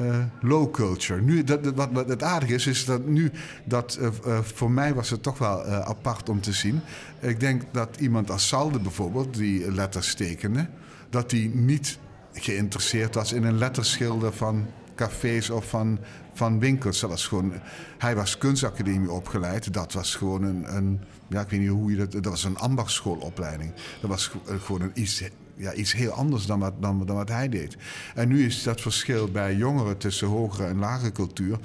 uh, 0.00 0.16
low 0.40 0.70
culture. 0.70 1.20
Nu, 1.20 1.44
dat, 1.44 1.66
wat, 1.74 1.88
wat 1.92 2.08
het 2.08 2.22
aardige 2.22 2.54
is, 2.54 2.66
is 2.66 2.84
dat 2.84 3.06
nu... 3.06 3.30
Dat, 3.64 3.98
uh, 4.00 4.38
voor 4.42 4.70
mij 4.70 4.94
was 4.94 5.10
het 5.10 5.22
toch 5.22 5.38
wel 5.38 5.64
apart 5.64 6.28
om 6.28 6.40
te 6.40 6.52
zien. 6.52 6.80
Ik 7.20 7.40
denk 7.40 7.62
dat 7.72 7.96
iemand 8.00 8.30
als 8.30 8.48
Salde 8.48 8.78
bijvoorbeeld, 8.78 9.34
die 9.34 9.72
letters 9.72 10.14
tekende... 10.14 10.68
dat 11.10 11.30
die 11.30 11.54
niet 11.54 11.98
geïnteresseerd 12.32 13.14
was 13.14 13.32
in 13.32 13.44
een 13.44 13.58
letterschilder 13.58 14.32
van 14.32 14.66
cafés 14.94 15.50
of 15.50 15.68
van, 15.68 15.98
van 16.32 16.58
winkels. 16.58 17.00
Dat 17.00 17.20
gewoon, 17.20 17.52
hij 17.98 18.16
was 18.16 18.38
kunstacademie 18.38 19.10
opgeleid. 19.10 19.72
Dat 19.72 19.92
was 19.92 20.14
gewoon 20.14 20.42
een, 20.42 20.76
een 20.76 21.00
ja, 21.28 21.40
ik 21.40 21.48
weet 21.48 21.60
niet 21.60 21.68
hoe 21.68 21.90
je 21.90 21.96
dat, 21.96 22.12
dat 22.12 22.24
was 22.24 22.44
een 22.44 22.58
ambachtschoolopleiding. 22.58 23.72
Dat 24.00 24.10
was 24.10 24.30
gewoon 24.44 24.80
een 24.80 24.90
iets, 24.94 25.22
ja, 25.54 25.72
iets 25.72 25.92
heel 25.92 26.10
anders 26.10 26.46
dan 26.46 26.58
wat, 26.58 26.72
dan, 26.80 27.06
wat 27.06 27.28
hij 27.28 27.48
deed. 27.48 27.76
En 28.14 28.28
nu 28.28 28.44
is 28.44 28.62
dat 28.62 28.80
verschil 28.80 29.30
bij 29.30 29.54
jongeren 29.54 29.98
tussen 29.98 30.28
hogere 30.28 30.68
en 30.68 30.78
lage 30.78 31.12
cultuur, 31.12 31.58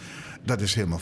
dat 0.43 0.61
is 0.61 0.75
helemaal, 0.75 0.99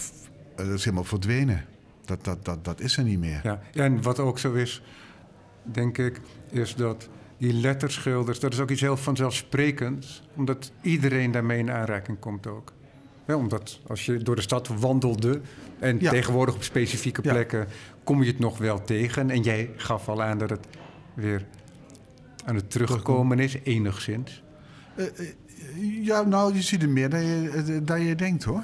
dat 0.56 0.68
is 0.68 0.84
helemaal 0.84 1.04
verdwenen. 1.04 1.66
Dat, 2.06 2.24
dat, 2.24 2.46
dat, 2.46 2.66
dat 2.66 2.80
is 2.80 2.98
er 2.98 3.04
niet 3.04 3.20
meer. 3.20 3.40
Ja, 3.44 3.62
en 3.74 4.02
wat 4.02 4.20
ook 4.20 4.40
zo 4.40 4.54
is, 4.54 4.84
denk 5.64 5.98
ik, 5.98 6.22
is 6.50 6.76
dat 6.76 7.10
die 7.38 7.54
letterschilders, 7.54 8.40
dat 8.40 8.54
is 8.54 8.60
ook 8.60 8.70
iets 8.70 8.82
heel 8.82 8.98
vanzelfsprekends, 8.98 10.24
omdat 10.36 10.72
iedereen 10.82 11.32
daarmee 11.32 11.60
in 11.60 11.72
aanraking 11.72 12.20
komt 12.20 12.48
ook. 12.48 12.74
Ja, 13.28 13.36
omdat 13.36 13.80
als 13.88 14.06
je 14.06 14.18
door 14.18 14.36
de 14.36 14.42
stad 14.42 14.68
wandelde 14.68 15.42
en 15.82 15.98
ja. 16.00 16.10
tegenwoordig 16.10 16.56
op 16.56 16.64
specifieke 16.64 17.22
plekken 17.22 17.60
ja. 17.60 17.66
kom 18.04 18.24
je 18.24 18.30
het 18.32 18.40
nog 18.40 18.58
wel 18.58 18.82
tegen. 18.84 19.30
En 19.30 19.42
jij 19.42 19.70
gaf 19.76 20.10
al 20.10 20.24
aan 20.24 20.38
dat 20.38 20.50
het 20.50 20.68
weer 21.14 21.46
aan 22.46 22.56
het 22.56 22.72
terugkomen 22.72 23.40
is, 23.40 23.58
enigszins. 23.64 24.44
Uh, 24.96 25.06
uh, 25.06 26.06
ja, 26.06 26.22
nou, 26.22 26.54
je 26.54 26.62
ziet 26.62 26.82
er 26.82 26.90
meer 26.90 27.10
dan 27.10 27.26
je, 27.26 27.82
dan 27.84 28.02
je 28.02 28.16
denkt 28.16 28.44
hoor. 28.44 28.64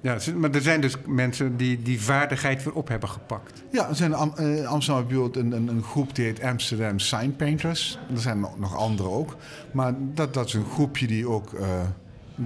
Ja, 0.00 0.18
maar 0.36 0.50
er 0.50 0.60
zijn 0.60 0.80
dus 0.80 0.94
mensen 1.06 1.56
die 1.56 1.82
die 1.82 2.00
vaardigheid 2.00 2.64
weer 2.64 2.74
op 2.74 2.88
hebben 2.88 3.08
gepakt. 3.08 3.62
Ja, 3.72 3.88
er 3.88 3.96
zijn 3.96 4.12
in 4.12 4.60
uh, 4.60 4.66
Amsterdam 4.66 5.06
bijvoorbeeld 5.06 5.36
een, 5.36 5.52
een, 5.52 5.68
een, 5.68 5.82
groep 5.82 6.14
die 6.14 6.24
heet 6.24 6.42
Amsterdam 6.42 6.98
Sign 6.98 7.34
Painters. 7.36 7.98
Er 8.14 8.20
zijn 8.20 8.40
nog, 8.40 8.58
nog 8.58 8.76
andere 8.76 9.08
ook. 9.08 9.36
Maar 9.72 9.94
dat, 9.98 10.34
dat 10.34 10.46
is 10.46 10.54
een 10.54 10.64
groepje 10.64 11.06
die 11.06 11.28
ook 11.28 11.52
uh, 11.52 11.80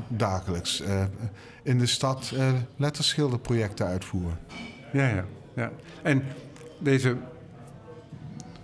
dagelijks 0.09 0.81
uh, 0.81 1.03
in 1.71 1.79
de 1.79 1.87
stad 1.87 2.33
letterschilderprojecten 2.77 3.87
uitvoeren. 3.87 4.39
Ja, 4.93 5.09
ja, 5.09 5.25
ja. 5.55 5.73
En 6.03 6.23
deze 6.79 7.17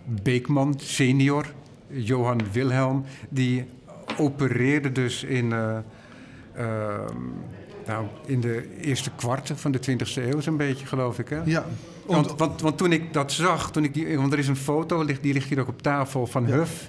Beekman 0.04 0.74
senior, 0.76 1.46
Johan 1.88 2.40
Wilhelm, 2.52 3.04
die 3.28 3.64
opereerde 4.18 4.92
dus 4.92 5.24
in 5.24 5.48
nou, 7.86 8.06
in 8.24 8.40
de 8.40 8.80
eerste 8.80 9.10
kwarten 9.16 9.58
van 9.58 9.72
de 9.72 9.78
20e 9.78 10.14
eeuw 10.14 10.40
zo'n 10.40 10.56
beetje, 10.56 10.86
geloof 10.86 11.18
ik. 11.18 11.28
Hè? 11.28 11.40
Ja. 11.44 11.64
Want, 12.06 12.34
want, 12.36 12.60
want, 12.60 12.78
toen 12.78 12.92
ik 12.92 13.12
dat 13.12 13.32
zag, 13.32 13.70
toen 13.70 13.84
ik 13.84 13.94
die, 13.94 14.18
want 14.18 14.32
er 14.32 14.38
is 14.38 14.48
een 14.48 14.56
foto, 14.56 15.04
die 15.04 15.32
ligt 15.32 15.48
hier 15.48 15.60
ook 15.60 15.68
op 15.68 15.82
tafel, 15.82 16.26
van 16.26 16.46
ja. 16.46 16.56
Huff. 16.56 16.88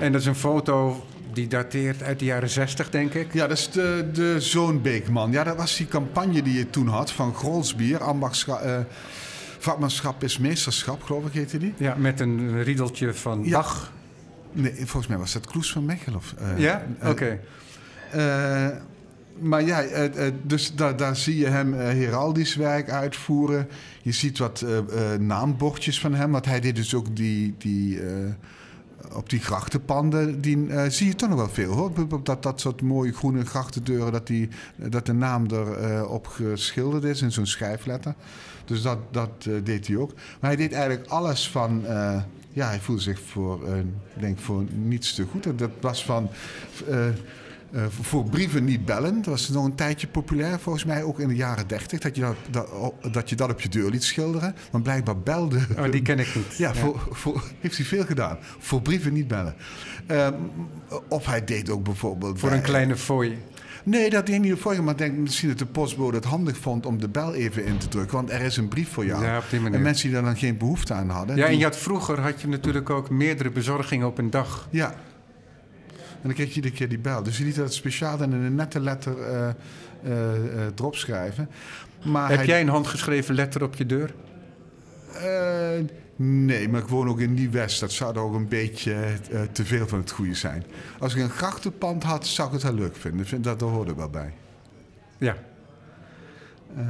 En 0.00 0.12
dat 0.12 0.20
is 0.20 0.26
een 0.26 0.34
foto 0.34 1.04
die 1.32 1.46
dateert 1.46 2.02
uit 2.02 2.18
de 2.18 2.24
jaren 2.24 2.50
60, 2.50 2.90
denk 2.90 3.14
ik. 3.14 3.32
Ja, 3.32 3.46
dat 3.46 3.58
is 3.58 3.70
de, 3.70 4.08
de 4.12 4.40
Zoon 4.40 4.82
Beekman. 4.82 5.30
Ja, 5.30 5.44
dat 5.44 5.56
was 5.56 5.76
die 5.76 5.86
campagne 5.86 6.42
die 6.42 6.58
je 6.58 6.70
toen 6.70 6.88
had 6.88 7.12
van 7.12 7.34
Grolsbier, 7.34 8.02
ambachtschap... 8.02 8.64
Uh, 8.64 8.78
vakmanschap 9.58 10.22
is 10.22 10.38
meesterschap, 10.38 11.02
geloof 11.02 11.26
ik, 11.26 11.32
heette 11.32 11.58
die. 11.58 11.74
Ja, 11.76 11.94
met 11.94 12.20
een 12.20 12.62
riedeltje 12.62 13.14
van 13.14 13.44
ja. 13.44 13.50
Bach. 13.50 13.92
Nee, 14.52 14.74
volgens 14.76 15.06
mij 15.06 15.18
was 15.18 15.32
dat 15.32 15.46
Kloes 15.46 15.72
van 15.72 15.84
Mechelen. 15.84 16.18
Of, 16.18 16.34
uh, 16.40 16.58
ja? 16.58 16.86
Oké. 17.02 17.10
Okay. 17.10 17.40
Uh, 18.70 18.76
maar 19.38 19.62
ja, 19.62 20.08
dus 20.42 20.74
daar, 20.74 20.96
daar 20.96 21.16
zie 21.16 21.36
je 21.36 21.46
hem 21.46 21.72
heraldisch 21.72 22.56
werk 22.56 22.90
uitvoeren. 22.90 23.68
Je 24.02 24.12
ziet 24.12 24.38
wat 24.38 24.64
naambordjes 25.18 26.00
van 26.00 26.14
hem. 26.14 26.30
Want 26.30 26.44
hij 26.44 26.60
deed 26.60 26.76
dus 26.76 26.94
ook 26.94 27.16
die, 27.16 27.54
die, 27.58 28.00
op 29.14 29.30
die 29.30 29.40
grachtenpanden. 29.40 30.40
Die 30.40 30.68
zie 30.88 31.06
je 31.06 31.14
toch 31.14 31.28
nog 31.28 31.38
wel 31.38 31.48
veel 31.48 31.72
hoor. 31.72 31.92
Dat, 32.22 32.42
dat 32.42 32.60
soort 32.60 32.82
mooie 32.82 33.12
groene 33.12 33.44
grachtendeuren. 33.44 34.12
Dat, 34.12 34.26
die, 34.26 34.48
dat 34.76 35.06
de 35.06 35.12
naam 35.12 35.46
erop 35.46 36.26
geschilderd 36.26 37.04
is 37.04 37.22
in 37.22 37.32
zo'n 37.32 37.46
schrijfletter. 37.46 38.14
Dus 38.64 38.82
dat, 38.82 38.98
dat 39.10 39.48
deed 39.64 39.86
hij 39.86 39.96
ook. 39.96 40.12
Maar 40.14 40.50
hij 40.50 40.56
deed 40.56 40.72
eigenlijk 40.72 41.10
alles 41.10 41.50
van 41.50 41.82
ja, 42.52 42.68
hij 42.68 42.80
voelde 42.80 43.02
zich 43.02 43.20
voor, 43.20 43.60
denk 44.18 44.38
voor 44.38 44.64
niets 44.72 45.14
te 45.14 45.24
goed. 45.24 45.58
Dat 45.58 45.70
was 45.80 46.04
van. 46.04 46.28
Uh, 47.70 47.82
voor 48.00 48.24
brieven 48.24 48.64
niet 48.64 48.84
bellen. 48.84 49.14
Dat 49.14 49.24
was 49.24 49.48
nog 49.48 49.64
een 49.64 49.74
tijdje 49.74 50.06
populair, 50.06 50.58
volgens 50.60 50.84
mij 50.84 51.02
ook 51.02 51.20
in 51.20 51.28
de 51.28 51.34
jaren 51.34 51.66
dertig. 51.66 51.98
Dat, 51.98 52.16
je 52.16 52.20
dat, 52.20 52.36
dat, 52.50 52.68
dat 53.12 53.28
je 53.28 53.36
dat 53.36 53.50
op 53.50 53.60
je 53.60 53.68
deur 53.68 53.90
liet 53.90 54.04
schilderen. 54.04 54.54
Want 54.70 54.84
blijkbaar 54.84 55.18
belde. 55.18 55.60
Oh, 55.78 55.90
die 55.90 56.02
ken 56.02 56.18
ik 56.18 56.34
niet. 56.34 56.56
Ja, 56.56 56.68
ja. 56.68 56.74
Voor, 56.74 57.08
voor, 57.10 57.42
heeft 57.60 57.76
hij 57.76 57.86
veel 57.86 58.04
gedaan. 58.04 58.38
Voor 58.58 58.82
brieven 58.82 59.12
niet 59.12 59.28
bellen. 59.28 59.54
Uh, 60.10 60.28
of 61.08 61.26
hij 61.26 61.44
deed 61.44 61.70
ook 61.70 61.84
bijvoorbeeld. 61.84 62.38
Voor 62.38 62.48
bij, 62.48 62.58
een 62.58 62.64
kleine 62.64 62.96
fooi. 62.96 63.38
Nee, 63.84 64.10
dat 64.10 64.26
deed 64.26 64.40
niet 64.40 64.58
voor 64.58 64.74
je. 64.74 64.82
Maar 64.82 64.92
ik 64.92 64.98
denk 64.98 65.16
misschien 65.16 65.48
dat 65.48 65.58
de 65.58 65.66
postbode 65.66 66.16
het 66.16 66.24
handig 66.24 66.56
vond 66.56 66.86
om 66.86 67.00
de 67.00 67.08
bel 67.08 67.34
even 67.34 67.64
in 67.64 67.78
te 67.78 67.88
drukken. 67.88 68.16
Want 68.16 68.30
er 68.30 68.40
is 68.40 68.56
een 68.56 68.68
brief 68.68 68.88
voor 68.92 69.04
jou. 69.04 69.24
Ja, 69.24 69.38
op 69.38 69.44
die 69.50 69.60
manier. 69.60 69.76
En 69.76 69.82
mensen 69.82 70.06
die 70.06 70.14
daar 70.14 70.24
dan 70.24 70.36
geen 70.36 70.58
behoefte 70.58 70.94
aan 70.94 71.08
hadden. 71.08 71.36
Ja, 71.36 71.42
die... 71.42 71.52
en 71.52 71.58
je 71.58 71.64
had, 71.64 71.76
vroeger 71.76 72.20
had 72.20 72.40
je 72.40 72.48
natuurlijk 72.48 72.90
ook 72.90 73.10
meerdere 73.10 73.50
bezorgingen 73.50 74.06
op 74.06 74.18
een 74.18 74.30
dag. 74.30 74.68
Ja. 74.70 74.94
En 76.22 76.24
dan 76.24 76.32
kreeg 76.32 76.48
je 76.48 76.54
iedere 76.54 76.74
keer 76.74 76.88
die 76.88 76.98
bel. 76.98 77.22
Dus 77.22 77.38
je 77.38 77.44
liet 77.44 77.54
dat 77.56 77.74
speciaal 77.74 78.22
in 78.22 78.32
een 78.32 78.54
nette 78.54 78.80
letter 78.80 79.20
eh, 79.22 79.48
eh, 79.48 79.54
eh, 80.34 80.66
erop 80.78 80.96
schrijven. 80.96 81.48
Maar 82.04 82.28
Heb 82.28 82.36
hij- 82.38 82.46
jij 82.46 82.60
een 82.60 82.68
handgeschreven 82.68 83.34
letter 83.34 83.62
op 83.62 83.74
je 83.74 83.86
deur? 83.86 84.14
Eh, 85.14 85.84
nee, 86.16 86.68
maar 86.68 86.80
ik 86.80 86.86
woon 86.86 87.08
ook 87.08 87.20
in 87.20 87.34
Nieuw-West. 87.34 87.80
Dat 87.80 87.92
zou 87.92 88.16
ook 88.16 88.34
een 88.34 88.48
beetje 88.48 88.92
eh, 89.30 89.40
te 89.52 89.64
veel 89.64 89.88
van 89.88 89.98
het 89.98 90.10
goede 90.10 90.34
zijn. 90.34 90.64
Als 90.98 91.14
ik 91.14 91.22
een 91.22 91.30
grachtenpand 91.30 92.02
had, 92.02 92.26
zou 92.26 92.48
ik 92.48 92.54
het 92.54 92.62
wel 92.62 92.74
leuk 92.74 92.96
vinden. 92.96 93.26
Vind 93.26 93.44
dat 93.44 93.62
er 93.62 93.96
wel 93.96 94.08
bij. 94.10 94.32
Ja. 95.18 95.36
Eh, 96.76 96.84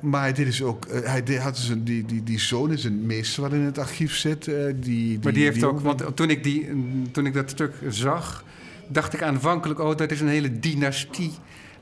maar 0.00 0.34
dit 0.34 0.46
is 0.46 0.62
ook, 0.62 0.84
eh, 0.84 1.00
hij 1.12 1.36
had 1.36 1.54
dus 1.56 1.68
een, 1.68 1.84
die, 1.84 2.04
die, 2.04 2.22
die 2.22 2.38
zoon 2.38 2.72
is 2.72 2.84
een 2.84 3.06
meester 3.06 3.42
wat 3.42 3.52
in 3.52 3.60
het 3.60 3.78
archief 3.78 4.14
zit. 4.16 4.48
eh, 4.48 4.54
die, 4.64 4.74
die, 4.80 5.18
Maar 5.22 5.32
die 5.32 5.44
heeft 5.44 5.64
ook, 5.64 5.72
ook- 5.72 5.80
want 5.80 6.16
toen 6.16 6.30
ik, 6.30 6.44
die, 6.44 6.68
toen 7.12 7.26
ik 7.26 7.34
dat 7.34 7.50
stuk 7.50 7.72
zag, 7.88 8.44
dacht 8.88 9.12
ik 9.12 9.22
aanvankelijk, 9.22 9.80
oh, 9.80 9.96
dat 9.96 10.10
is 10.10 10.20
een 10.20 10.28
hele 10.28 10.58
dynastie 10.58 11.32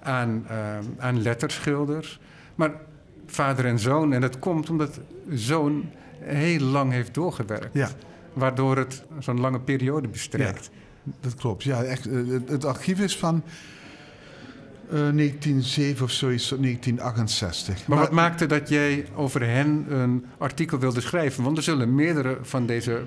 aan, 0.03 0.45
eh, 0.49 0.57
aan 0.99 1.23
letterschilders. 1.23 2.21
Maar 2.55 2.73
vader 3.27 3.65
en 3.65 3.79
zoon, 3.79 4.13
en 4.13 4.21
dat 4.21 4.39
komt 4.39 4.71
omdat 4.71 5.01
zoon 5.31 5.85
heel 6.21 6.61
lang 6.61 6.93
heeft 6.93 7.15
doorgewerkt. 7.15 7.69
Ja, 7.73 7.89
Waardoor 8.33 8.77
het 8.77 9.05
zo'n 9.19 9.41
lange 9.41 9.61
periode 9.61 10.09
bestrekt. 10.09 10.71
dat 11.21 11.35
klopt. 11.35 11.63
Ja, 11.63 11.83
echt, 11.83 12.05
het, 12.05 12.49
het 12.49 12.65
archief 12.65 13.01
is 13.01 13.17
van 13.17 13.43
eh 14.91 14.95
1907 14.95 16.05
of 16.05 16.11
zoiets, 16.11 16.49
tot 16.49 16.63
1968. 16.63 17.87
Maar, 17.87 17.99
wat 17.99 18.11
maakte 18.11 18.47
dat 18.47 18.69
jij 18.69 19.07
over 19.15 19.47
hen 19.47 19.87
een 19.89 20.25
artikel 20.39 20.79
wilde 20.79 21.01
schrijven? 21.01 21.45
Want 21.45 21.57
er 21.57 21.63
zullen 21.63 21.95
meerdere 21.95 22.39
van 22.43 22.67
deze 22.67 23.03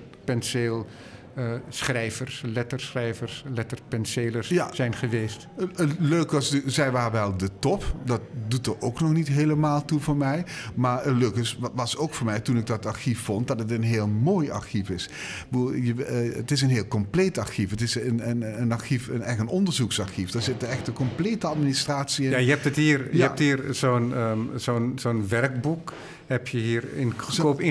penseelschrijvers, 1.34 2.42
letterschrijvers, 2.46 3.44
letterpenselers 3.54 4.48
Ja. 4.50 4.74
zijn 4.74 4.96
geweest. 4.96 5.48
Eh, 5.58 5.66
eh, 5.86 5.90
Leuk 6.00 6.32
was, 6.32 6.50
de, 6.50 6.62
zij 6.66 6.92
waren 6.92 7.12
wel 7.12 7.38
de 7.38 7.50
top. 7.60 7.96
Dat 8.06 8.22
doet 8.48 8.68
er 8.68 8.82
ook 8.82 9.00
nog 9.02 9.14
niet 9.14 9.28
helemaal 9.28 9.86
toe 9.86 10.00
voor 10.00 10.16
mij. 10.18 10.46
Maar 10.76 11.02
eh, 11.02 11.18
leuk 11.18 11.36
is, 11.36 11.58
wa- 11.60 11.70
was 11.74 11.98
ook 11.98 12.14
voor 12.14 12.26
mij 12.26 12.40
toen 12.40 12.58
ik 12.58 12.66
dat 12.66 12.86
archief 12.86 13.20
vond, 13.20 13.48
dat 13.48 13.60
het 13.60 13.72
een 13.72 13.84
heel 13.84 14.08
mooi 14.08 14.50
archief 14.50 14.90
is. 14.90 15.10
Eh, 15.52 16.36
het 16.36 16.52
is 16.52 16.62
een 16.62 16.70
heel 16.70 16.88
compleet 16.88 17.38
archief. 17.38 17.70
Het 17.70 17.82
is 17.82 17.96
een, 17.96 18.30
een, 18.30 18.62
een 18.62 18.72
archief, 18.72 19.08
een, 19.08 19.22
echt 19.22 19.40
een 19.40 19.48
onderzoeksarchief. 19.48 20.32
Daar 20.32 20.42
zit 20.42 20.64
echt 20.64 20.88
een 20.88 20.94
complete 20.94 21.48
administratie 21.48 22.26
in. 22.26 22.32
Ja, 22.32 22.38
je 22.38 22.50
hebt, 22.50 22.64
het 22.64 22.76
hier, 22.76 23.08
je 23.12 23.18
Ja. 23.18 23.28
hebt 23.28 23.40
hier 23.40 23.64
zo'n 23.70 24.14
ehm, 24.14 24.40
zo'n 24.56 24.92
zo'n 24.96 25.28
werkboek. 25.28 25.94
Heb 26.28 26.48
je 26.48 26.58
hier 26.58 26.84
in 26.96 27.14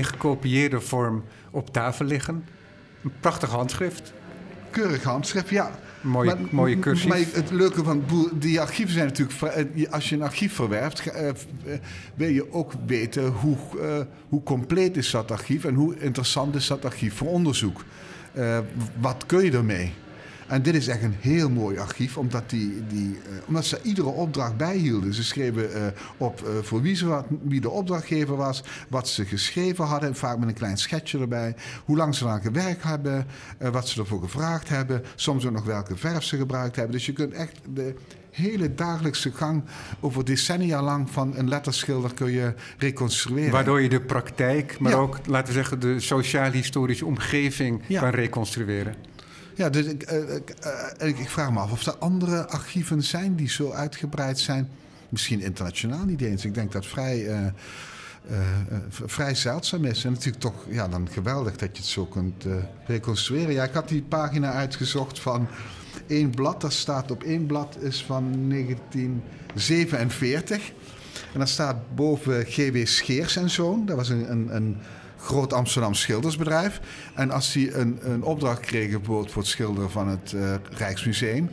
gekopieerde 0.05 0.81
vorm 0.81 1.25
op 1.51 1.73
tafel 1.73 2.05
liggen. 2.05 2.45
Een 3.05 3.13
prachtig 3.21 3.51
handschrift. 3.51 4.13
Keurig 4.71 5.03
handschrift, 5.03 5.49
ja. 5.49 5.71
Mooie, 6.01 6.37
mooie 6.51 6.79
cursief. 6.79 7.09
Maar 7.09 7.19
het 7.19 7.51
leuke 7.51 7.85
van 7.85 8.05
die 8.35 8.61
archieven 8.61 8.95
zijn 8.95 9.07
natuurlijk. 9.07 9.43
eh, 9.43 9.93
Als 9.93 10.09
je 10.09 10.15
een 10.15 10.23
archief 10.23 10.55
verwerft, 10.55 11.07
eh, 11.07 11.29
eh, 11.29 11.35
wil 12.15 12.29
je 12.29 12.53
ook 12.53 12.73
weten 12.87 13.27
hoe, 13.27 13.57
hoe 14.29 14.43
compleet 14.43 14.97
is 14.97 15.11
dat 15.11 15.31
archief 15.31 15.65
en 15.65 15.75
hoe 15.75 15.99
interessant 15.99 16.55
is 16.55 16.67
dat 16.67 16.85
archief 16.85 17.15
voor 17.15 17.29
onderzoek. 17.29 17.85
Wat 19.01 19.27
kun 19.27 19.45
je 19.45 19.53
ermee? 19.53 19.93
En 20.51 20.63
dit 20.63 20.75
is 20.75 20.89
echt 20.89 21.03
een 21.03 21.17
heel 21.21 21.51
mooi 21.51 21.79
archief, 21.79 22.17
omdat, 22.19 22.51
die, 22.51 22.87
die, 22.89 23.19
eh, 23.25 23.49
omdat 23.49 23.65
ze 23.65 23.79
iedere 23.83 24.09
opdracht 24.09 24.57
bijhielden. 24.57 25.15
Ze 25.15 25.25
schreven 25.25 25.75
eh, 25.75 25.83
op 26.17 26.43
eh, 26.43 26.53
voor 26.63 26.83
wie, 26.83 26.95
ze 26.95 27.07
wat, 27.07 27.27
wie 27.43 27.61
de 27.61 27.71
opdrachtgever 27.71 28.37
was, 28.37 28.63
wat 28.89 29.09
ze 29.09 29.25
geschreven 29.25 29.85
hadden, 29.85 30.15
vaak 30.15 30.39
met 30.39 30.49
een 30.49 30.55
klein 30.55 30.79
schetsje 30.79 31.19
erbij, 31.19 31.55
hoe 31.85 31.97
lang 31.97 32.15
ze 32.15 32.25
eraan 32.25 32.41
gewerkt 32.41 32.83
hebben, 32.83 33.27
wat 33.59 33.89
ze 33.89 34.01
ervoor 34.01 34.21
gevraagd 34.21 34.69
hebben, 34.69 35.03
soms 35.15 35.47
ook 35.47 35.53
nog 35.53 35.65
welke 35.65 35.97
verf 35.97 36.23
ze 36.25 36.37
gebruikt 36.37 36.77
hebben. 36.77 36.95
Dus 36.95 37.07
je 37.07 37.13
kunt 37.13 37.33
echt 37.33 37.61
de 37.75 37.95
hele 38.31 38.75
dagelijkse 38.75 39.33
gang 39.33 39.63
over 40.01 40.25
decennia 40.25 40.83
lang 40.83 41.11
van 41.11 41.37
een 41.37 41.49
letterschilder 41.49 42.15
kun 42.15 42.31
je 42.31 42.55
reconstrueren. 42.79 43.53
Waardoor 43.53 43.81
je 43.81 43.89
de 43.89 44.01
praktijk, 44.01 44.79
maar 44.79 44.93
Ja. 44.93 44.99
ook, 44.99 45.19
laten 45.27 45.47
we 45.47 45.53
zeggen, 45.53 45.81
de 45.81 46.01
sociaal-historische 46.01 47.07
omgeving 47.07 47.83
Ja. 47.87 48.01
kan 48.01 48.11
reconstrueren. 48.11 48.95
Ja, 49.61 49.71
dus 49.71 49.87
ik, 49.87 50.03
eh, 50.03 50.35
ik, 50.35 50.51
eh, 50.51 51.09
ik, 51.09 51.19
ik 51.19 51.29
vraag 51.29 51.51
me 51.51 51.59
af 51.59 51.73
of 51.73 51.87
er 51.87 51.97
andere 51.97 52.49
archieven 52.49 53.03
zijn 53.03 53.37
die 53.37 53.49
zo 53.49 53.73
uitgebreid 53.73 54.39
zijn. 54.39 54.69
Misschien 55.09 55.41
internationaal 55.41 56.05
niet 56.05 56.21
eens. 56.21 56.45
Ik 56.45 56.55
denk 56.55 56.73
dat 56.73 56.87
vrij, 56.87 57.27
eh, 57.27 57.47
eh, 57.47 57.49
eh, 57.49 57.53
vrij 58.89 59.35
zeldzaam 59.35 59.85
is. 59.85 60.05
En 60.05 60.13
natuurlijk 60.13 60.43
toch 60.43 60.67
ja, 60.69 60.89
dan 60.89 61.09
geweldig 61.11 61.57
dat 61.57 61.77
je 61.77 61.83
het 61.83 61.91
zo 61.91 62.05
kunt 62.05 62.45
eh, 62.45 62.53
reconstrueren. 62.87 63.53
Ja, 63.53 63.65
ik 63.65 63.73
had 63.73 63.89
die 63.89 64.03
pagina 64.03 64.53
uitgezocht 64.53 65.21
van 65.21 65.49
één 66.07 66.31
blad. 66.31 66.61
Dat 66.61 66.73
staat 66.73 67.11
op 67.11 67.23
één 67.23 67.47
blad 67.47 67.77
is 67.81 68.05
van 68.05 68.49
1947. 68.49 70.73
En 71.33 71.39
daar 71.39 71.49
staat 71.49 71.95
boven 71.95 72.45
G.W. 72.47 72.87
Scheers 72.87 73.37
en 73.37 73.51
Zoon. 73.51 73.87
Dat 73.87 73.97
was 73.97 74.09
een, 74.09 74.31
een, 74.31 74.57
een 74.57 74.77
groot 75.21 75.53
Amsterdam 75.53 75.95
schildersbedrijf. 75.95 76.81
En 77.15 77.31
als 77.31 77.53
die 77.53 77.75
een, 77.75 77.99
een 78.03 78.23
opdracht 78.23 78.61
kregen 78.61 78.99
bijvoorbeeld 78.99 79.31
voor 79.31 79.43
het 79.43 79.51
schilderen 79.51 79.91
van 79.91 80.09
het 80.09 80.33
eh, 80.33 80.55
Rijksmuseum... 80.71 81.51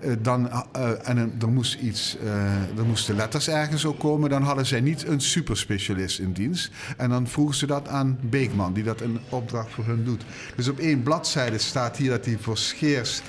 eh, 0.00 0.10
dan, 0.22 0.50
eh, 0.72 1.08
en 1.08 1.32
er, 1.40 1.48
moest 1.48 1.80
iets, 1.80 2.16
eh, 2.18 2.78
er 2.78 2.84
moesten 2.86 3.16
letters 3.16 3.48
ergens 3.48 3.84
ook 3.84 3.98
komen... 3.98 4.30
dan 4.30 4.42
hadden 4.42 4.66
zij 4.66 4.80
niet 4.80 5.06
een 5.06 5.20
superspecialist 5.20 6.18
in 6.18 6.32
dienst. 6.32 6.70
En 6.96 7.10
dan 7.10 7.26
vroegen 7.26 7.56
ze 7.56 7.66
dat 7.66 7.88
aan 7.88 8.18
Beekman, 8.22 8.72
die 8.72 8.84
dat 8.84 9.00
een 9.00 9.18
opdracht 9.28 9.70
voor 9.72 9.84
hun 9.84 10.04
doet. 10.04 10.24
Dus 10.56 10.68
op 10.68 10.78
één 10.78 11.02
bladzijde 11.02 11.58
staat 11.58 11.96
hier 11.96 12.10
dat 12.10 12.24
hij 12.24 12.36
voor 12.40 12.58
Scheers... 12.58 13.22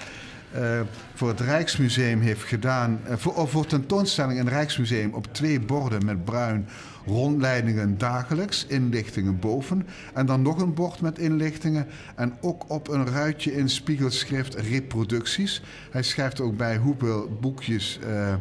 eh, 0.52 0.80
voor 1.14 1.28
het 1.28 1.40
Rijksmuseum 1.40 2.20
heeft 2.20 2.44
gedaan. 2.44 3.00
eh, 3.08 3.16
voor, 3.18 3.66
tentoonstelling 3.66 4.40
in 4.40 4.46
het 4.46 4.54
Rijksmuseum 4.54 5.14
op 5.14 5.34
twee 5.34 5.60
borden 5.60 6.06
met 6.06 6.26
bruin 6.26 6.68
rondleidingen 7.06 7.98
dagelijks, 7.98 8.66
inlichtingen 8.66 9.40
boven. 9.40 9.88
En 10.14 10.26
dan 10.26 10.42
nog 10.42 10.62
een 10.62 10.74
bord 10.74 11.02
met 11.02 11.20
inlichtingen. 11.20 11.88
En 12.16 12.34
ook 12.42 12.64
op 12.68 12.88
een 12.88 13.08
ruitje 13.08 13.56
in 13.56 13.70
spiegelschrift 13.70 14.56
reproducties. 14.56 15.62
Hij 15.92 16.04
schrijft 16.04 16.40
ook 16.40 16.58
bij 16.58 16.78
hoeveel 16.78 17.38
boekjes 17.42 18.00
eh, 18.04 18.34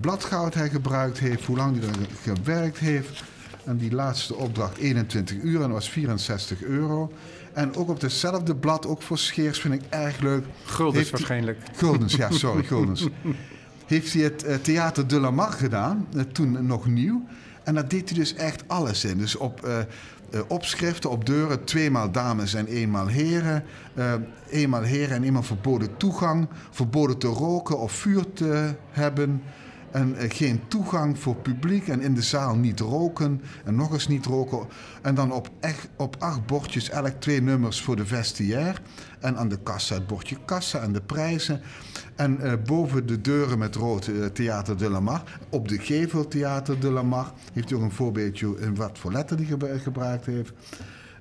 bladgoud 0.00 0.54
hij 0.54 0.68
gebruikt 0.68 1.18
heeft, 1.18 1.44
hoe 1.44 1.56
lang 1.56 1.78
hij 1.80 1.88
er 1.88 1.94
gewerkt 2.22 2.78
heeft. 2.78 3.22
En 3.64 3.76
die 3.76 3.92
laatste 3.92 4.34
opdracht 4.34 4.76
21 4.76 5.36
uur 5.36 5.54
en 5.54 5.60
dat 5.60 5.70
was 5.70 5.90
64 5.90 6.62
euro. 6.62 7.12
En 7.56 7.74
ook 7.74 7.88
op 7.88 8.00
hetzelfde 8.00 8.56
blad, 8.56 8.86
ook 8.86 9.02
voor 9.02 9.18
Scheers, 9.18 9.60
vind 9.60 9.74
ik 9.74 9.82
erg 9.88 10.18
leuk. 10.18 10.44
Guldens 10.64 10.96
Heeft 10.96 11.10
waarschijnlijk. 11.10 11.58
Guldens, 11.74 12.14
ja, 12.14 12.30
sorry, 12.30 12.64
Guldens. 12.72 13.08
Heeft 13.86 14.12
hij 14.12 14.22
het 14.22 14.44
eh, 14.44 14.54
Theater 14.54 15.06
de 15.06 15.20
la 15.20 15.30
Mar 15.30 15.52
gedaan, 15.52 16.06
eh, 16.16 16.22
toen 16.32 16.66
nog 16.66 16.86
nieuw. 16.86 17.24
En 17.64 17.74
daar 17.74 17.88
deed 17.88 18.08
hij 18.08 18.18
dus 18.18 18.34
echt 18.34 18.64
alles 18.66 19.04
in. 19.04 19.18
Dus 19.18 19.36
op 19.36 19.64
eh, 19.64 20.40
opschriften, 20.48 21.10
op 21.10 21.26
deuren, 21.26 21.64
tweemaal 21.64 22.10
dames 22.10 22.54
en 22.54 22.66
eenmaal 22.66 23.06
heren. 23.06 23.64
Eenmaal 24.50 24.82
heren 24.82 25.16
en 25.16 25.22
eenmaal 25.22 25.42
verboden 25.42 25.96
toegang. 25.96 26.48
Verboden 26.70 27.18
te 27.18 27.26
roken 27.26 27.78
of 27.78 27.92
vuur 27.92 28.32
te 28.32 28.74
hebben. 28.90 29.42
En 29.90 30.16
eh, 30.16 30.30
geen 30.30 30.60
toegang 30.68 31.18
voor 31.18 31.36
publiek 31.36 31.88
en 31.88 32.00
in 32.00 32.14
de 32.14 32.22
zaal 32.22 32.56
niet 32.56 32.80
roken. 32.80 33.42
En 33.64 33.74
nog 33.74 33.92
eens 33.92 34.08
niet 34.08 34.26
roken. 34.26 34.66
En 35.02 35.14
dan 35.14 35.32
op, 35.32 35.50
echt, 35.60 35.88
op 35.96 36.16
acht 36.18 36.46
bordjes 36.46 36.90
elk 36.90 37.20
twee 37.20 37.42
nummers 37.42 37.82
voor 37.82 37.96
de 37.96 38.06
vestiaire. 38.06 38.78
En 39.20 39.36
aan 39.36 39.48
de 39.48 39.58
kassa 39.62 39.94
het 39.94 40.06
bordje 40.06 40.36
kassa 40.44 40.80
en 40.80 40.92
de 40.92 41.00
prijzen. 41.00 41.60
En 42.16 42.40
eh, 42.40 42.52
boven 42.66 43.06
de 43.06 43.20
deuren 43.20 43.58
met 43.58 43.74
rood 43.74 44.06
eh, 44.06 44.24
Theater 44.24 44.76
de 44.76 44.90
la 44.90 45.00
Mar. 45.00 45.22
Op 45.50 45.68
de 45.68 45.78
gevel 45.78 46.28
Theater 46.28 46.80
de 46.80 46.90
la 46.90 47.02
Mar. 47.02 47.32
Heeft 47.52 47.68
hij 47.68 47.78
ook 47.78 47.84
een 47.84 47.92
voorbeeldje 47.92 48.56
in 48.60 48.74
wat 48.74 48.98
voor 48.98 49.12
letter 49.12 49.36
die 49.36 49.46
gebru- 49.46 49.78
gebruikt 49.78 50.26
heeft. 50.26 50.52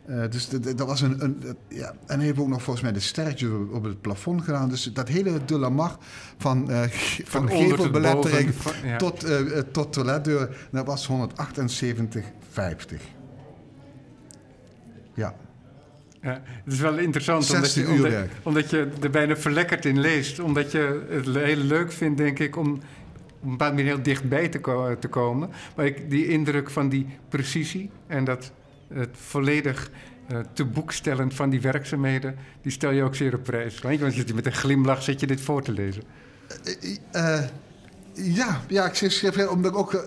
Eh, 0.07 0.23
dus 0.29 0.49
dat- 0.49 0.79
was 0.87 1.01
een, 1.01 1.23
een, 1.23 1.43
ja. 1.67 1.93
En 2.05 2.17
hij 2.17 2.25
heeft 2.25 2.39
ook 2.39 2.47
nog 2.47 2.61
volgens 2.63 2.83
mij 2.85 2.93
de 2.93 2.99
sterretjes 2.99 3.49
op, 3.49 3.73
op 3.73 3.83
het 3.83 4.01
plafond 4.01 4.41
gedaan. 4.41 4.69
Dus 4.69 4.83
dat 4.83 5.07
hele 5.07 5.45
de 5.45 5.57
la 5.57 5.69
Mar 5.69 5.97
van, 6.37 6.69
eh, 6.71 6.81
van, 7.23 7.49
gevelbelettering 7.51 8.53
van- 8.55 8.73
ja. 8.89 8.97
tot, 8.97 9.23
eh, 9.23 9.59
tot 9.71 9.93
toiletdeur. 9.93 10.67
Dat 10.71 10.85
was 10.85 11.05
178,50. 11.07 13.01
Ja. 15.13 15.35
Ja, 16.21 16.41
het 16.63 16.73
is 16.73 16.79
wel 16.79 16.97
interessant 16.97 17.49
omdat 17.49 17.69
60 17.69 17.87
je, 17.87 18.03
omdat, 18.03 18.13
omdat 18.43 18.69
je 18.69 18.89
er 19.01 19.09
bijna 19.09 19.35
verlekkerd 19.37 19.85
in 19.85 19.99
leest. 19.99 20.39
Omdat 20.39 20.71
je 20.71 21.05
het 21.09 21.25
heel 21.35 21.55
leuk 21.55 21.91
vindt, 21.91 22.17
denk 22.17 22.39
ik, 22.39 22.55
om 22.57 22.73
op 22.73 22.81
een 23.43 23.49
bepaalde 23.49 23.75
manier 23.75 23.93
heel 23.93 24.01
dichtbij 24.03 24.49
te, 24.49 24.59
ko- 24.59 24.95
te 24.99 25.07
komen. 25.07 25.49
Maar 25.75 25.85
ik, 25.85 26.09
die 26.09 26.27
indruk 26.27 26.69
van 26.69 26.89
die 26.89 27.07
precisie 27.29 27.89
en 28.07 28.23
dat 28.23 28.51
het 28.87 29.09
volledig 29.11 29.89
eh, 30.27 30.39
te 30.53 30.65
boek 30.65 30.91
stellen 30.91 31.31
van 31.31 31.49
die 31.49 31.61
werkzaamheden, 31.61 32.35
die 32.61 32.71
stel 32.71 32.91
je 32.91 33.03
ook 33.03 33.15
zeer 33.15 33.33
op 33.35 33.43
prijs. 33.43 33.79
Want 33.79 33.99
je 33.99 34.11
zit 34.11 34.33
met 34.33 34.45
een 34.45 34.53
glimlach 34.53 35.03
zit 35.03 35.19
je 35.19 35.27
dit 35.27 35.41
voor 35.41 35.63
te 35.63 35.71
lezen. 35.71 36.03
Eh, 37.11 37.43
ja, 38.13 38.61
ja, 38.67 38.85
ik 38.85 38.95
schreef 38.95 39.47
omdat 39.47 39.71
ik 39.71 39.77
ook, 39.77 40.05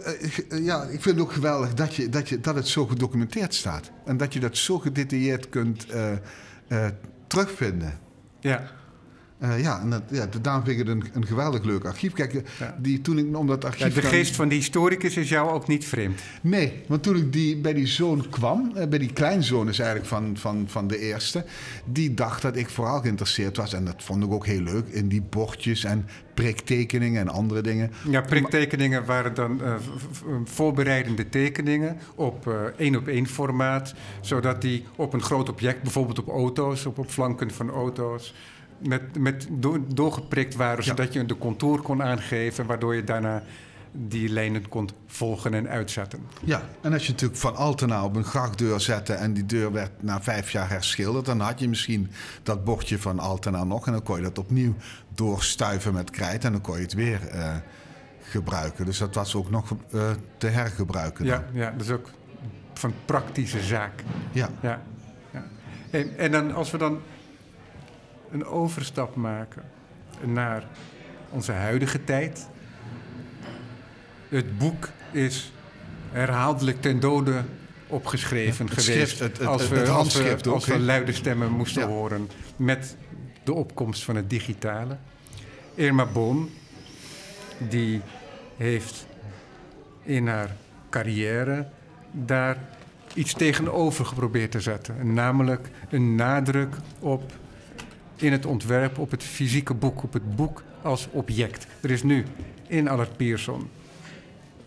ja, 0.50 0.82
ik 0.82 1.02
vind 1.02 1.04
het 1.04 1.20
ook 1.20 1.32
geweldig 1.32 1.74
dat, 1.74 1.94
je, 1.94 2.08
dat, 2.08 2.28
je, 2.28 2.40
dat 2.40 2.54
het 2.54 2.68
zo 2.68 2.86
gedocumenteerd 2.86 3.54
staat. 3.54 3.90
En 4.04 4.16
dat 4.16 4.32
je 4.32 4.40
dat 4.40 4.56
zo 4.56 4.78
gedetailleerd 4.78 5.48
kunt 5.48 5.86
terugvinden. 7.26 7.98
Ja, 8.40 8.70
Eh, 9.38 9.60
ja, 9.62 9.80
en 9.80 9.90
dat, 9.90 10.02
ja, 10.10 10.26
daarom 10.42 10.64
vind 10.64 10.80
ik 10.80 10.86
het 10.86 10.96
een, 10.96 11.04
een 11.12 11.26
geweldig 11.26 11.62
leuk 11.64 11.84
archief. 11.84 12.12
Kijk, 12.12 12.34
eh, 12.34 12.42
Ja. 12.58 12.76
die, 12.80 13.00
toen 13.00 13.18
ik 13.18 13.36
om 13.36 13.46
dat 13.46 13.62
Ja, 13.62 13.68
archief... 13.68 13.94
de 13.94 14.00
dan- 14.00 14.10
geest 14.10 14.36
van 14.36 14.48
die 14.48 14.58
historicus 14.58 15.16
is 15.16 15.28
jou 15.28 15.50
ook 15.50 15.66
niet 15.68 15.84
vreemd. 15.84 16.20
Nee, 16.42 16.82
want 16.86 17.02
toen 17.02 17.16
ik 17.16 17.32
die, 17.32 17.56
bij 17.56 17.72
die 17.74 17.86
zoon 17.86 18.28
kwam, 18.30 18.72
eh, 18.74 18.86
bij 18.88 18.98
die 18.98 19.12
kleinzoon 19.12 19.68
is 19.68 19.78
eigenlijk 19.78 20.08
van, 20.08 20.36
van, 20.36 20.64
van 20.68 20.86
de 20.88 20.98
eerste, 20.98 21.44
die 21.84 22.14
dacht 22.14 22.42
dat 22.42 22.56
ik 22.56 22.68
vooral 22.68 23.00
geïnteresseerd 23.00 23.56
was, 23.56 23.72
en 23.72 23.84
dat 23.84 24.02
vond 24.02 24.24
ik 24.24 24.32
ook 24.32 24.46
heel 24.46 24.60
leuk, 24.62 24.88
in 24.88 25.08
die 25.08 25.22
bordjes 25.22 25.84
en 25.84 26.06
priktekeningen 26.34 27.20
en 27.20 27.28
andere 27.28 27.60
dingen. 27.60 27.90
Ja, 28.10 28.20
priktekeningen 28.20 29.04
waren 29.04 29.34
dan 29.34 29.60
voorbereidende 30.44 31.28
tekeningen 31.28 31.96
op 32.14 32.46
eh, 32.46 32.54
één 32.76 32.96
op 32.96 33.06
één 33.08 33.26
formaat, 33.26 33.94
zodat 34.20 34.62
die 34.62 34.84
op 34.96 35.12
een 35.12 35.22
groot 35.22 35.48
object, 35.48 35.82
bijvoorbeeld 35.82 36.18
op 36.18 36.28
auto's, 36.28 36.86
op, 36.86 36.98
op 36.98 37.10
flanken 37.10 37.50
van 37.50 37.70
auto's, 37.70 38.34
met, 38.78 39.18
met 39.18 39.46
do- 39.50 39.84
doorgeprikt 39.94 40.54
waren, 40.54 40.84
zodat 40.84 41.12
je 41.12 41.26
de 41.26 41.38
contour 41.38 41.80
kon 41.80 42.02
aangeven, 42.02 42.66
waardoor 42.66 42.94
je 42.94 43.04
daarna 43.04 43.42
die 43.92 44.28
lijnen 44.28 44.68
kon 44.68 44.88
volgen 45.06 45.54
en 45.54 45.68
uitzetten. 45.68 46.20
Ja, 46.44 46.62
en 46.80 46.92
als 46.92 47.06
je 47.06 47.12
natuurlijk 47.12 47.40
van 47.40 47.56
Altena 47.56 48.04
op 48.04 48.16
een 48.16 48.24
grachtdeur 48.24 48.80
zette 48.80 49.12
en 49.12 49.32
die 49.32 49.46
deur 49.46 49.72
werd 49.72 50.02
na 50.02 50.22
vijf 50.22 50.50
jaar 50.50 50.68
herschilderd, 50.68 51.24
dan 51.26 51.40
had 51.40 51.60
je 51.60 51.68
misschien 51.68 52.10
dat 52.42 52.64
bordje 52.64 52.98
van 52.98 53.18
Altena 53.18 53.64
nog 53.64 53.86
en 53.86 53.92
dan 53.92 54.02
kon 54.02 54.16
je 54.16 54.22
dat 54.22 54.38
opnieuw 54.38 54.74
doorstuiven 55.14 55.94
met 55.94 56.10
krijt 56.10 56.44
en 56.44 56.52
dan 56.52 56.60
kon 56.60 56.76
je 56.76 56.82
het 56.82 56.94
weer 56.94 57.26
eh, 57.28 57.54
gebruiken. 58.22 58.84
Dus 58.84 58.98
dat 58.98 59.14
was 59.14 59.34
ook 59.34 59.50
nog 59.50 59.70
eh, 59.92 60.00
te 60.38 60.46
hergebruiken. 60.46 61.26
dan. 61.26 61.34
Ja, 61.52 61.60
ja, 61.60 61.70
dat 61.70 61.80
is 61.80 61.90
ook 61.90 62.10
van 62.74 62.92
praktische 63.04 63.62
zaak. 63.62 64.02
ja. 64.32 64.48
Ja, 64.60 64.82
ja. 65.32 65.44
En, 65.90 66.18
en 66.18 66.30
dan 66.32 66.54
als 66.54 66.70
we 66.70 66.78
dan 66.78 67.00
een 68.30 68.44
overstap 68.44 69.14
maken 69.14 69.62
naar 70.24 70.64
onze 71.30 71.52
huidige 71.52 72.04
tijd. 72.04 72.48
Het 74.28 74.58
boek 74.58 74.88
is 75.10 75.52
herhaaldelijk 76.10 76.80
ten 76.82 77.00
dode 77.00 77.42
opgeschreven 77.86 78.68
geweest. 78.68 78.86
schrift, 78.86 79.18
het- 79.18 79.38
het- 79.38 79.46
als 79.46 79.68
we, 79.68 79.76
het 79.76 79.88
als 79.88 79.96
handschrift 79.96 80.44
we, 80.44 80.48
ook, 80.50 80.54
als 80.54 80.66
we 80.66 80.72
hè? 80.72 80.78
luide 80.78 81.12
stemmen 81.12 81.50
moesten 81.50 81.82
Ja. 81.82 81.88
horen 81.88 82.30
met 82.56 82.96
de 83.44 83.52
opkomst 83.52 84.04
van 84.04 84.16
het 84.16 84.30
digitale. 84.30 84.96
Irma 85.74 86.06
Boom, 86.06 86.50
die 87.68 88.00
heeft 88.56 89.06
in 90.02 90.26
haar 90.28 90.56
carrière 90.90 91.68
daar 92.12 92.56
iets 93.14 93.32
tegenover 93.32 94.06
geprobeerd 94.06 94.50
te 94.50 94.60
zetten. 94.60 95.12
Namelijk 95.14 95.68
een 95.90 96.14
nadruk 96.14 96.74
op 96.98 97.32
in 98.22 98.32
het 98.32 98.46
ontwerp 98.46 98.98
op 98.98 99.10
het 99.10 99.22
fysieke 99.22 99.74
boek, 99.74 100.02
op 100.02 100.12
het 100.12 100.36
boek 100.36 100.62
als 100.82 101.08
object. 101.10 101.66
Er 101.80 101.90
is 101.90 102.02
nu 102.02 102.24
in 102.66 102.88
Allard 102.88 103.16
Pierson 103.16 103.70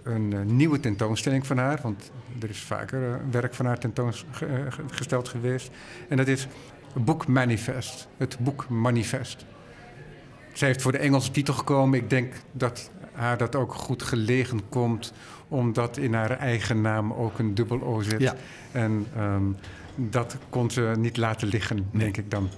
een 0.03 0.33
eh, 0.33 0.41
nieuwe 0.41 0.79
tentoonstelling 0.79 1.47
van 1.47 1.57
haar, 1.57 1.79
want 1.81 2.11
er 2.41 2.49
is 2.49 2.59
vaker 2.59 3.13
eh, 3.13 3.19
werk 3.31 3.53
van 3.53 3.65
haar 3.65 3.79
tentoongesteld 3.79 5.27
geweest. 5.27 5.69
En 6.07 6.17
dat 6.17 6.27
is 6.27 6.47
Book 6.93 7.27
Manifest, 7.27 8.07
het 8.17 8.37
boek 8.39 8.69
Manifest. 8.69 9.45
Zij 10.53 10.67
heeft 10.67 10.81
voor 10.81 10.91
de 10.91 10.97
Engelse 10.97 11.31
titel 11.31 11.53
gekomen. 11.53 11.99
Ik 11.99 12.09
denk 12.09 12.33
dat 12.51 12.91
haar 13.11 13.37
dat 13.37 13.55
ook 13.55 13.73
goed 13.73 14.03
gelegen 14.03 14.61
komt, 14.69 15.13
omdat 15.47 15.97
in 15.97 16.13
haar 16.13 16.31
eigen 16.31 16.81
naam 16.81 17.13
ook 17.13 17.39
een 17.39 17.55
dubbel 17.55 17.81
O 17.81 18.01
zit. 18.01 18.19
Ja. 18.21 18.35
En 18.71 19.05
ehm, 19.15 19.43
dat 19.95 20.37
kon 20.49 20.71
ze 20.71 20.93
niet 20.97 21.17
laten 21.17 21.47
liggen, 21.47 21.89
denk 21.91 22.17
ik 22.17 22.31
dan. 22.31 22.49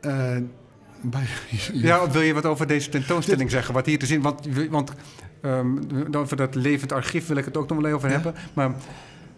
Bij- 0.00 1.26
Ja, 1.72 2.10
wil 2.10 2.20
je 2.22 2.34
wat 2.34 2.46
over 2.46 2.66
deze 2.66 2.88
tentoonstelling 2.90 3.50
zeggen? 3.50 3.74
Wat 3.74 3.86
hier 3.86 3.98
te 3.98 4.06
zien, 4.06 4.22
want, 4.22 4.46
want 4.70 4.92
ehm, 5.40 5.76
over 6.16 6.36
dat 6.36 6.54
levend 6.54 6.92
archief 6.92 7.26
wil 7.26 7.36
ik 7.36 7.44
het 7.44 7.56
ook 7.56 7.68
nog 7.68 7.80
wel 7.80 7.94
even 7.96 8.08
Ja. 8.08 8.14
hebben. 8.14 8.34
Maar 8.52 8.70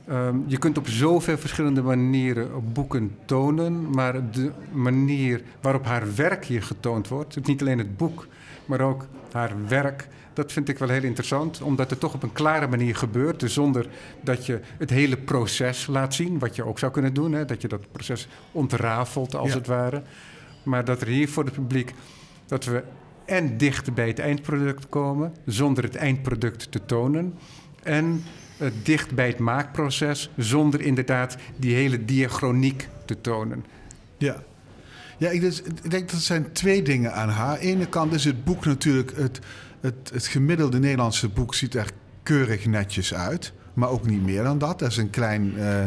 ehm, 0.07 0.37
je 0.47 0.59
kunt 0.59 0.79
op 0.79 0.89
zoveel 0.89 1.39
verschillende 1.39 1.83
manieren 1.83 2.73
boeken 2.73 3.17
tonen. 3.25 3.91
Maar 3.91 4.31
de 4.31 4.51
manier 4.73 5.43
waarop 5.61 5.85
haar 5.87 6.15
werk 6.15 6.45
hier 6.45 6.63
getoond 6.63 7.09
wordt, 7.09 7.35
dus 7.35 7.47
niet 7.47 7.61
alleen 7.61 7.79
het 7.79 7.97
boek, 7.97 8.27
maar 8.67 8.81
ook 8.81 9.07
haar 9.33 9.53
werk. 9.69 10.09
Dat 10.33 10.53
vind 10.53 10.69
ik 10.69 10.79
wel 10.79 10.89
heel 10.89 11.03
interessant, 11.03 11.63
omdat 11.63 11.91
het 11.91 12.01
toch 12.01 12.15
op 12.15 12.23
een 12.23 12.33
klare 12.33 12.67
manier 12.67 12.97
gebeurt. 12.97 13.41
Dus 13.41 13.53
zonder 13.55 13.87
dat 14.21 14.47
je 14.47 14.61
het 14.79 14.91
hele 14.91 15.17
proces 15.17 15.87
laat 15.87 16.15
zien, 16.15 16.39
wat 16.39 16.57
je 16.57 16.65
ook 16.67 16.79
zou 16.79 16.93
kunnen 16.93 17.15
doen. 17.15 17.33
Hè? 17.33 17.45
Dat 17.45 17.63
je 17.63 17.69
dat 17.69 17.93
proces 17.93 18.29
ontrafelt, 18.53 19.35
als 19.35 19.51
Ja. 19.51 19.57
het 19.57 19.67
ware. 19.67 20.03
Maar 20.63 20.85
dat 20.85 21.01
er 21.01 21.07
hier 21.07 21.29
voor 21.29 21.45
het 21.45 21.55
publiek, 21.55 21.95
dat 22.47 22.65
we 22.65 22.83
en 23.25 23.57
dicht 23.57 23.95
bij 23.95 24.07
het 24.07 24.19
eindproduct 24.19 24.89
komen, 24.89 25.35
zonder 25.47 25.85
het 25.85 25.97
eindproduct 25.97 26.73
te 26.73 26.85
tonen. 26.87 27.35
En 27.83 28.23
dicht 28.83 29.15
bij 29.15 29.27
het 29.27 29.39
maakproces, 29.39 30.31
zonder 30.37 30.81
inderdaad 30.81 31.37
die 31.57 31.75
hele 31.75 32.05
diachroniek 32.05 32.89
te 33.05 33.21
tonen. 33.21 33.65
Ja. 34.19 34.43
Ja, 35.19 35.31
ik, 35.31 35.41
dus, 35.41 35.63
ik 35.63 35.91
denk 35.91 36.11
dat 36.11 36.19
er 36.19 36.25
zijn 36.25 36.53
twee 36.53 36.83
dingen 36.83 37.13
aan 37.15 37.29
haar. 37.29 37.49
Aan 37.49 37.61
de 37.61 37.67
ene 37.67 37.87
kant 37.87 38.13
is 38.13 38.25
het 38.25 38.45
boek 38.45 38.65
natuurlijk... 38.65 39.17
Het, 39.17 39.41
het, 39.81 40.11
het 40.13 40.27
gemiddelde 40.27 40.79
Nederlandse 40.79 41.29
boek 41.29 41.55
ziet 41.55 41.75
er 41.75 41.91
keurig 42.23 42.67
netjes 42.67 43.15
uit. 43.15 43.53
Maar 43.75 43.89
ook 43.89 44.07
niet 44.07 44.23
meer 44.23 44.43
dan 44.43 44.59
dat. 44.59 44.81
Er 44.81 44.87
is 44.87 44.97
een 44.97 45.11
klein, 45.11 45.59
eh, 45.59 45.85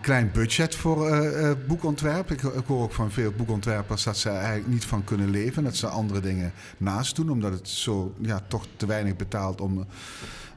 klein 0.00 0.30
budget 0.32 0.74
voor 0.74 1.08
eh, 1.08 1.50
eh, 1.50 1.56
boekontwerp. 1.66 2.30
Ik, 2.30 2.40
hoor 2.40 2.82
ook 2.82 2.92
van 2.92 3.10
veel 3.10 3.32
boekontwerpers 3.32 4.04
dat 4.04 4.16
ze 4.16 4.28
er 4.28 4.36
eigenlijk 4.36 4.68
niet 4.68 4.84
van 4.84 5.04
kunnen 5.04 5.30
leven. 5.30 5.64
Dat 5.64 5.76
ze 5.76 5.86
andere 5.86 6.20
dingen 6.20 6.52
naast 6.76 7.16
doen. 7.16 7.30
Omdat 7.30 7.52
het 7.52 7.68
zo 7.68 8.14
ja, 8.20 8.40
toch 8.48 8.66
te 8.76 8.86
weinig 8.86 9.16
betaalt 9.16 9.60
om... 9.60 9.86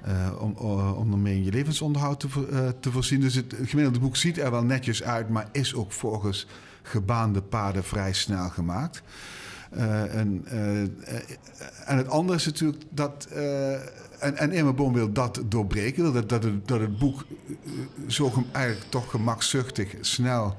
eh, 0.01 0.41
om, 0.41 0.51
om 0.91 1.11
ermee 1.11 1.43
je 1.43 1.51
levensonderhoud 1.51 2.19
te, 2.19 2.73
te 2.79 2.91
voorzien. 2.91 3.21
Dus 3.21 3.35
het 3.35 3.55
gemiddelde 3.63 3.99
boek 3.99 4.15
ziet 4.15 4.37
er 4.37 4.51
wel 4.51 4.63
netjes 4.63 5.03
uit, 5.03 5.29
maar 5.29 5.47
is 5.51 5.75
ook 5.75 5.91
volgens 5.91 6.47
gebaande 6.81 7.41
paden 7.41 7.83
vrij 7.83 8.13
snel 8.13 8.49
gemaakt. 8.49 9.01
Eh, 9.69 10.15
en, 10.15 10.41
eh, 10.45 10.81
eh, 10.83 10.89
en 11.85 11.97
het 11.97 12.07
andere 12.09 12.37
is 12.37 12.45
natuurlijk 12.45 12.83
dat. 12.89 13.27
en, 14.19 14.37
en 14.37 14.51
Irma 14.51 14.73
Boom 14.73 14.93
wil 14.93 15.11
dat 15.11 15.41
doorbreken, 15.45 16.03
wil 16.03 16.11
dat, 16.11 16.29
dat, 16.29 16.43
het, 16.43 16.67
dat 16.67 16.79
het 16.79 16.99
boek 16.99 17.25
zo 18.07 18.31
eigenlijk 18.51 18.89
toch 18.89 19.09
gemakzuchtig, 19.09 19.95
snel, 20.01 20.55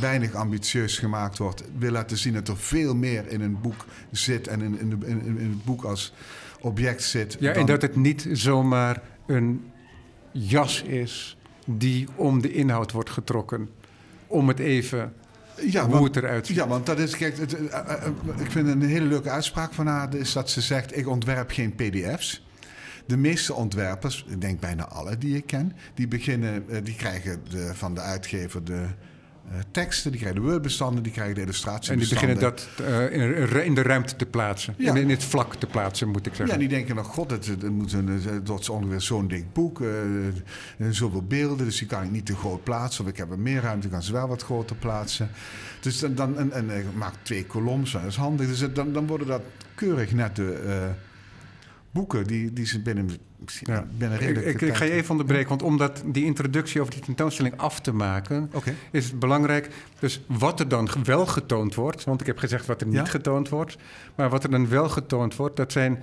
weinig 0.00 0.34
ambitieus 0.34 0.98
gemaakt 0.98 1.38
wordt. 1.38 1.62
Wil 1.78 1.90
laten 1.90 2.16
zien 2.18 2.32
dat 2.32 2.48
er 2.48 2.56
veel 2.56 2.94
meer 2.94 3.28
in 3.28 3.40
een 3.40 3.60
boek 3.60 3.84
zit 4.10 4.46
en 4.48 4.60
in, 4.60 4.78
in, 4.78 4.90
de- 4.90 5.06
in, 5.06 5.26
in 5.26 5.50
het 5.50 5.64
boek 5.64 5.84
als 5.84 6.12
object 6.60 7.02
zit. 7.02 7.36
Ja, 7.40 7.52
en 7.52 7.66
dat 7.66 7.82
het 7.82 7.96
niet 7.96 8.28
zomaar 8.32 9.02
een 9.26 9.64
jas 10.32 10.82
is 10.82 11.36
die 11.64 12.08
om 12.14 12.42
de 12.42 12.52
inhoud 12.52 12.92
wordt 12.92 13.10
getrokken. 13.10 13.68
Om 14.26 14.48
het 14.48 14.58
even 14.58 15.12
ja, 15.66 15.84
hoe 15.84 15.92
want- 15.92 16.14
het 16.14 16.24
eruit 16.24 16.46
ziet. 16.46 16.56
Ja, 16.56 16.68
want 16.68 16.86
dat 16.86 16.98
is, 16.98 17.16
kijk, 17.16 17.38
het, 17.38 17.54
eh, 17.54 17.78
eh, 17.78 17.90
eh, 17.90 18.12
ik 18.40 18.50
vind 18.50 18.68
een 18.68 18.82
hele 18.82 19.06
leuke 19.06 19.30
uitspraak 19.30 19.72
van 19.72 19.86
haar, 19.86 20.14
is 20.14 20.32
dat 20.32 20.50
ze 20.50 20.60
zegt, 20.60 20.96
ik 20.96 21.08
ontwerp 21.08 21.50
geen 21.50 21.74
pdf's. 21.74 22.46
De 23.06 23.16
meeste 23.16 23.54
ontwerpers, 23.54 24.24
ik 24.28 24.40
denk 24.40 24.60
bijna 24.60 24.88
alle 24.88 25.18
die 25.18 25.36
ik 25.36 25.46
ken, 25.46 25.72
die 25.94 26.08
beginnen, 26.08 26.64
die 26.84 26.94
krijgen 26.94 27.40
de, 27.50 27.70
van 27.74 27.94
de 27.94 28.00
uitgever 28.00 28.64
de 28.64 28.86
teksten, 29.70 30.10
die 30.10 30.20
krijgen 30.20 30.42
de 30.42 30.48
Word-bestanden, 30.48 31.02
die 31.02 31.12
krijgen 31.12 31.34
de 31.34 31.62
En 31.88 31.98
die 31.98 32.08
beginnen 32.08 32.38
dat 32.38 32.68
eh, 32.84 33.12
in, 33.12 33.64
in 33.64 33.74
de 33.74 33.82
ruimte 33.82 34.16
te 34.16 34.26
plaatsen. 34.26 34.74
Ja. 34.78 34.94
In, 34.94 34.96
in 34.96 35.10
het 35.10 35.24
vlak 35.24 35.54
te 35.54 35.66
plaatsen, 35.66 36.08
moet 36.08 36.26
ik 36.26 36.32
Ja, 36.32 36.36
zeggen. 36.38 36.58
die 36.58 36.68
denken 36.68 36.94
nog, 36.94 37.06
god, 37.06 37.30
het 37.30 37.70
moet 37.70 37.92
een, 37.92 38.08
het 38.08 38.48
wordt 38.48 38.68
ongeveer 38.68 39.00
zo'n 39.00 39.28
dik 39.28 39.52
boek, 39.52 39.80
eh, 39.80 39.88
en 40.78 40.94
zoveel 40.94 41.22
beelden, 41.22 41.66
dus 41.66 41.78
die 41.78 41.86
kan 41.86 42.02
ik 42.02 42.10
niet 42.10 42.26
te 42.26 42.36
groot 42.36 42.62
plaatsen. 42.64 43.04
Of 43.04 43.10
ik 43.10 43.16
heb 43.16 43.30
er 43.30 43.38
meer 43.38 43.60
ruimte, 43.60 43.88
kan 43.88 44.02
ze 44.02 44.12
wel 44.12 44.28
wat 44.28 44.42
groter 44.42 44.76
plaatsen. 44.76 45.30
Dus 45.80 45.98
dan, 45.98 46.14
dan 46.14 46.38
en, 46.38 46.52
en 46.52 46.70
ik 46.70 46.94
maak 46.94 47.14
twee 47.22 47.46
kolommen, 47.46 47.92
dat 47.92 48.04
is 48.04 48.16
handig. 48.16 48.46
Dus 48.46 48.72
dan, 48.72 48.92
dan 48.92 49.06
worden 49.06 49.26
dat 49.26 49.42
keurig 49.74 50.12
nette 50.12 50.52
eh, 50.52 50.72
boeken 51.90 52.26
die, 52.26 52.52
die 52.52 52.66
ze 52.66 52.80
binnen, 52.82 53.10
Ja. 53.46 53.86
binnen 53.98 54.22
Ik, 54.28 54.36
ik, 54.36 54.60
ik 54.60 54.74
ga 54.74 54.84
je 54.84 54.90
even 54.90 55.10
onderbreken, 55.10 55.48
want 55.48 55.62
om 55.62 55.76
dat, 55.76 56.02
die 56.06 56.24
introductie 56.24 56.80
over 56.80 56.92
die 56.92 57.02
tentoonstelling 57.02 57.56
af 57.56 57.80
te 57.80 57.92
maken, 57.92 58.50
is 58.90 59.04
het 59.04 59.18
belangrijk. 59.18 59.70
Dus 59.98 60.20
wat 60.26 60.60
er 60.60 60.68
dan 60.68 60.88
wel 61.04 61.26
getoond 61.26 61.74
wordt, 61.74 62.04
want 62.04 62.20
ik 62.20 62.26
heb 62.26 62.38
gezegd 62.38 62.66
wat 62.66 62.80
er 62.80 62.86
niet 62.86 62.96
Ja. 62.96 63.04
getoond 63.04 63.48
wordt, 63.48 63.76
maar 64.14 64.30
wat 64.30 64.44
er 64.44 64.50
dan 64.50 64.68
wel 64.68 64.88
getoond 64.88 65.36
wordt, 65.36 65.56
dat 65.56 65.72
zijn 65.72 66.02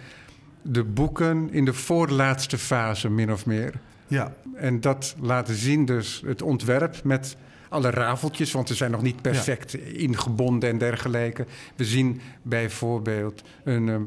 de 0.61 0.83
boeken 0.83 1.49
in 1.51 1.65
de 1.65 1.73
voorlaatste 1.73 2.57
fase, 2.57 3.09
min 3.09 3.31
of 3.31 3.45
meer. 3.45 3.73
Ja, 4.07 4.33
En 4.55 4.81
dat 4.81 5.15
laten 5.21 5.55
zien 5.55 5.85
dus 5.85 6.21
het 6.25 6.41
ontwerp 6.41 7.03
met 7.03 7.35
alle 7.69 7.89
rafeltjes, 7.89 8.51
want 8.51 8.67
ze 8.67 8.75
zijn 8.75 8.91
nog 8.91 9.01
niet 9.01 9.21
perfect 9.21 9.73
ingebonden 9.73 10.69
en 10.69 10.77
dergelijke. 10.77 11.45
We 11.75 11.85
zien 11.85 12.21
bijvoorbeeld 12.41 13.41
een 13.63 13.89
ehm, 13.89 14.01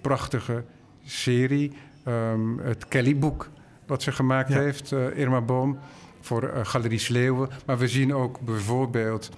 prachtige 0.00 0.64
serie, 1.04 1.72
ehm, 2.04 2.58
het 2.58 2.88
Kelly-boek, 2.88 3.50
wat 3.86 4.02
ze 4.02 4.12
gemaakt 4.12 4.52
Ja. 4.52 4.58
heeft, 4.60 4.92
eh, 4.92 5.18
Irma 5.18 5.40
Boom, 5.40 5.78
voor 6.20 6.42
eh, 6.48 6.64
Galerie 6.64 6.98
Sleeuwen. 6.98 7.48
Maar 7.66 7.78
we 7.78 7.88
zien 7.88 8.14
ook 8.14 8.40
bijvoorbeeld 8.40 9.30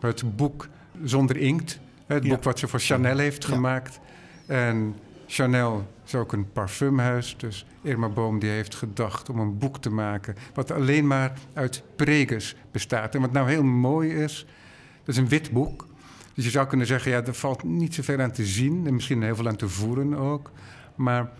het 0.00 0.36
boek 0.36 0.68
Zonder 1.04 1.36
Inkt 1.36 1.80
Het 2.06 2.24
Ja. 2.24 2.28
boek 2.34 2.42
wat 2.42 2.58
ze 2.58 2.68
voor 2.68 2.80
Chanel 2.80 3.18
heeft 3.18 3.44
gemaakt. 3.44 4.00
En 4.46 4.94
Chanel 5.26 5.86
is 6.06 6.14
ook 6.14 6.32
een 6.32 6.52
parfumhuis. 6.52 7.34
Dus 7.38 7.66
Irma 7.82 8.08
Boom 8.08 8.38
die 8.38 8.50
heeft 8.50 8.74
gedacht 8.74 9.30
om 9.30 9.38
een 9.38 9.58
boek 9.58 9.78
te 9.78 9.90
maken... 9.90 10.34
wat 10.54 10.70
alleen 10.70 11.06
maar 11.06 11.32
uit 11.52 11.82
preges 11.96 12.56
bestaat. 12.70 13.14
En 13.14 13.20
wat 13.20 13.32
nou 13.32 13.48
heel 13.48 13.62
mooi 13.62 14.10
is, 14.14 14.46
dat 15.04 15.14
is 15.14 15.16
een 15.16 15.28
wit 15.28 15.50
boek. 15.50 15.86
Dus 16.34 16.44
je 16.44 16.50
zou 16.50 16.66
kunnen 16.66 16.86
zeggen, 16.86 17.10
ja, 17.10 17.24
er 17.24 17.34
valt 17.34 17.62
niet 17.62 17.94
zoveel 17.94 18.20
aan 18.20 18.32
te 18.32 18.44
zien... 18.46 18.86
en 18.86 18.94
misschien 18.94 19.22
heel 19.22 19.36
veel 19.36 19.48
aan 19.48 19.56
te 19.56 19.68
voeren 19.68 20.14
ook. 20.14 20.50
Maar 20.94 21.30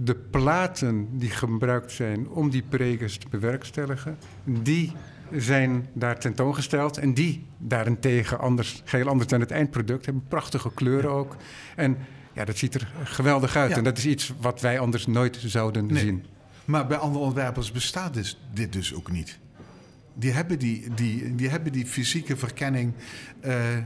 de 0.00 0.14
platen 0.14 1.18
die 1.18 1.30
gebruikt 1.30 1.92
zijn 1.92 2.28
om 2.28 2.50
die 2.50 2.62
preges 2.62 3.18
te 3.18 3.28
bewerkstelligen... 3.28 4.18
die 4.44 4.92
zijn 5.32 5.86
daar 5.92 6.18
tentoongesteld. 6.18 6.98
En 6.98 7.14
die 7.14 7.46
daarentegen, 7.58 8.38
anders, 8.38 8.82
geheel 8.84 9.08
anders 9.08 9.28
dan 9.28 9.40
het 9.40 9.50
eindproduct... 9.50 10.04
hebben 10.04 10.24
prachtige 10.28 10.70
kleuren 10.74 11.10
ook. 11.10 11.36
En 11.76 11.96
ja, 12.32 12.44
dat 12.44 12.56
ziet 12.56 12.74
er 12.74 12.92
geweldig 13.04 13.56
uit. 13.56 13.70
Ja. 13.70 13.76
En 13.76 13.84
dat 13.84 13.98
is 13.98 14.06
iets 14.06 14.32
wat 14.40 14.60
wij 14.60 14.78
anders 14.78 15.06
nooit 15.06 15.38
zouden 15.44 15.86
Nee. 15.86 16.02
zien. 16.02 16.24
Maar 16.64 16.86
bij 16.86 16.96
andere 16.96 17.24
ontwerpers 17.24 17.72
bestaat 17.72 18.14
dus, 18.14 18.40
dit 18.54 18.72
dus 18.72 18.94
ook 18.94 19.10
niet. 19.10 19.38
Die 20.14 20.32
hebben 20.32 20.58
die, 20.58 20.94
die, 20.94 21.34
die, 21.34 21.48
hebben 21.48 21.72
die 21.72 21.86
fysieke 21.86 22.36
verkenning, 22.36 22.92
eh, 23.40 23.76
eh, 23.76 23.84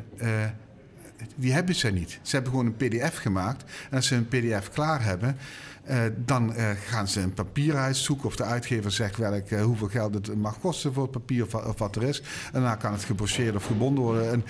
die 1.37 1.53
hebben 1.53 1.75
ze 1.75 1.91
niet. 1.91 2.19
Ze 2.23 2.35
hebben 2.35 2.51
gewoon 2.53 2.67
een 2.67 2.77
pdf 2.77 3.17
gemaakt. 3.19 3.71
En 3.91 3.97
als 3.97 4.07
ze 4.07 4.15
een 4.15 4.29
pdf 4.29 4.69
klaar 4.69 5.05
hebben, 5.05 5.37
eh, 5.83 6.03
dan 6.17 6.55
eh, 6.55 6.71
gaan 6.87 7.09
ze 7.09 7.21
een 7.21 7.35
papier 7.35 7.77
uitzoeken. 7.77 8.27
Of 8.27 8.37
de 8.37 8.45
uitgever 8.45 8.91
zegt 8.91 9.17
welk, 9.17 9.49
eh, 9.49 9.63
hoeveel 9.63 9.89
geld 9.89 10.15
het 10.15 10.37
mag 10.37 10.59
kosten 10.59 10.93
voor 10.93 11.03
het 11.03 11.13
papier 11.13 11.45
of, 11.45 11.53
wa- 11.53 11.65
of 11.65 11.79
wat 11.79 11.97
er 11.97 12.03
is. 12.03 12.21
En 12.21 12.53
daarna 12.53 12.75
kan 12.75 12.93
het 12.93 13.05
gebrocheerd 13.05 13.55
of 13.57 13.67
gebonden 13.67 14.05
worden. 14.05 14.33
En, 14.33 14.45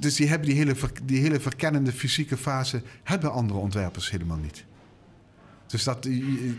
dus 0.00 0.14
die 0.14 0.28
hebben 0.28 0.48
die 0.48 0.56
hele, 0.56 0.74
die 1.04 1.20
hele 1.20 1.40
verkennende 1.40 1.92
fysieke 1.92 2.36
fase, 2.36 2.82
hebben 3.02 3.32
andere 3.32 3.58
ontwerpers 3.58 4.10
helemaal 4.10 4.36
niet. 4.36 4.64
Dus, 5.66 5.84
dat, 5.84 6.02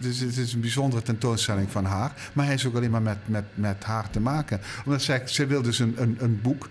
dus 0.02 0.20
het 0.20 0.38
is 0.38 0.54
een 0.54 0.62
bijzondere 0.62 1.02
tentoonstelling 1.02 1.72
van 1.72 1.86
haar. 1.86 2.30
Maar 2.34 2.46
hij 2.46 2.54
is 2.54 2.66
ook 2.66 2.76
alleen 2.76 2.92
maar 2.92 3.02
met, 3.02 3.18
met, 3.26 3.46
met 3.54 3.84
haar 3.84 4.10
te 4.10 4.20
maken. 4.20 4.62
Omdat 4.86 5.02
zij, 5.02 5.22
zij 5.26 5.48
wil 5.48 5.62
dus 5.62 5.80
een, 5.80 6.02
een, 6.02 6.18
een 6.20 6.42
boek. 6.42 6.70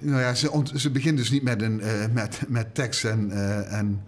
nou 0.00 0.20
ja, 0.20 0.34
ze, 0.34 0.62
ze 0.74 0.90
begint 0.90 1.16
dus 1.16 1.30
niet 1.30 1.42
met, 1.42 1.62
een, 1.62 1.82
met, 2.12 2.40
met 2.48 2.74
tekst 2.74 3.04
en, 3.04 3.30
en, 3.70 4.02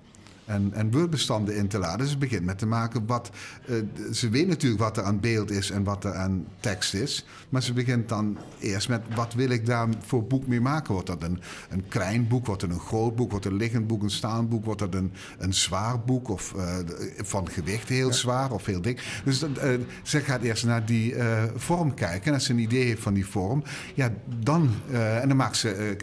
en, 0.51 0.73
en 0.73 0.91
woordbestanden 0.91 1.57
in 1.57 1.69
te 1.69 1.79
laden. 1.79 2.07
Ze 2.07 2.19
begint 2.19 2.45
met 2.45 2.59
te 2.59 2.67
maken 2.67 3.07
wat. 3.07 3.31
eh, 3.67 3.77
ze 4.13 4.29
weet 4.29 4.49
natuurlijk 4.49 4.83
wat 4.83 4.97
er 4.97 5.03
aan 5.03 5.21
beeld 5.21 5.51
is 5.51 5.71
en 5.71 5.85
wat 5.85 6.05
er 6.05 6.15
aan 6.15 6.47
tekst 6.61 6.95
is. 6.95 7.27
Maar 7.49 7.63
ze 7.63 7.73
begint 7.73 8.09
dan 8.09 8.39
eerst 8.59 8.89
met 8.89 9.01
wat 9.15 9.35
wil 9.35 9.51
ik 9.51 9.67
daar 9.67 9.89
voor 10.01 10.25
boek 10.27 10.47
mee 10.47 10.61
maken? 10.61 10.93
Wordt 10.93 11.09
dat 11.09 11.23
een, 11.23 11.41
een 11.71 11.89
klein 11.89 12.29
boek? 12.29 12.47
Wordt 12.47 12.63
het 12.63 12.71
een 12.71 12.79
groot 12.81 13.17
boek? 13.17 13.31
Wordt 13.31 13.45
het 13.45 13.53
een 13.53 13.59
liggend 13.61 13.87
boek? 13.87 14.03
Een 14.03 14.11
staand 14.11 14.49
boek? 14.49 14.65
Wordt 14.65 14.81
dat 14.81 14.95
een, 14.95 15.13
een 15.39 15.55
zwaar 15.55 16.01
boek? 16.01 16.29
Of 16.29 16.55
eh, 16.55 16.77
van 17.17 17.51
gewicht 17.51 17.89
heel 17.89 18.13
zwaar 18.13 18.51
of 18.53 18.67
heel 18.67 18.81
dik? 18.83 19.21
Dus 19.25 19.39
dat, 19.39 19.59
eh, 19.59 19.75
ze 20.03 20.21
gaat 20.21 20.43
eerst 20.43 20.65
naar 20.65 20.87
die 20.87 21.15
vorm 21.55 21.95
kijken. 21.95 22.27
En 22.27 22.35
als 22.35 22.45
ze 22.45 22.53
een 22.53 22.59
idee 22.59 22.85
heeft 22.85 23.03
van 23.03 23.15
die 23.15 23.27
vorm, 23.27 23.63
ja, 23.95 24.13
dan. 24.39 24.71
en 24.91 25.29
dan 25.29 25.37
maakt 25.37 25.57
ze, 25.57 25.97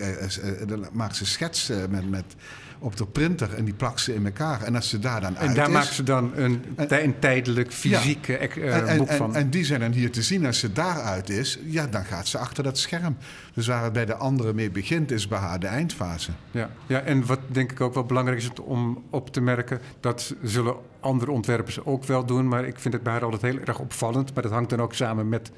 dan 0.67 0.85
maakt 0.91 1.15
ze 1.15 1.25
schets 1.25 1.71
met. 1.89 2.09
met 2.09 2.35
op 2.79 2.97
de 2.97 3.05
printer 3.05 3.53
en 3.53 3.65
die 3.65 3.73
plakt 3.73 3.99
ze 4.01 4.13
in 4.13 4.25
elkaar. 4.25 4.61
En 4.61 4.75
als 4.75 4.89
ze 4.89 4.99
daar 4.99 5.21
dan 5.21 5.37
uit 5.37 5.49
En 5.49 5.55
daar 5.55 5.67
is, 5.67 5.73
maakt 5.73 5.93
ze 5.93 6.03
dan 6.03 6.31
een, 6.35 6.63
En- 6.75 7.03
een 7.03 7.19
tijdelijk 7.19 7.73
fysiek 7.73 8.27
eh, 8.27 8.91
en, 8.91 8.97
boek 8.97 9.07
en, 9.07 9.17
van. 9.17 9.35
en 9.35 9.49
die 9.49 9.65
zijn 9.65 9.79
dan 9.79 9.91
hier 9.91 10.11
te 10.11 10.21
zien. 10.21 10.45
Als 10.45 10.59
ze 10.59 10.73
daaruit 10.73 11.29
is, 11.29 11.59
ja, 11.65 11.87
dan 11.87 12.05
gaat 12.05 12.27
ze 12.27 12.37
achter 12.37 12.63
dat 12.63 12.77
scherm. 12.77 13.17
Dus 13.53 13.67
waar 13.67 13.83
het 13.83 13.93
bij 13.93 14.05
de 14.05 14.15
andere 14.15 14.53
mee 14.53 14.71
begint, 14.71 15.11
is 15.11 15.27
bij 15.27 15.39
haar 15.39 15.59
de 15.59 15.67
eindfase. 15.67 16.31
Ja, 16.51 16.69
ja, 16.87 16.99
en 16.99 17.25
wat 17.25 17.39
denk 17.47 17.71
ik 17.71 17.81
ook 17.81 17.93
wel 17.93 18.05
belangrijk 18.05 18.39
is 18.39 18.49
om 18.61 19.03
op 19.09 19.33
te 19.33 19.41
merken, 19.41 19.79
dat 19.99 20.35
zullen 20.43 20.75
andere 20.99 21.31
ontwerpers 21.31 21.85
ook 21.85 22.03
wel 22.03 22.25
doen, 22.25 22.47
maar 22.47 22.65
ik 22.65 22.79
vind 22.79 22.93
het 22.93 23.03
bij 23.03 23.13
haar 23.13 23.23
altijd 23.23 23.41
heel 23.41 23.59
erg 23.65 23.79
opvallend. 23.79 24.33
Maar 24.33 24.43
dat 24.43 24.51
hangt 24.51 24.69
dan 24.69 24.81
ook 24.81 24.93
samen 24.93 25.29
met 25.29 25.51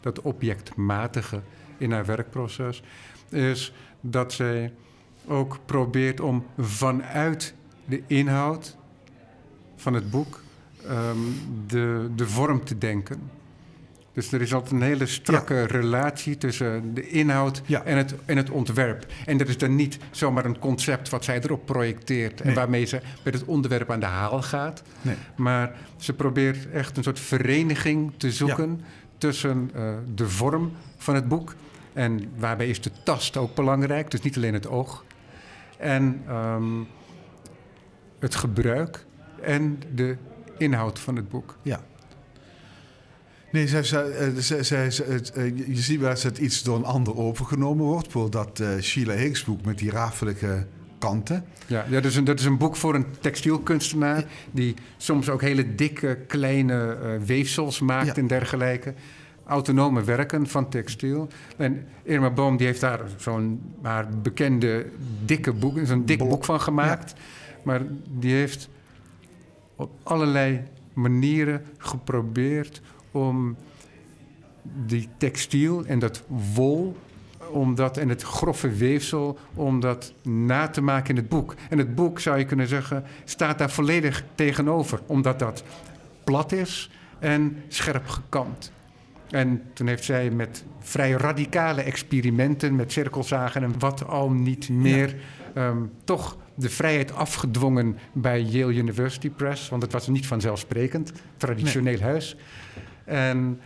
dat 0.00 0.20
objectmatige 0.20 1.40
in 1.78 1.92
haar 1.92 2.04
werkproces, 2.06 2.82
is 3.28 3.72
dat 4.00 4.32
zij 4.32 4.72
ook 5.26 5.58
probeert 5.64 6.20
om 6.20 6.46
vanuit 6.58 7.54
de 7.84 8.02
inhoud 8.06 8.76
van 9.76 9.94
het 9.94 10.10
boek 10.10 10.40
ehm, 10.88 11.16
de, 11.66 12.08
de 12.16 12.26
vorm 12.28 12.64
te 12.64 12.78
denken. 12.78 13.20
Dus 14.14 14.32
er 14.32 14.40
is 14.40 14.54
altijd 14.54 14.72
een 14.72 14.82
hele 14.82 15.06
strakke 15.06 15.62
relatie 15.62 16.38
tussen 16.38 16.94
de 16.94 17.08
inhoud 17.08 17.62
Ja. 17.66 17.82
en, 17.84 17.96
het, 17.96 18.14
en 18.24 18.36
het 18.36 18.50
ontwerp. 18.50 19.06
En 19.26 19.36
dat 19.36 19.48
is 19.48 19.58
dan 19.58 19.76
niet 19.76 19.98
zomaar 20.10 20.44
een 20.44 20.58
concept 20.58 21.08
wat 21.08 21.24
zij 21.24 21.40
erop 21.40 21.66
projecteert 21.66 22.40
en 22.40 22.46
Nee. 22.46 22.54
waarmee 22.54 22.84
ze 22.84 23.00
met 23.24 23.34
het 23.34 23.44
onderwerp 23.44 23.90
aan 23.90 24.00
de 24.00 24.06
haal 24.06 24.42
gaat. 24.42 24.82
Nee. 25.02 25.14
Maar 25.36 25.74
ze 25.96 26.12
probeert 26.12 26.70
echt 26.70 26.96
een 26.96 27.02
soort 27.02 27.20
vereniging 27.20 28.12
te 28.16 28.32
zoeken 28.32 28.80
tussen 29.18 29.70
eh, 29.74 29.94
de 30.14 30.28
vorm 30.28 30.72
van 30.96 31.14
het 31.14 31.28
boek. 31.28 31.54
En 31.92 32.28
waarbij 32.38 32.68
is 32.68 32.80
de 32.80 32.90
tast 33.04 33.36
ook 33.36 33.54
belangrijk, 33.54 34.10
dus 34.10 34.20
niet 34.22 34.36
alleen 34.36 34.54
het 34.54 34.66
oog. 34.68 35.04
En 35.82 36.22
ehm, 36.28 36.80
het 38.18 38.34
gebruik 38.34 39.04
en 39.40 39.78
de 39.94 40.16
inhoud 40.58 40.98
van 40.98 41.16
het 41.16 41.28
boek. 41.28 41.56
Ja. 41.62 41.80
Nee, 43.52 43.68
zij, 43.68 43.82
zij, 43.82 44.10
eh, 44.10 44.28
zij, 44.60 44.90
eh, 45.34 45.56
je- 45.56 45.64
ziet 45.82 46.00
wel 46.00 46.10
eens 46.10 46.22
dat 46.22 46.38
iets 46.38 46.62
door 46.62 46.76
een 46.76 46.84
ander 46.84 47.16
overgenomen 47.16 47.84
wordt. 47.84 48.02
Bijvoorbeeld 48.02 48.32
dat 48.56 48.60
eh, 48.60 48.78
Sheila 48.82 49.14
Hicks 49.14 49.44
boek 49.44 49.64
met 49.64 49.78
die 49.78 49.90
rafelige 49.90 50.66
kanten. 50.98 51.44
Ja, 51.66 51.84
ja 51.88 52.00
dat, 52.00 52.04
is 52.10 52.16
een, 52.16 52.24
dat 52.24 52.38
is 52.38 52.44
een 52.44 52.58
boek 52.58 52.76
voor 52.76 52.94
een 52.94 53.06
textielkunstenaar... 53.20 54.24
die 54.50 54.74
soms 54.96 55.28
ook 55.28 55.40
hele 55.40 55.74
dikke, 55.74 56.18
kleine 56.26 56.96
weefsels 57.24 57.80
maakt 57.80 58.06
Ja. 58.06 58.14
en 58.14 58.26
dergelijke. 58.26 58.94
Autonome 59.44 60.02
werken 60.02 60.46
van 60.46 60.68
textiel. 60.68 61.28
En 61.56 61.86
Irma 62.02 62.30
Boom 62.30 62.56
die 62.56 62.66
heeft 62.66 62.80
daar 62.80 63.00
zo'n 63.16 63.74
haar 63.82 64.08
bekende 64.08 64.86
dikke 65.24 65.52
boek... 65.52 65.78
zo'n 65.84 66.04
dik 66.04 66.16
Blok. 66.16 66.30
boek 66.30 66.44
van 66.44 66.60
gemaakt. 66.60 67.14
Maar 67.62 67.80
die 68.08 68.34
heeft 68.34 68.68
op 69.76 69.90
allerlei 70.02 70.62
manieren 70.92 71.62
geprobeerd... 71.78 72.80
om 73.10 73.56
die 74.86 75.08
textiel 75.16 75.84
en 75.86 75.98
dat 75.98 76.22
wol 76.54 76.96
om 77.50 77.74
dat, 77.74 77.96
en 77.96 78.08
het 78.08 78.22
grove 78.22 78.70
weefsel 78.70 79.38
om 79.54 79.80
dat 79.80 80.12
na 80.22 80.68
te 80.68 80.80
maken 80.80 81.10
in 81.10 81.16
het 81.16 81.28
boek. 81.28 81.54
En 81.70 81.78
het 81.78 81.94
boek, 81.94 82.20
zou 82.20 82.38
je 82.38 82.44
kunnen 82.44 82.68
zeggen, 82.68 83.04
staat 83.24 83.58
daar 83.58 83.70
volledig 83.70 84.24
tegenover. 84.34 85.00
Omdat 85.06 85.38
dat 85.38 85.62
plat 86.24 86.52
is 86.52 86.90
en 87.18 87.62
scherp 87.68 88.08
gekant. 88.08 88.72
En 89.32 89.62
toen 89.72 89.86
heeft 89.86 90.04
zij 90.04 90.30
met 90.30 90.64
vrij 90.80 91.10
radicale 91.10 91.82
experimenten... 91.82 92.76
met 92.76 92.92
cirkelzagen 92.92 93.62
en 93.62 93.78
wat 93.78 94.06
al 94.06 94.30
niet 94.30 94.68
meer... 94.68 95.14
ehm, 95.54 95.78
toch 96.04 96.36
de 96.54 96.70
vrijheid 96.70 97.14
afgedwongen 97.14 97.98
bij 98.12 98.40
Yale 98.42 98.72
University 98.72 99.30
Press. 99.30 99.68
Want 99.68 99.82
het 99.82 99.92
was 99.92 100.08
niet 100.08 100.26
vanzelfsprekend. 100.26 101.12
Traditioneel 101.36 102.00
huis. 102.00 102.36
En 103.04 103.60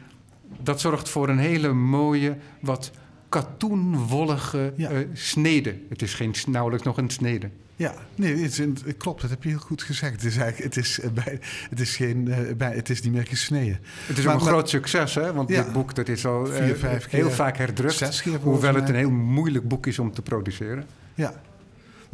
dat 0.63 0.81
zorgt 0.81 1.09
voor 1.09 1.29
een 1.29 1.39
hele 1.39 1.73
mooie, 1.73 2.37
wat 2.61 2.91
katoenwollige 3.29 4.73
Ja. 4.77 4.91
eh, 4.91 4.99
snede. 5.13 5.79
Het 5.89 6.03
is 6.03 6.15
geen, 6.15 6.35
nauwelijks 6.49 6.85
nog 6.87 6.97
een 6.97 7.11
snede. 7.11 7.51
Ja, 7.79 7.95
nee, 8.15 8.33
het, 8.37 8.51
is 8.51 8.59
het 8.59 8.97
klopt. 8.97 9.21
Dat 9.21 9.31
heb 9.31 9.43
je 9.43 9.49
heel 9.49 9.59
goed 9.59 9.83
gezegd. 9.83 10.13
Het 10.13 10.25
is 10.25 10.37
eigenlijk, 10.37 10.75
het 10.75 10.85
is, 10.85 11.01
eh, 11.01 11.11
bij, 11.11 11.39
het 11.71 11.81
is, 11.81 11.97
geen, 11.97 12.29
eh, 12.29 12.55
bij, 12.57 12.75
het 12.75 12.91
is 12.91 13.03
niet 13.03 13.13
meer 13.13 13.27
gesneden. 13.27 13.79
Het 14.07 14.19
is 14.19 14.25
Maar- 14.25 14.35
ook 14.35 14.39
een 14.41 14.45
maar- 14.47 14.55
groot 14.55 14.69
succes, 14.69 15.15
hè? 15.15 15.33
Want 15.33 15.49
Ja. 15.49 15.63
dit 15.63 15.73
boek 15.73 15.95
dat 15.95 16.09
is 16.09 16.27
al 16.27 16.53
eh, 16.53 16.65
Vier, 16.65 16.77
vijf 16.77 17.07
heel 17.11 17.27
keer, 17.27 17.35
vaak 17.37 17.57
herdrukt. 17.57 17.95
zes 17.95 18.23
keer 18.23 18.33
volgens 18.41 18.53
hoewel 18.65 18.75
het 18.81 18.89
een 18.89 18.95
heel 18.95 19.11
moeilijk 19.11 19.69
boek 19.69 19.87
is 19.87 19.99
om 19.99 20.13
te 20.13 20.23
produceren. 20.23 20.85
Ja. 21.15 21.35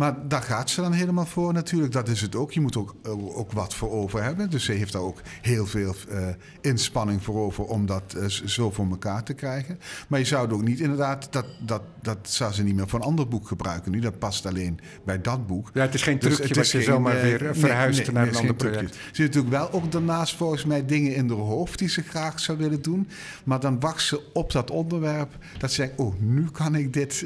Maar 0.03 0.28
daar 0.28 0.42
gaat 0.42 0.70
ze 0.70 0.80
dan 0.80 0.92
helemaal 0.92 1.26
voor 1.26 1.53
natuurlijk. 1.53 1.92
Dat 1.92 2.09
is 2.09 2.20
het 2.20 2.36
ook. 2.36 2.53
Je 2.53 2.61
moet 2.61 2.76
ook, 2.76 2.94
eh, 3.03 3.36
ook 3.38 3.53
wat 3.53 3.74
voor 3.74 3.90
over 3.90 4.22
hebben. 4.22 4.50
Dus 4.50 4.64
ze 4.64 4.72
heeft 4.72 4.92
daar 4.92 5.03
ook 5.03 5.20
heel 5.42 5.66
veel 5.66 5.94
eh, 6.09 6.28
inspanning 6.61 7.22
voor 7.22 7.40
over 7.40 7.64
om 7.64 7.86
dat 7.86 8.14
eh, 8.14 8.26
zo 8.26 8.70
voor 8.70 8.86
elkaar 8.90 9.22
te 9.22 9.32
krijgen. 9.32 9.78
Maar 10.09 10.18
je 10.18 10.24
zou 10.24 10.44
het 10.44 10.53
ook 10.53 10.62
niet 10.62 10.80
inderdaad, 10.80 11.32
dat, 11.32 11.46
dat, 11.61 11.82
dat 12.00 12.18
zou 12.22 12.53
ze 12.53 12.62
niet 12.62 12.74
meer 12.74 12.88
voor 12.88 13.00
een 13.00 13.07
ander 13.07 13.28
boek 13.28 13.46
gebruiken 13.48 13.92
nu. 13.92 14.00
Dat 14.00 14.18
past 14.18 14.46
alleen 14.46 14.78
bij 15.05 15.20
dat 15.20 15.46
boek. 15.46 15.70
Ja, 15.74 15.80
het 15.80 15.94
is 15.94 16.03
geen 16.03 16.18
Dus 16.18 16.34
trucje 16.34 16.48
het 16.48 16.57
wat 16.57 16.70
je 16.70 16.78
geen, 16.78 16.86
zomaar 16.86 17.22
weer 17.22 17.42
nee, 17.42 17.55
verhuist 17.55 17.98
nee, 17.98 18.12
naar 18.12 18.22
nee, 18.22 18.32
een 18.32 18.38
ander 18.38 18.55
project. 18.55 18.78
trucje. 18.78 18.94
Ze 19.12 19.22
heeft 19.22 19.34
natuurlijk 19.34 19.70
wel 19.70 19.72
ook 19.72 19.92
daarnaast 19.92 20.36
volgens 20.36 20.64
mij 20.64 20.86
dingen 20.86 21.14
in 21.14 21.28
haar 21.28 21.38
hoofd 21.38 21.78
die 21.78 21.88
ze 21.88 22.03
graag 22.03 22.40
zou 22.40 22.59
willen 22.59 22.82
doen. 22.82 23.09
Maar 23.44 23.61
dan 23.61 23.80
wacht 23.80 24.03
ze 24.03 24.30
op 24.32 24.53
dat 24.53 24.70
onderwerp. 24.70 25.36
Dat 25.59 25.70
ze 25.70 25.76
zegt, 25.76 25.92
oh, 25.96 26.14
nu 26.20 26.50
kan 26.50 26.74
ik 26.74 26.92
dit... 26.92 27.24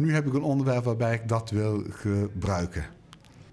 nu 0.00 0.14
heb 0.14 0.26
ik 0.26 0.34
een 0.34 0.42
onderwerp 0.42 0.84
waarbij 0.84 1.14
ik 1.14 1.28
dat 1.28 1.50
wil 1.50 1.84
gebruiken. 1.90 2.84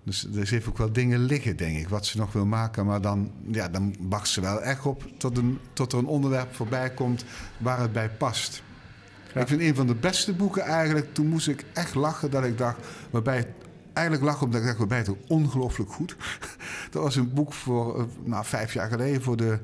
Dus, 0.04 0.32
ze 0.32 0.40
heeft 0.44 0.68
ook 0.68 0.78
wel 0.78 0.92
dingen 0.92 1.20
liggen, 1.20 1.58
denk 1.58 1.78
ik, 1.78 1.90
wat 1.90 2.06
ze 2.06 2.18
nog 2.18 2.34
wil 2.34 2.46
maken. 2.46 2.86
Maar 2.86 3.02
dan, 3.02 3.32
ja, 3.46 3.70
dan 3.70 3.96
wacht 4.00 4.28
ze 4.28 4.42
wel 4.42 4.62
echt 4.62 4.86
op 4.86 5.04
tot, 5.18 5.38
een, 5.38 5.60
tot 5.74 5.92
er 5.92 6.00
een 6.00 6.06
onderwerp 6.06 6.56
voorbij 6.56 6.90
komt 6.90 7.26
waar 7.58 7.80
het 7.80 7.92
bij 7.92 8.10
past. 8.10 8.64
Ik 9.34 9.48
vind 9.48 9.62
een 9.62 9.76
van 9.76 9.88
de 9.88 9.96
beste 9.96 10.34
boeken 10.34 10.64
eigenlijk. 10.64 11.14
Toen 11.14 11.28
moest 11.28 11.48
ik 11.48 11.66
echt 11.74 11.96
lachen 11.96 12.32
dat 12.32 12.44
ik 12.44 12.58
dacht, 12.58 12.88
waarbij 13.10 13.38
het 13.38 13.48
eigenlijk 13.94 14.26
lag 14.26 14.42
omdat 14.42 14.60
ik 14.60 14.66
dacht, 14.66 14.78
waarbij 14.78 14.98
het 14.98 15.10
ook 15.10 15.24
ongelooflijk 15.28 15.92
goed. 15.92 16.16
dat 16.92 17.04
was 17.04 17.16
een 17.16 17.34
boek 17.34 17.54
voor, 17.54 18.00
uh, 18.00 18.04
nou, 18.24 18.46
vijf 18.46 18.74
jaar 18.74 18.90
geleden 18.90 19.22
voor 19.22 19.38
de, 19.38 19.60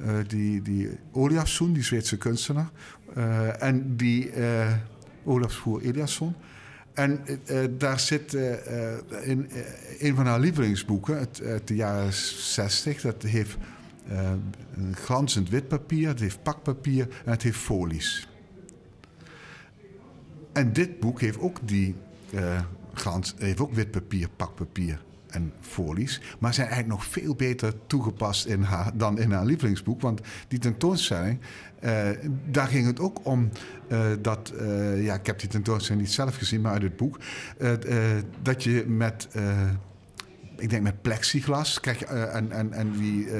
uh, 0.00 0.12
die, 0.26 0.62
die 0.62 0.98
Olafsson, 1.12 1.72
die 1.72 1.82
Zweedse 1.82 2.16
kunstenaar. 2.16 2.70
Uh, 3.16 3.62
en 3.62 3.96
die 3.96 4.34
uh, 4.34 4.72
Olafsvoer 5.24 5.80
Eliasson. 5.80 6.34
En 6.92 7.24
daar 7.78 8.00
zit 8.00 8.32
in 9.22 9.50
een 9.98 10.14
van 10.14 10.26
haar 10.26 10.40
lievelingsboeken, 10.40 11.16
uit, 11.16 11.42
de 11.64 11.74
jaren 11.74 12.12
60, 12.12 13.00
dat 13.00 13.22
heeft 13.22 13.56
een 14.76 14.96
glanzend 14.96 15.48
wit 15.48 15.68
papier, 15.68 16.08
het 16.08 16.20
heeft 16.20 16.42
pakpapier 16.42 17.08
en 17.24 17.30
het 17.30 17.42
heeft 17.42 17.58
folies. 17.58 18.28
En 20.52 20.72
dit 20.72 21.00
boek 21.00 21.20
heeft 21.20 21.38
ook 21.38 21.58
die 21.62 21.94
glans, 22.94 23.34
heeft 23.38 23.60
ook 23.60 23.72
wit 23.72 23.90
papier, 23.90 24.28
pakpapier 24.36 25.00
en 25.30 25.52
folies. 25.60 26.20
Maar 26.38 26.54
zijn 26.54 26.66
eigenlijk 26.68 26.98
nog 26.98 27.10
veel 27.10 27.34
beter 27.34 27.74
toegepast 27.86 28.46
in 28.46 28.62
haar, 28.62 28.90
dan 28.94 29.18
in 29.18 29.32
haar 29.32 29.44
lievelingsboek. 29.44 30.00
Want 30.00 30.20
die 30.48 30.58
tentoonstelling, 30.58 31.38
uh, 31.84 32.08
daar 32.46 32.66
ging 32.66 32.86
het 32.86 33.00
ook 33.00 33.20
om 33.22 33.48
uh, 33.88 34.06
dat... 34.20 34.52
Uh, 34.60 35.04
ja, 35.04 35.14
ik 35.14 35.26
heb 35.26 35.38
die 35.38 35.48
tentoonstelling 35.48 36.02
niet 36.02 36.12
zelf 36.12 36.36
gezien, 36.36 36.60
maar 36.60 36.72
uit 36.72 36.82
het 36.82 36.96
boek... 36.96 37.18
dat 38.42 38.64
je 38.64 38.84
met 38.86 39.28
ik 40.60 40.70
denk 40.70 40.82
met 40.82 41.02
plexiglas 41.02 41.80
krijg 41.80 41.98
je, 41.98 42.06
uh, 42.12 42.34
en, 42.34 42.52
en, 42.52 42.72
en 42.72 42.92
die 42.98 43.26
uh, 43.26 43.32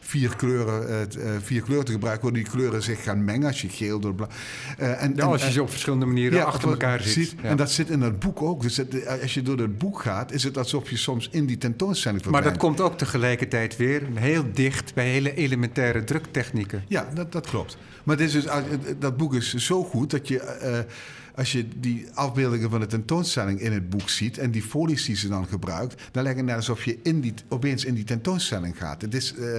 vier, 0.00 0.36
kleuren, 0.36 1.08
uh, 1.18 1.26
vier 1.42 1.62
kleuren 1.62 1.84
te 1.84 1.92
gebruiken, 1.92 2.24
waar 2.24 2.32
die 2.32 2.50
kleuren 2.50 2.82
zich 2.82 3.02
gaan 3.02 3.24
mengen 3.24 3.46
als 3.46 3.60
je 3.60 3.68
geel 3.68 4.00
door 4.00 4.14
blauw. 4.14 4.28
en, 4.76 5.12
ja, 5.16 5.24
als 5.24 5.44
je 5.44 5.52
ze 5.52 5.62
op 5.62 5.70
verschillende 5.70 6.06
manieren 6.06 6.38
ja, 6.38 6.44
achter 6.44 6.68
elkaar 6.68 7.00
ziet. 7.02 7.12
ziet 7.12 7.34
ja. 7.42 7.48
En 7.48 7.56
dat 7.56 7.70
zit 7.70 7.90
in 7.90 8.00
het 8.00 8.18
boek 8.18 8.42
ook. 8.42 8.62
Dus 8.62 8.80
als 9.22 9.34
je 9.34 9.42
door 9.42 9.58
het 9.58 9.78
boek 9.78 10.02
gaat, 10.02 10.32
is 10.32 10.42
het 10.42 10.58
alsof 10.58 10.90
je 10.90 10.96
soms 10.96 11.28
in 11.30 11.46
die 11.46 11.58
tentoonstelling 11.58 12.22
verdwijnt. 12.22 12.46
Maar 12.46 12.54
dat 12.54 12.68
komt 12.68 12.80
ook 12.80 12.98
tegelijkertijd 12.98 13.76
weer 13.76 14.02
heel 14.14 14.44
dicht 14.52 14.94
bij 14.94 15.08
hele 15.08 15.34
elementaire 15.34 16.04
druktechnieken. 16.04 16.84
Ja, 16.88 17.08
dat, 17.14 17.32
dat 17.32 17.46
klopt. 17.46 17.76
Maar 18.04 18.16
dit 18.16 18.26
is 18.26 18.32
dus, 18.32 18.44
dat 18.98 19.16
boek 19.16 19.34
is 19.34 19.54
zo 19.54 19.84
goed 19.84 20.10
dat 20.10 20.28
je 20.28 20.84
als 21.34 21.52
je 21.52 21.68
die 21.76 22.06
afbeeldingen 22.14 22.70
van 22.70 22.80
de 22.80 22.86
tentoonstelling 22.86 23.60
in 23.60 23.72
het 23.72 23.90
boek 23.90 24.08
ziet 24.08 24.38
en 24.38 24.50
die 24.50 24.62
folies 24.62 25.04
die 25.04 25.16
ze 25.16 25.28
dan 25.28 25.46
gebruikt, 25.46 26.02
dan 26.10 26.22
lijkt 26.22 26.38
het 26.38 26.48
net 26.48 26.56
alsof 26.56 26.84
je 26.84 26.98
in 27.02 27.20
die, 27.20 27.34
opeens 27.48 27.84
in 27.84 27.94
die 27.94 28.04
tentoonstelling 28.04 28.78
gaat. 28.78 29.02
Het 29.02 29.14
is, 29.14 29.34
uh, 29.38 29.58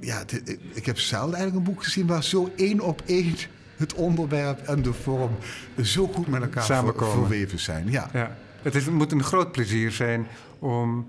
ja, 0.00 0.18
het, 0.18 0.58
ik 0.72 0.86
heb 0.86 0.98
zelden 0.98 1.34
eigenlijk 1.34 1.66
een 1.66 1.72
boek 1.74 1.84
gezien 1.84 2.06
waar 2.06 2.24
zo 2.24 2.52
één 2.56 2.80
op 2.80 3.02
één 3.06 3.34
het 3.76 3.94
onderwerp 3.94 4.60
en 4.60 4.82
de 4.82 4.92
vorm 4.92 5.36
zo 5.82 6.06
goed 6.06 6.26
met 6.26 6.42
elkaar 6.42 6.64
Samenkomen. 6.64 7.18
verweven 7.18 7.58
zijn. 7.58 7.90
Ja. 7.90 8.10
ja. 8.12 8.36
Het, 8.62 8.74
is, 8.74 8.84
het 8.84 8.94
moet 8.94 9.12
een 9.12 9.22
groot 9.22 9.52
plezier 9.52 9.90
zijn 9.90 10.26
om 10.58 11.06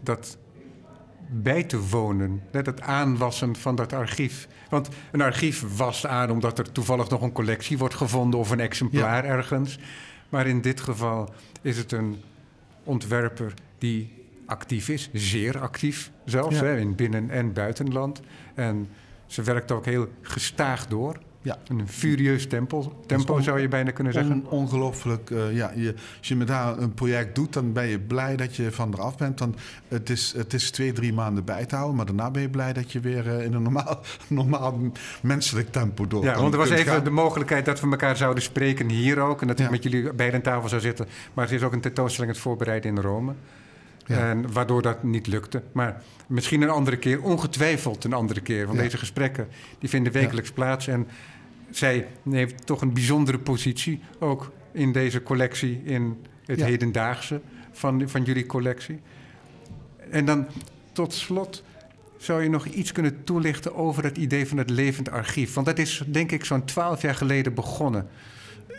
dat 0.00 0.36
bij 1.32 1.64
te 1.64 1.88
wonen. 1.88 2.42
Net 2.52 2.66
het 2.66 2.80
aanwassen 2.80 3.56
van 3.56 3.74
dat 3.74 3.92
archief. 3.92 4.48
Want 4.68 4.88
een 5.12 5.20
archief 5.20 5.76
wast 5.76 6.06
aan 6.06 6.30
omdat 6.30 6.58
er 6.58 6.72
toevallig 6.72 7.08
nog 7.08 7.22
een 7.22 7.32
collectie 7.32 7.78
wordt 7.78 7.94
gevonden 7.94 8.40
of 8.40 8.50
een 8.50 8.60
exemplaar 8.60 9.24
ergens. 9.24 9.78
Maar 10.28 10.46
in 10.46 10.60
dit 10.60 10.80
geval 10.80 11.34
is 11.62 11.76
het 11.76 11.92
een 11.92 12.22
ontwerper 12.84 13.54
die 13.78 14.12
actief 14.46 14.88
is, 14.88 15.10
zeer 15.12 15.58
actief 15.60 16.10
zelfs, 16.24 16.60
hè, 16.60 16.76
in 16.76 16.94
binnen- 16.94 17.30
en 17.30 17.52
buitenland. 17.52 18.20
En 18.54 18.88
ze 19.26 19.42
werkt 19.42 19.70
ook 19.72 19.84
heel 19.84 20.08
gestaag 20.22 20.86
door. 20.86 21.18
Ja. 21.42 21.58
Een 21.68 21.88
furieus 21.88 22.46
tempo, 22.46 23.02
tempo 23.06 23.40
zou 23.40 23.60
je 23.60 23.68
bijna 23.68 23.90
kunnen 23.90 24.12
zeggen. 24.12 24.44
On, 24.44 24.58
ongelooflijk. 24.58 25.30
Uh, 25.30 25.56
ja, 25.56 25.72
je, 25.74 25.94
als 26.18 26.28
je 26.28 26.36
met 26.36 26.48
haar 26.48 26.78
een 26.78 26.94
project 26.94 27.34
doet, 27.34 27.52
dan 27.52 27.72
ben 27.72 27.86
je 27.86 27.98
blij 27.98 28.36
dat 28.36 28.56
je 28.56 28.72
van 28.72 28.94
eraf 28.94 29.16
bent. 29.16 29.38
Dan, 29.38 29.54
het, 29.88 30.10
is, 30.10 30.34
het 30.36 30.52
is 30.54 30.70
twee, 30.70 30.92
drie 30.92 31.12
maanden 31.12 31.44
bij 31.44 31.66
te 31.66 31.74
houden. 31.74 31.96
Maar 31.96 32.06
daarna 32.06 32.30
ben 32.30 32.42
je 32.42 32.48
blij 32.48 32.72
dat 32.72 32.92
je 32.92 33.00
weer 33.00 33.26
uh, 33.26 33.44
in 33.44 33.52
een 33.52 33.62
normaal, 33.62 34.00
normaal 34.28 34.78
menselijk 35.22 35.72
tempo 35.72 36.06
door 36.06 36.24
Ja, 36.24 36.40
want 36.40 36.52
er 36.52 36.58
was 36.58 36.70
even 36.70 36.92
gaan. 36.92 37.04
de 37.04 37.10
mogelijkheid 37.10 37.64
dat 37.64 37.80
we 37.80 37.90
elkaar 37.90 38.16
zouden 38.16 38.42
spreken 38.42 38.88
hier 38.88 39.18
ook. 39.18 39.40
En 39.40 39.46
dat 39.46 39.60
ik 39.60 39.70
met 39.70 39.82
jullie 39.82 40.12
beiden 40.12 40.38
aan 40.38 40.52
tafel 40.52 40.68
zou 40.68 40.80
zitten. 40.80 41.06
Maar 41.34 41.46
er 41.46 41.52
is 41.52 41.62
ook 41.62 41.72
een 41.72 41.80
tentoonstelling 41.80 42.32
het 42.32 42.40
voorbereiden 42.42 42.90
in 42.90 43.02
Rome. 43.02 43.34
Ja. 44.10 44.30
En 44.30 44.52
waardoor 44.52 44.82
dat 44.82 45.02
niet 45.02 45.26
lukte. 45.26 45.62
Maar 45.72 46.02
misschien 46.26 46.62
een 46.62 46.68
andere 46.68 46.96
keer, 46.96 47.22
ongetwijfeld 47.22 48.04
een 48.04 48.12
andere 48.12 48.40
keer. 48.40 48.64
Want 48.64 48.76
ja. 48.76 48.84
deze 48.84 48.98
gesprekken 48.98 49.48
die 49.78 49.88
vinden 49.88 50.12
wekelijks 50.12 50.52
plaats. 50.52 50.86
En 50.86 51.08
zij 51.70 52.06
heeft 52.30 52.66
toch 52.66 52.80
een 52.80 52.92
bijzondere 52.92 53.38
positie, 53.38 54.00
ook 54.18 54.52
in 54.72 54.92
deze 54.92 55.22
collectie, 55.22 55.82
in 55.84 56.16
het 56.44 56.62
hedendaagse 56.62 57.40
van, 57.72 58.08
van 58.08 58.22
jullie 58.22 58.46
collectie. 58.46 59.00
En 60.10 60.24
dan 60.24 60.46
tot 60.92 61.12
slot 61.12 61.62
zou 62.16 62.42
je 62.42 62.48
nog 62.48 62.66
iets 62.66 62.92
kunnen 62.92 63.24
toelichten 63.24 63.74
over 63.74 64.04
het 64.04 64.16
idee 64.16 64.48
van 64.48 64.58
het 64.58 64.70
levend 64.70 65.10
archief? 65.10 65.54
Want 65.54 65.66
dat 65.66 65.78
is 65.78 66.02
denk 66.06 66.32
ik 66.32 66.44
zo'n 66.44 66.64
twaalf 66.64 67.02
jaar 67.02 67.14
geleden 67.14 67.54
begonnen. 67.54 68.08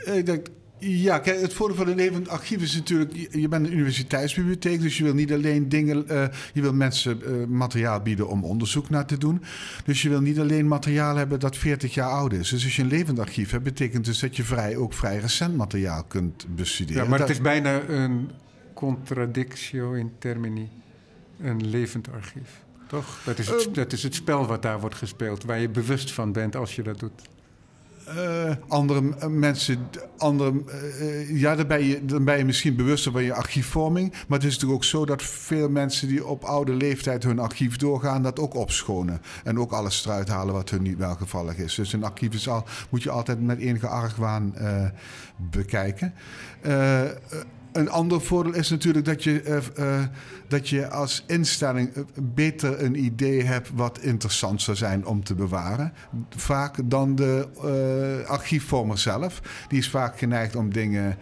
Ik 0.06 0.26
denk 0.26 0.48
ja, 0.82 1.20
kijk, 1.20 1.42
het 1.42 1.54
voordeel 1.54 1.78
van 1.78 1.88
een 1.88 1.96
levend 1.96 2.30
archief 2.30 2.62
is 2.62 2.76
natuurlijk... 2.76 3.14
je 3.32 3.48
bent 3.48 3.68
een 3.68 3.74
universiteitsbibliotheek, 3.74 4.82
dus 4.82 4.98
je 4.98 5.04
wil 5.04 5.14
niet 5.14 5.34
alleen 5.34 5.70
dingen... 5.70 6.06
Uh, 6.12 6.26
je 6.54 6.62
wil 6.62 6.74
mensen 6.74 7.22
uh, 7.26 7.46
materiaal 7.48 8.00
bieden 8.00 8.28
om 8.28 8.44
onderzoek 8.44 8.90
naar 8.90 9.06
te 9.06 9.18
doen. 9.18 9.44
Dus 9.86 10.02
je 10.02 10.10
wil 10.10 10.22
niet 10.22 10.40
alleen 10.40 10.68
materiaal 10.68 11.16
hebben 11.16 11.40
dat 11.40 11.58
40 11.58 11.94
jaar 11.94 12.10
oud 12.10 12.34
is. 12.34 12.50
Dus 12.50 12.64
als 12.64 12.76
je 12.76 12.82
een 12.82 12.88
levend 12.88 13.20
archief 13.20 13.52
hebt, 13.52 13.64
betekent 13.64 14.06
dus 14.06 14.20
dat 14.20 14.36
je 14.36 14.44
vrij, 14.44 14.76
ook 14.76 14.94
vrij 14.94 15.18
recent 15.18 15.56
materiaal 15.56 16.04
kunt 16.04 16.46
bestuderen. 16.56 17.04
Ja, 17.04 17.10
maar 17.10 17.20
het 17.20 17.30
is 17.30 17.42
bijna 17.42 17.82
een 17.88 18.30
contradictio 18.74 19.94
in 19.94 20.12
termini, 20.20 20.70
een 21.42 21.70
levend 21.70 22.12
archief. 22.12 22.62
Toch? 22.88 23.22
Dat 23.26 23.40
is, 23.40 23.48
het, 23.48 23.76
dat 23.76 23.94
is 23.94 24.04
het 24.04 24.16
spel 24.16 24.46
wat 24.48 24.62
daar 24.62 24.80
wordt 24.80 24.96
gespeeld, 24.96 25.44
waar 25.44 25.60
je 25.60 25.70
bewust 25.70 26.12
van 26.12 26.32
bent 26.32 26.56
als 26.56 26.76
je 26.76 26.84
dat 26.84 27.00
doet. 27.00 27.30
Uh, 28.08 28.56
andere 28.68 29.30
mensen, 29.30 29.88
andere, 30.18 30.54
uh, 31.02 31.40
ja, 31.40 31.56
dan 31.56 31.68
ben, 31.68 31.86
je, 31.86 32.06
dan 32.06 32.24
ben 32.24 32.38
je 32.38 32.46
misschien 32.46 32.76
bewuster 32.76 33.12
van 33.12 33.24
je 33.24 33.34
archiefvorming. 33.34 34.12
Maar 34.12 34.38
het 34.40 34.48
is 34.48 34.54
natuurlijk 34.54 34.80
ook 34.80 34.84
zo 34.84 35.06
dat 35.06 35.24
veel 35.24 35.70
mensen 35.70 36.08
die 36.08 36.26
op 36.26 36.44
oude 36.44 36.74
leeftijd 36.74 37.24
hun 37.24 37.40
archief 37.40 37.78
doorgaan, 37.78 38.24
dat 38.24 38.40
ook 38.40 38.54
opschonen. 38.54 39.22
En 39.44 39.60
ook 39.60 39.72
alles 39.72 40.06
eruit 40.06 40.28
halen 40.28 40.54
wat 40.54 40.70
hun 40.70 40.82
niet 40.82 40.98
welgevallig 40.98 41.58
is. 41.58 41.76
Dus 41.76 41.94
een 41.94 42.04
archief 42.04 42.34
is 42.34 42.50
al, 42.50 42.66
moet 42.90 43.04
je 43.04 43.10
altijd 43.10 43.42
met 43.42 43.60
enige 43.60 43.88
argwaan 43.88 44.56
uh, 44.58 44.86
bekijken. 45.38 46.14
Een 47.72 47.90
ander 47.90 48.22
voordeel 48.22 48.54
is 48.54 48.70
natuurlijk 48.70 49.06
dat 49.06 49.24
je, 49.24 49.44
uh, 49.44 49.86
uh, 49.86 50.04
dat 50.48 50.70
je 50.70 50.90
als 50.90 51.24
instelling 51.28 52.06
beter 52.22 52.84
een 52.84 53.04
idee 53.04 53.44
hebt 53.44 53.70
wat 53.74 54.00
interessant 54.00 54.62
zou 54.62 54.78
zijn 54.78 55.06
om 55.06 55.24
te 55.24 55.36
bewaren. 55.36 55.94
Vaak 56.30 56.78
dan 56.86 57.16
de 57.16 57.48
uh, 58.24 58.30
archiefvormer 58.30 58.98
zelf. 58.98 59.42
Die 59.68 59.80
is 59.80 59.90
vaak 59.90 60.18
geneigd 60.18 60.56
om 60.56 60.74
dingen 60.74 61.18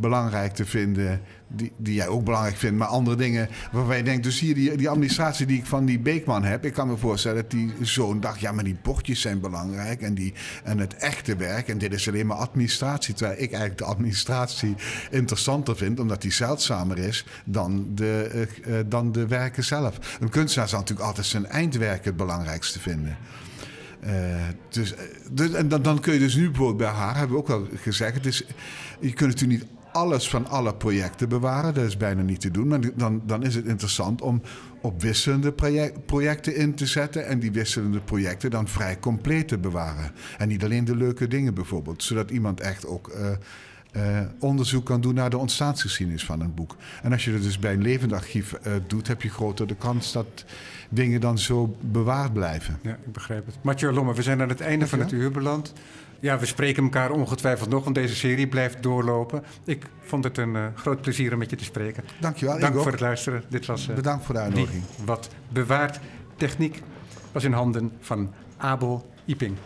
belangrijk 0.00 0.54
te 0.54 0.64
vinden 0.64 1.20
die, 1.48 1.72
die 1.76 1.94
jij 1.94 2.08
ook 2.08 2.24
belangrijk 2.24 2.56
vindt, 2.56 2.78
maar 2.78 2.88
andere 2.88 3.16
dingen 3.16 3.48
waarvan 3.72 3.96
je 3.96 4.02
denkt, 4.02 4.22
dus 4.22 4.40
hier 4.40 4.54
die, 4.54 4.76
die 4.76 4.88
administratie 4.88 5.46
die 5.46 5.58
ik 5.58 5.66
van 5.66 5.84
die 5.84 5.98
Beekman 5.98 6.44
heb, 6.44 6.64
ik 6.64 6.72
kan 6.72 6.88
me 6.88 6.96
voorstellen 6.96 7.42
dat 7.42 7.50
die 7.50 7.72
zoon 7.80 8.20
dacht, 8.20 8.40
ja, 8.40 8.52
maar 8.52 8.64
die 8.64 8.76
bordjes 8.82 9.20
zijn 9.20 9.40
belangrijk 9.40 10.02
en, 10.02 10.14
die, 10.14 10.34
en 10.64 10.78
het 10.78 10.96
echte 10.96 11.36
werk 11.36 11.68
en 11.68 11.78
dit 11.78 11.92
is 11.92 12.08
alleen 12.08 12.26
maar 12.26 12.36
administratie, 12.36 13.14
terwijl 13.14 13.38
ik 13.38 13.50
eigenlijk 13.50 13.78
de 13.78 13.84
administratie 13.84 14.74
interessanter 15.10 15.76
vind, 15.76 16.00
omdat 16.00 16.22
die 16.22 16.32
zeldzamer 16.32 16.98
is 16.98 17.26
dan 17.44 17.86
de, 17.94 18.46
uh, 18.66 18.78
dan 18.86 19.12
de 19.12 19.26
werken 19.26 19.64
zelf. 19.64 20.18
Een 20.20 20.28
kunstenaar 20.28 20.68
zal 20.68 20.78
natuurlijk 20.78 21.06
altijd 21.06 21.26
zijn 21.26 21.46
eindwerk 21.46 22.04
het 22.04 22.16
belangrijkste 22.16 22.80
vinden. 22.80 23.16
Uh, 24.06 24.12
dus, 24.68 24.94
dus, 25.30 25.52
en 25.52 25.68
dan, 25.68 25.82
dan 25.82 26.00
kun 26.00 26.12
je 26.12 26.18
dus 26.18 26.34
nu 26.34 26.50
bij 26.76 26.88
haar, 26.88 27.16
hebben 27.16 27.36
we 27.36 27.42
ook 27.42 27.50
al 27.50 27.66
gezegd, 27.74 28.24
het 28.24 28.46
je 29.00 29.12
kunt 29.12 29.30
natuurlijk 29.30 29.60
niet 29.60 29.70
alles 29.94 30.28
van 30.28 30.46
alle 30.46 30.74
projecten 30.74 31.28
bewaren. 31.28 31.74
Dat 31.74 31.84
is 31.84 31.96
bijna 31.96 32.22
niet 32.22 32.40
te 32.40 32.50
doen. 32.50 32.68
Maar 32.68 32.80
dan, 32.94 33.22
dan 33.26 33.42
is 33.42 33.54
het 33.54 33.66
interessant 33.66 34.20
om 34.20 34.42
op 34.80 35.02
wisselende 35.02 35.52
project, 35.52 36.06
projecten 36.06 36.56
in 36.56 36.74
te 36.74 36.86
zetten. 36.86 37.26
En 37.26 37.38
die 37.38 37.52
wisselende 37.52 38.00
projecten 38.00 38.50
dan 38.50 38.68
vrij 38.68 38.98
compleet 38.98 39.48
te 39.48 39.58
bewaren. 39.58 40.10
En 40.38 40.48
niet 40.48 40.64
alleen 40.64 40.84
de 40.84 40.96
leuke 40.96 41.28
dingen 41.28 41.54
bijvoorbeeld. 41.54 42.02
Zodat 42.02 42.30
iemand 42.30 42.60
echt 42.60 42.86
ook. 42.86 43.12
Uh, 43.16 44.20
onderzoek 44.38 44.86
kan 44.86 45.00
doen 45.00 45.14
naar 45.14 45.30
de 45.30 45.38
ontstaansgeschiedenis 45.38 46.24
van 46.24 46.40
een 46.40 46.54
boek. 46.54 46.76
En 47.02 47.12
als 47.12 47.24
je 47.24 47.32
dat 47.32 47.42
dus 47.42 47.58
bij 47.58 47.72
een 47.72 47.82
levend 47.82 48.12
archief 48.12 48.54
doet, 48.86 49.06
heb 49.08 49.22
je 49.22 49.28
groter 49.30 49.66
de 49.66 49.76
kans 49.76 50.12
dat 50.12 50.44
dingen 50.94 51.20
dan 51.20 51.38
zo 51.38 51.76
bewaard 51.80 52.32
blijven. 52.32 52.78
Ja, 52.82 52.90
ik 52.90 53.12
begrijp 53.12 53.46
het. 53.46 53.54
Mathieu 53.62 53.92
Lomme, 53.92 54.14
we 54.14 54.22
zijn 54.22 54.42
aan 54.42 54.48
het 54.48 54.60
einde 54.60 54.86
van 54.86 54.98
het 54.98 55.12
uur 55.12 55.30
beland. 55.30 55.72
Ja, 56.20 56.38
we 56.38 56.46
spreken 56.46 56.82
elkaar 56.82 57.10
ongetwijfeld 57.10 57.68
nog, 57.68 57.84
want 57.84 57.94
deze 57.94 58.14
serie 58.14 58.48
blijft 58.48 58.82
doorlopen. 58.82 59.42
Ik 59.64 59.86
vond 60.00 60.24
het 60.24 60.38
een 60.38 60.54
uh, 60.54 60.66
groot 60.74 61.00
plezier 61.00 61.32
om 61.32 61.38
met 61.38 61.50
je 61.50 61.56
te 61.56 61.64
spreken. 61.64 62.04
Dankjewel. 62.20 62.58
Dank 62.58 62.74
voor 62.74 62.90
het 62.90 63.00
luisteren. 63.00 63.42
Dit 63.48 63.66
was, 63.66 63.88
uh, 63.88 63.94
Bedankt 63.94 64.24
voor 64.24 64.34
de 64.34 64.40
uitnodiging. 64.40 64.82
wat 65.04 65.28
bewaard 65.48 66.00
techniek 66.36 66.82
was 67.32 67.44
in 67.44 67.52
handen 67.52 67.92
van 68.00 68.32
Abel 68.56 69.10
Iping. 69.24 69.56